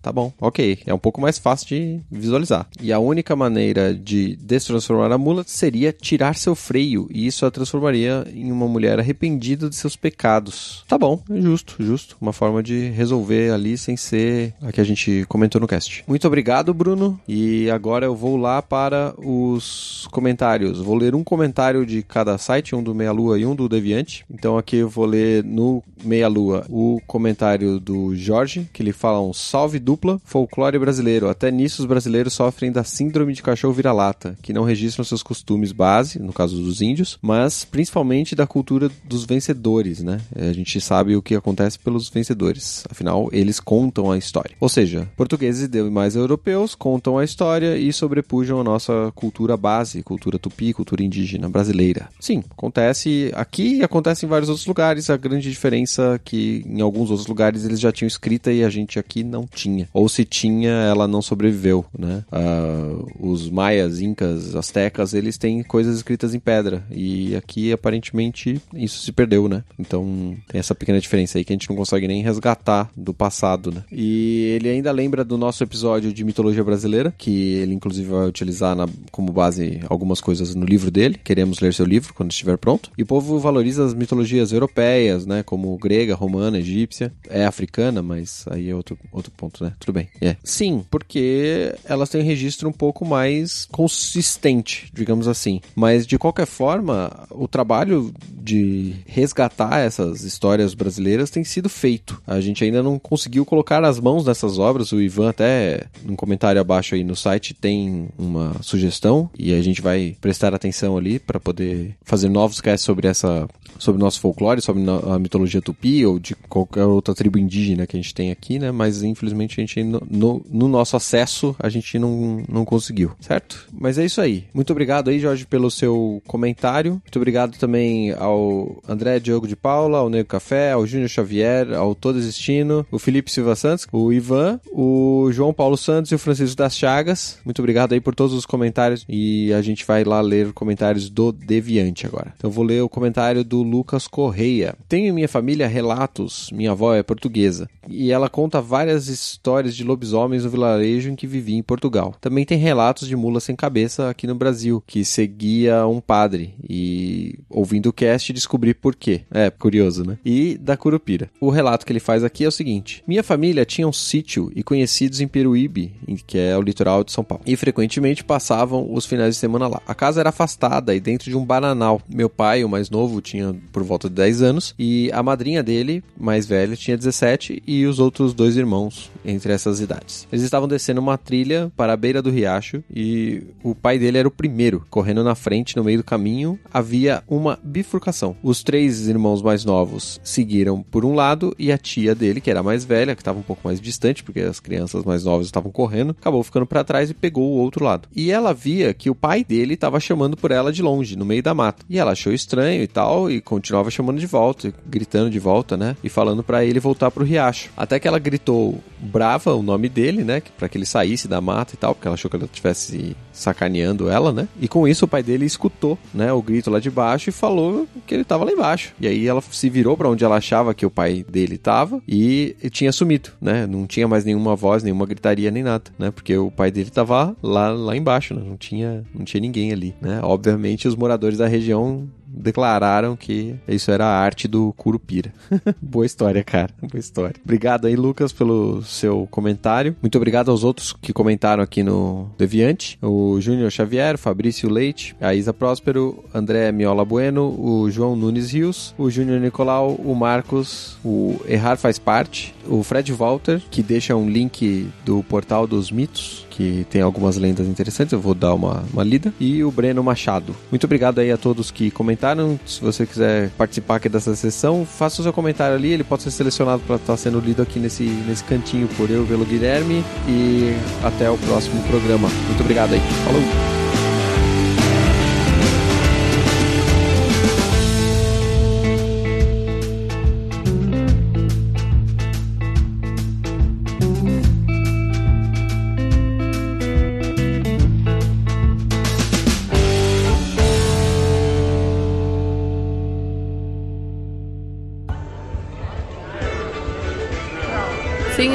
tá 0.00 0.12
bom, 0.12 0.32
ok. 0.40 0.78
É 0.86 0.94
um 0.94 0.98
pouco 0.98 1.20
mais 1.20 1.38
fácil 1.38 1.68
de 1.68 2.00
visualizar. 2.10 2.66
E 2.80 2.92
a 2.92 2.98
única 2.98 3.34
maneira 3.36 3.94
de 3.94 4.36
destransformar 4.36 5.12
a 5.12 5.18
mula 5.18 5.44
seria 5.46 5.92
tirar 5.92 6.36
seu 6.36 6.54
freio, 6.54 7.08
e 7.10 7.26
isso 7.26 7.46
a 7.46 7.50
transformaria 7.50 8.26
em 8.34 8.50
uma 8.50 8.66
mulher 8.66 8.98
arrependida 8.98 9.68
de 9.68 9.76
seus 9.76 9.96
pecados. 9.96 10.84
Tá 10.88 10.98
bom, 10.98 11.22
é 11.30 11.40
justo, 11.40 11.76
justo. 11.78 12.16
Uma 12.20 12.32
forma 12.32 12.62
de 12.62 12.88
resolver 12.90 13.50
ali 13.50 13.76
sem 13.76 13.96
ser 13.96 14.54
a 14.62 14.72
que 14.72 14.80
a 14.80 14.84
gente 14.84 15.24
comentou 15.28 15.60
no 15.60 15.66
cast. 15.66 16.04
Muito 16.06 16.26
obrigado, 16.26 16.72
Bruno. 16.74 17.18
E 17.28 17.70
agora 17.70 18.06
eu 18.06 18.14
vou 18.14 18.36
lá 18.36 18.60
para 18.62 19.14
os 19.18 20.08
comentários. 20.10 20.80
Vou 20.80 20.96
ler 20.96 21.14
um 21.14 21.24
comentário 21.24 21.84
de 21.86 22.02
cada 22.02 22.36
site, 22.38 22.74
um 22.74 22.82
do 22.82 22.94
Meia 22.94 23.12
Lua 23.12 23.38
e 23.38 23.46
um 23.46 23.54
do 23.54 23.68
Deviante. 23.68 24.24
Então 24.30 24.58
aqui 24.58 24.76
eu 24.76 24.88
vou 24.88 25.06
ler 25.06 25.44
no 25.44 25.82
Meia 26.04 26.28
Lua 26.28 26.66
o 26.68 27.00
comentário 27.06 27.78
do 27.78 28.14
Jorge, 28.14 28.41
que 28.72 28.82
ele 28.82 28.92
fala 28.92 29.20
um 29.20 29.32
salve 29.32 29.78
dupla, 29.78 30.20
folclore 30.24 30.78
brasileiro. 30.78 31.28
Até 31.28 31.50
nisso 31.50 31.82
os 31.82 31.86
brasileiros 31.86 32.32
sofrem 32.32 32.72
da 32.72 32.84
síndrome 32.84 33.32
de 33.32 33.42
cachorro 33.42 33.72
vira-lata, 33.72 34.36
que 34.42 34.52
não 34.52 34.64
registram 34.64 35.04
seus 35.04 35.22
costumes 35.22 35.72
base, 35.72 36.18
no 36.18 36.32
caso 36.32 36.56
dos 36.56 36.80
índios, 36.80 37.18
mas 37.22 37.64
principalmente 37.64 38.34
da 38.34 38.46
cultura 38.46 38.90
dos 39.04 39.24
vencedores, 39.24 40.02
né? 40.02 40.20
A 40.36 40.52
gente 40.52 40.80
sabe 40.80 41.16
o 41.16 41.22
que 41.22 41.34
acontece 41.34 41.78
pelos 41.78 42.08
vencedores. 42.08 42.84
Afinal, 42.90 43.28
eles 43.32 43.60
contam 43.60 44.10
a 44.10 44.18
história. 44.18 44.56
Ou 44.60 44.68
seja, 44.68 45.08
portugueses 45.16 45.64
e 45.64 45.68
demais 45.68 46.16
europeus 46.16 46.74
contam 46.74 47.18
a 47.18 47.24
história 47.24 47.76
e 47.76 47.92
sobrepujam 47.92 48.60
a 48.60 48.64
nossa 48.64 49.12
cultura 49.14 49.56
base, 49.56 50.02
cultura 50.02 50.38
tupi, 50.38 50.72
cultura 50.72 51.02
indígena 51.02 51.48
brasileira. 51.48 52.08
Sim, 52.20 52.42
acontece 52.50 53.30
aqui 53.34 53.76
e 53.76 53.82
acontece 53.82 54.26
em 54.26 54.28
vários 54.28 54.48
outros 54.48 54.66
lugares. 54.66 55.10
A 55.10 55.16
grande 55.16 55.50
diferença 55.50 56.14
é 56.14 56.18
que 56.18 56.64
em 56.66 56.80
alguns 56.80 57.10
outros 57.10 57.28
lugares 57.28 57.64
eles 57.64 57.80
já 57.80 57.92
tinham 57.92 58.08
escrita 58.32 58.52
e 58.52 58.64
a 58.64 58.70
gente 58.70 58.98
aqui 58.98 59.22
não 59.22 59.46
tinha. 59.46 59.88
Ou 59.92 60.08
se 60.08 60.24
tinha, 60.24 60.70
ela 60.70 61.06
não 61.06 61.20
sobreviveu, 61.20 61.84
né? 61.96 62.24
Uh, 62.32 63.32
os 63.32 63.50
maias, 63.50 64.00
incas, 64.00 64.54
astecas, 64.54 65.14
eles 65.14 65.36
têm 65.36 65.62
coisas 65.62 65.96
escritas 65.96 66.34
em 66.34 66.40
pedra 66.40 66.84
e 66.90 67.34
aqui 67.36 67.72
aparentemente 67.72 68.60
isso 68.74 69.02
se 69.02 69.12
perdeu, 69.12 69.48
né? 69.48 69.62
Então 69.78 70.36
tem 70.48 70.58
essa 70.58 70.74
pequena 70.74 71.00
diferença 71.00 71.38
aí 71.38 71.44
que 71.44 71.52
a 71.52 71.56
gente 71.56 71.68
não 71.68 71.76
consegue 71.76 72.08
nem 72.08 72.22
resgatar 72.22 72.90
do 72.96 73.12
passado, 73.12 73.70
né? 73.70 73.84
E 73.90 74.54
ele 74.56 74.68
ainda 74.68 74.90
lembra 74.90 75.24
do 75.24 75.36
nosso 75.36 75.62
episódio 75.62 76.12
de 76.12 76.24
mitologia 76.24 76.64
brasileira, 76.64 77.14
que 77.16 77.54
ele 77.54 77.74
inclusive 77.74 78.08
vai 78.08 78.26
utilizar 78.26 78.74
na, 78.74 78.88
como 79.10 79.32
base 79.32 79.80
algumas 79.88 80.20
coisas 80.20 80.54
no 80.54 80.64
livro 80.64 80.90
dele. 80.90 81.18
Queremos 81.22 81.60
ler 81.60 81.74
seu 81.74 81.86
livro 81.86 82.14
quando 82.14 82.30
estiver 82.30 82.56
pronto. 82.56 82.90
E 82.96 83.02
o 83.02 83.06
povo 83.06 83.38
valoriza 83.38 83.84
as 83.84 83.94
mitologias 83.94 84.52
europeias, 84.52 85.26
né? 85.26 85.42
Como 85.42 85.76
grega, 85.76 86.14
romana, 86.14 86.58
egípcia. 86.58 87.12
É 87.28 87.44
africana, 87.44 88.02
mas 88.02 88.21
aí 88.50 88.70
é 88.70 88.74
outro, 88.74 88.98
outro 89.10 89.32
ponto, 89.36 89.64
né? 89.64 89.72
Tudo 89.78 89.94
bem. 89.94 90.08
É. 90.20 90.36
Sim, 90.42 90.84
porque 90.90 91.74
elas 91.84 92.08
têm 92.08 92.20
um 92.20 92.24
registro 92.24 92.68
um 92.68 92.72
pouco 92.72 93.04
mais 93.04 93.66
consistente, 93.70 94.90
digamos 94.92 95.28
assim. 95.28 95.60
Mas 95.74 96.06
de 96.06 96.18
qualquer 96.18 96.46
forma, 96.46 97.26
o 97.30 97.46
trabalho 97.48 98.12
de 98.28 98.94
resgatar 99.06 99.78
essas 99.78 100.22
histórias 100.22 100.74
brasileiras 100.74 101.30
tem 101.30 101.44
sido 101.44 101.68
feito. 101.68 102.20
A 102.26 102.40
gente 102.40 102.64
ainda 102.64 102.82
não 102.82 102.98
conseguiu 102.98 103.44
colocar 103.44 103.84
as 103.84 104.00
mãos 104.00 104.26
nessas 104.26 104.58
obras. 104.58 104.92
O 104.92 105.00
Ivan 105.00 105.30
até 105.30 105.86
num 106.04 106.16
comentário 106.16 106.60
abaixo 106.60 106.94
aí 106.94 107.04
no 107.04 107.14
site 107.14 107.54
tem 107.54 108.08
uma 108.18 108.56
sugestão 108.62 109.30
e 109.38 109.54
a 109.54 109.62
gente 109.62 109.80
vai 109.80 110.16
prestar 110.20 110.54
atenção 110.54 110.96
ali 110.96 111.18
para 111.18 111.38
poder 111.38 111.94
fazer 112.02 112.28
novos 112.28 112.60
casts 112.60 112.84
sobre 112.84 113.06
essa 113.06 113.48
sobre 113.78 114.00
nosso 114.00 114.20
folclore, 114.20 114.60
sobre 114.60 114.82
a 115.10 115.18
mitologia 115.18 115.60
tupi 115.60 116.04
ou 116.04 116.18
de 116.18 116.34
qualquer 116.34 116.84
outra 116.84 117.14
tribo 117.14 117.38
indígena 117.38 117.86
que 117.86 117.96
a 117.96 118.00
gente 118.00 118.11
tem 118.14 118.30
aqui, 118.30 118.58
né? 118.58 118.70
Mas 118.70 119.02
infelizmente 119.02 119.60
a 119.60 119.62
gente 119.62 119.82
no, 119.82 120.02
no, 120.08 120.44
no 120.50 120.68
nosso 120.68 120.96
acesso 120.96 121.54
a 121.58 121.68
gente 121.68 121.98
não, 121.98 122.42
não 122.48 122.64
conseguiu, 122.64 123.12
certo? 123.20 123.66
Mas 123.72 123.98
é 123.98 124.04
isso 124.04 124.20
aí. 124.20 124.44
Muito 124.54 124.70
obrigado 124.70 125.10
aí, 125.10 125.18
Jorge, 125.18 125.46
pelo 125.46 125.70
seu 125.70 126.22
comentário. 126.26 126.92
Muito 126.92 127.16
obrigado 127.16 127.56
também 127.58 128.12
ao 128.12 128.82
André 128.88 129.18
Diogo 129.18 129.46
de 129.46 129.56
Paula, 129.56 129.98
ao 129.98 130.10
Nego 130.10 130.28
Café, 130.28 130.72
ao 130.72 130.86
Júnior 130.86 131.08
Xavier, 131.08 131.72
ao 131.72 131.94
Todo 131.94 132.18
Existino, 132.18 132.86
o 132.90 132.98
Felipe 132.98 133.30
Silva 133.30 133.56
Santos, 133.56 133.86
o 133.92 134.12
Ivan, 134.12 134.60
o 134.70 135.30
João 135.32 135.52
Paulo 135.52 135.76
Santos 135.76 136.10
e 136.10 136.14
o 136.14 136.18
Francisco 136.18 136.56
das 136.56 136.76
Chagas. 136.76 137.38
Muito 137.44 137.60
obrigado 137.60 137.92
aí 137.92 138.00
por 138.00 138.14
todos 138.14 138.34
os 138.34 138.46
comentários 138.46 139.04
e 139.08 139.52
a 139.52 139.62
gente 139.62 139.84
vai 139.84 140.04
lá 140.04 140.20
ler 140.20 140.52
comentários 140.52 141.08
do 141.08 141.32
Deviante 141.32 142.06
agora. 142.06 142.32
Então 142.36 142.50
eu 142.50 142.54
vou 142.54 142.64
ler 142.64 142.82
o 142.82 142.88
comentário 142.88 143.44
do 143.44 143.62
Lucas 143.62 144.06
Correia. 144.06 144.74
Tenho 144.88 145.08
em 145.08 145.12
minha 145.12 145.28
família 145.28 145.66
relatos, 145.66 146.50
minha 146.52 146.72
avó 146.72 146.94
é 146.94 147.02
portuguesa, 147.02 147.68
e 148.02 148.10
ela 148.10 148.28
conta 148.28 148.60
várias 148.60 149.06
histórias 149.06 149.76
de 149.76 149.84
lobisomens 149.84 150.42
no 150.42 150.50
vilarejo 150.50 151.08
em 151.08 151.14
que 151.14 151.24
vivia 151.24 151.56
em 151.56 151.62
Portugal. 151.62 152.16
Também 152.20 152.44
tem 152.44 152.58
relatos 152.58 153.06
de 153.06 153.14
mula 153.14 153.38
sem 153.38 153.54
cabeça 153.54 154.10
aqui 154.10 154.26
no 154.26 154.34
Brasil, 154.34 154.82
que 154.84 155.04
seguia 155.04 155.86
um 155.86 156.00
padre 156.00 156.52
e 156.68 157.38
ouvindo 157.48 157.90
o 157.90 157.92
cast 157.92 158.32
descobri 158.32 158.74
por 158.74 158.96
quê. 158.96 159.20
É, 159.30 159.50
curioso, 159.50 160.04
né? 160.04 160.18
E 160.24 160.58
da 160.58 160.76
Curupira. 160.76 161.30
O 161.40 161.48
relato 161.48 161.86
que 161.86 161.92
ele 161.92 162.00
faz 162.00 162.24
aqui 162.24 162.44
é 162.44 162.48
o 162.48 162.52
seguinte: 162.52 163.04
Minha 163.06 163.22
família 163.22 163.64
tinha 163.64 163.86
um 163.86 163.92
sítio 163.92 164.50
e 164.56 164.64
conhecidos 164.64 165.20
em 165.20 165.28
Peruíbe, 165.28 165.92
que 166.26 166.38
é 166.38 166.58
o 166.58 166.62
litoral 166.62 167.04
de 167.04 167.12
São 167.12 167.22
Paulo, 167.22 167.44
e 167.46 167.54
frequentemente 167.54 168.24
passavam 168.24 168.92
os 168.92 169.06
finais 169.06 169.36
de 169.36 169.40
semana 169.40 169.68
lá. 169.68 169.80
A 169.86 169.94
casa 169.94 170.18
era 170.18 170.30
afastada 170.30 170.92
e 170.92 170.98
dentro 170.98 171.30
de 171.30 171.36
um 171.36 171.44
bananal. 171.44 172.02
Meu 172.12 172.28
pai, 172.28 172.64
o 172.64 172.68
mais 172.68 172.90
novo, 172.90 173.20
tinha 173.20 173.54
por 173.70 173.84
volta 173.84 174.08
de 174.08 174.16
10 174.16 174.42
anos 174.42 174.74
e 174.76 175.08
a 175.12 175.22
madrinha 175.22 175.62
dele, 175.62 176.02
mais 176.18 176.46
velha, 176.46 176.74
tinha 176.74 176.96
17 176.96 177.62
e 177.64 177.91
os 177.92 177.98
outros 177.98 178.34
dois 178.34 178.56
irmãos 178.56 179.10
entre 179.24 179.52
essas 179.52 179.80
idades. 179.80 180.26
Eles 180.32 180.44
estavam 180.44 180.66
descendo 180.66 181.00
uma 181.00 181.18
trilha 181.18 181.70
para 181.76 181.92
a 181.92 181.96
beira 181.96 182.22
do 182.22 182.30
riacho 182.30 182.82
e 182.92 183.44
o 183.62 183.74
pai 183.74 183.98
dele 183.98 184.18
era 184.18 184.28
o 184.28 184.30
primeiro, 184.30 184.84
correndo 184.90 185.22
na 185.22 185.34
frente 185.34 185.76
no 185.76 185.84
meio 185.84 185.98
do 185.98 186.04
caminho 186.04 186.58
havia 186.72 187.22
uma 187.28 187.58
bifurcação. 187.62 188.36
Os 188.42 188.62
três 188.62 189.06
irmãos 189.06 189.42
mais 189.42 189.64
novos 189.64 190.20
seguiram 190.24 190.82
por 190.82 191.04
um 191.04 191.14
lado 191.14 191.54
e 191.58 191.70
a 191.70 191.78
tia 191.78 192.14
dele, 192.14 192.40
que 192.40 192.50
era 192.50 192.62
mais 192.62 192.84
velha, 192.84 193.14
que 193.14 193.20
estava 193.20 193.38
um 193.38 193.42
pouco 193.42 193.62
mais 193.64 193.80
distante, 193.80 194.22
porque 194.22 194.40
as 194.40 194.60
crianças 194.60 195.04
mais 195.04 195.24
novas 195.24 195.46
estavam 195.46 195.70
correndo, 195.70 196.16
acabou 196.18 196.42
ficando 196.42 196.66
para 196.66 196.84
trás 196.84 197.10
e 197.10 197.14
pegou 197.14 197.50
o 197.50 197.58
outro 197.58 197.84
lado. 197.84 198.08
E 198.14 198.30
ela 198.30 198.54
via 198.54 198.94
que 198.94 199.10
o 199.10 199.14
pai 199.14 199.44
dele 199.44 199.74
estava 199.74 200.00
chamando 200.00 200.36
por 200.36 200.50
ela 200.50 200.72
de 200.72 200.82
longe, 200.82 201.16
no 201.16 201.24
meio 201.24 201.42
da 201.42 201.54
mata. 201.54 201.84
E 201.88 201.98
ela 201.98 202.12
achou 202.12 202.32
estranho 202.32 202.82
e 202.82 202.86
tal, 202.86 203.30
e 203.30 203.40
continuava 203.40 203.90
chamando 203.90 204.18
de 204.18 204.26
volta, 204.26 204.72
gritando 204.86 205.30
de 205.30 205.38
volta, 205.38 205.76
né? 205.76 205.96
E 206.02 206.08
falando 206.08 206.42
para 206.42 206.64
ele 206.64 206.80
voltar 206.80 207.10
pro 207.10 207.24
riacho. 207.24 207.70
Até 207.82 207.98
que 207.98 208.06
ela 208.06 208.20
gritou 208.20 208.78
brava 209.00 209.52
o 209.54 209.60
nome 209.60 209.88
dele, 209.88 210.22
né? 210.22 210.40
para 210.56 210.68
que 210.68 210.78
ele 210.78 210.86
saísse 210.86 211.26
da 211.26 211.40
mata 211.40 211.74
e 211.74 211.76
tal, 211.76 211.96
porque 211.96 212.06
ela 212.06 212.14
achou 212.14 212.30
que 212.30 212.36
ela 212.36 212.44
estivesse 212.44 213.16
sacaneando 213.32 214.08
ela, 214.08 214.32
né? 214.32 214.46
E 214.60 214.68
com 214.68 214.86
isso 214.86 215.04
o 215.04 215.08
pai 215.08 215.24
dele 215.24 215.44
escutou, 215.44 215.98
né, 216.14 216.32
o 216.32 216.40
grito 216.40 216.70
lá 216.70 216.78
de 216.78 216.90
baixo 216.90 217.30
e 217.30 217.32
falou 217.32 217.88
que 218.06 218.14
ele 218.14 218.22
tava 218.22 218.44
lá 218.44 218.52
embaixo. 218.52 218.94
E 219.00 219.08
aí 219.08 219.26
ela 219.26 219.40
se 219.40 219.68
virou 219.68 219.96
para 219.96 220.08
onde 220.08 220.24
ela 220.24 220.36
achava 220.36 220.72
que 220.72 220.86
o 220.86 220.90
pai 220.90 221.24
dele 221.28 221.58
tava 221.58 222.00
e 222.06 222.54
tinha 222.70 222.92
sumido, 222.92 223.30
né? 223.40 223.66
Não 223.66 223.84
tinha 223.84 224.06
mais 224.06 224.24
nenhuma 224.24 224.54
voz, 224.54 224.84
nenhuma 224.84 225.04
gritaria 225.04 225.50
nem 225.50 225.64
nada, 225.64 225.90
né? 225.98 226.12
Porque 226.12 226.36
o 226.36 226.52
pai 226.52 226.70
dele 226.70 226.90
tava 226.90 227.36
lá 227.42 227.70
lá 227.70 227.96
embaixo, 227.96 228.34
né? 228.34 228.42
Não 228.46 228.56
tinha 228.56 229.04
não 229.12 229.24
tinha 229.24 229.40
ninguém 229.40 229.72
ali, 229.72 229.96
né? 230.00 230.20
Obviamente 230.22 230.86
os 230.86 230.94
moradores 230.94 231.38
da 231.38 231.48
região 231.48 232.08
declararam 232.32 233.16
que 233.16 233.54
isso 233.68 233.90
era 233.90 234.06
a 234.06 234.18
arte 234.18 234.48
do 234.48 234.72
Curupira. 234.76 235.32
Boa 235.80 236.06
história, 236.06 236.42
cara. 236.42 236.70
Boa 236.80 236.98
história. 236.98 237.34
Obrigado 237.44 237.86
aí, 237.86 237.96
Lucas, 237.96 238.32
pelo 238.32 238.82
seu 238.82 239.28
comentário. 239.30 239.96
Muito 240.00 240.16
obrigado 240.16 240.50
aos 240.50 240.64
outros 240.64 240.92
que 240.92 241.12
comentaram 241.12 241.62
aqui 241.62 241.82
no 241.82 242.30
Deviante. 242.38 242.98
O 243.02 243.40
Júnior 243.40 243.70
Xavier, 243.70 244.16
Fabrício 244.16 244.70
Leite, 244.70 245.14
a 245.20 245.34
Isa 245.34 245.52
Próspero, 245.52 246.24
André 246.34 246.72
Miola 246.72 247.04
Bueno, 247.04 247.54
o 247.58 247.90
João 247.90 248.16
Nunes 248.16 248.52
Rios, 248.52 248.94
o 248.96 249.10
Júnior 249.10 249.40
Nicolau, 249.40 249.94
o 249.94 250.14
Marcos, 250.14 250.96
o 251.04 251.40
Errar 251.46 251.76
Faz 251.76 251.98
Parte, 251.98 252.54
o 252.66 252.82
Fred 252.82 253.12
Walter, 253.12 253.62
que 253.70 253.82
deixa 253.82 254.16
um 254.16 254.28
link 254.28 254.88
do 255.04 255.22
portal 255.24 255.66
dos 255.66 255.90
mitos, 255.90 256.46
que 256.52 256.86
tem 256.90 257.00
algumas 257.00 257.36
lendas 257.36 257.66
interessantes, 257.66 258.12
eu 258.12 258.20
vou 258.20 258.34
dar 258.34 258.54
uma, 258.54 258.84
uma 258.92 259.02
lida, 259.02 259.32
e 259.40 259.64
o 259.64 259.70
Breno 259.70 260.02
Machado. 260.02 260.54
Muito 260.70 260.84
obrigado 260.84 261.18
aí 261.18 261.32
a 261.32 261.38
todos 261.38 261.70
que 261.70 261.90
comentaram. 261.90 262.60
Se 262.66 262.80
você 262.80 263.06
quiser 263.06 263.50
participar 263.56 263.96
aqui 263.96 264.08
dessa 264.08 264.36
sessão, 264.36 264.84
faça 264.84 265.20
o 265.20 265.24
seu 265.24 265.32
comentário 265.32 265.74
ali, 265.74 265.92
ele 265.92 266.04
pode 266.04 266.22
ser 266.22 266.30
selecionado 266.30 266.82
para 266.86 266.96
estar 266.96 267.16
sendo 267.16 267.40
lido 267.40 267.62
aqui 267.62 267.78
nesse, 267.78 268.04
nesse 268.04 268.44
cantinho 268.44 268.86
por 268.96 269.10
eu, 269.10 269.24
pelo 269.24 269.44
Guilherme, 269.44 270.04
e 270.28 270.76
até 271.02 271.30
o 271.30 271.38
próximo 271.38 271.82
programa. 271.84 272.28
Muito 272.46 272.60
obrigado 272.60 272.92
aí. 272.92 273.00
Falou! 273.24 273.81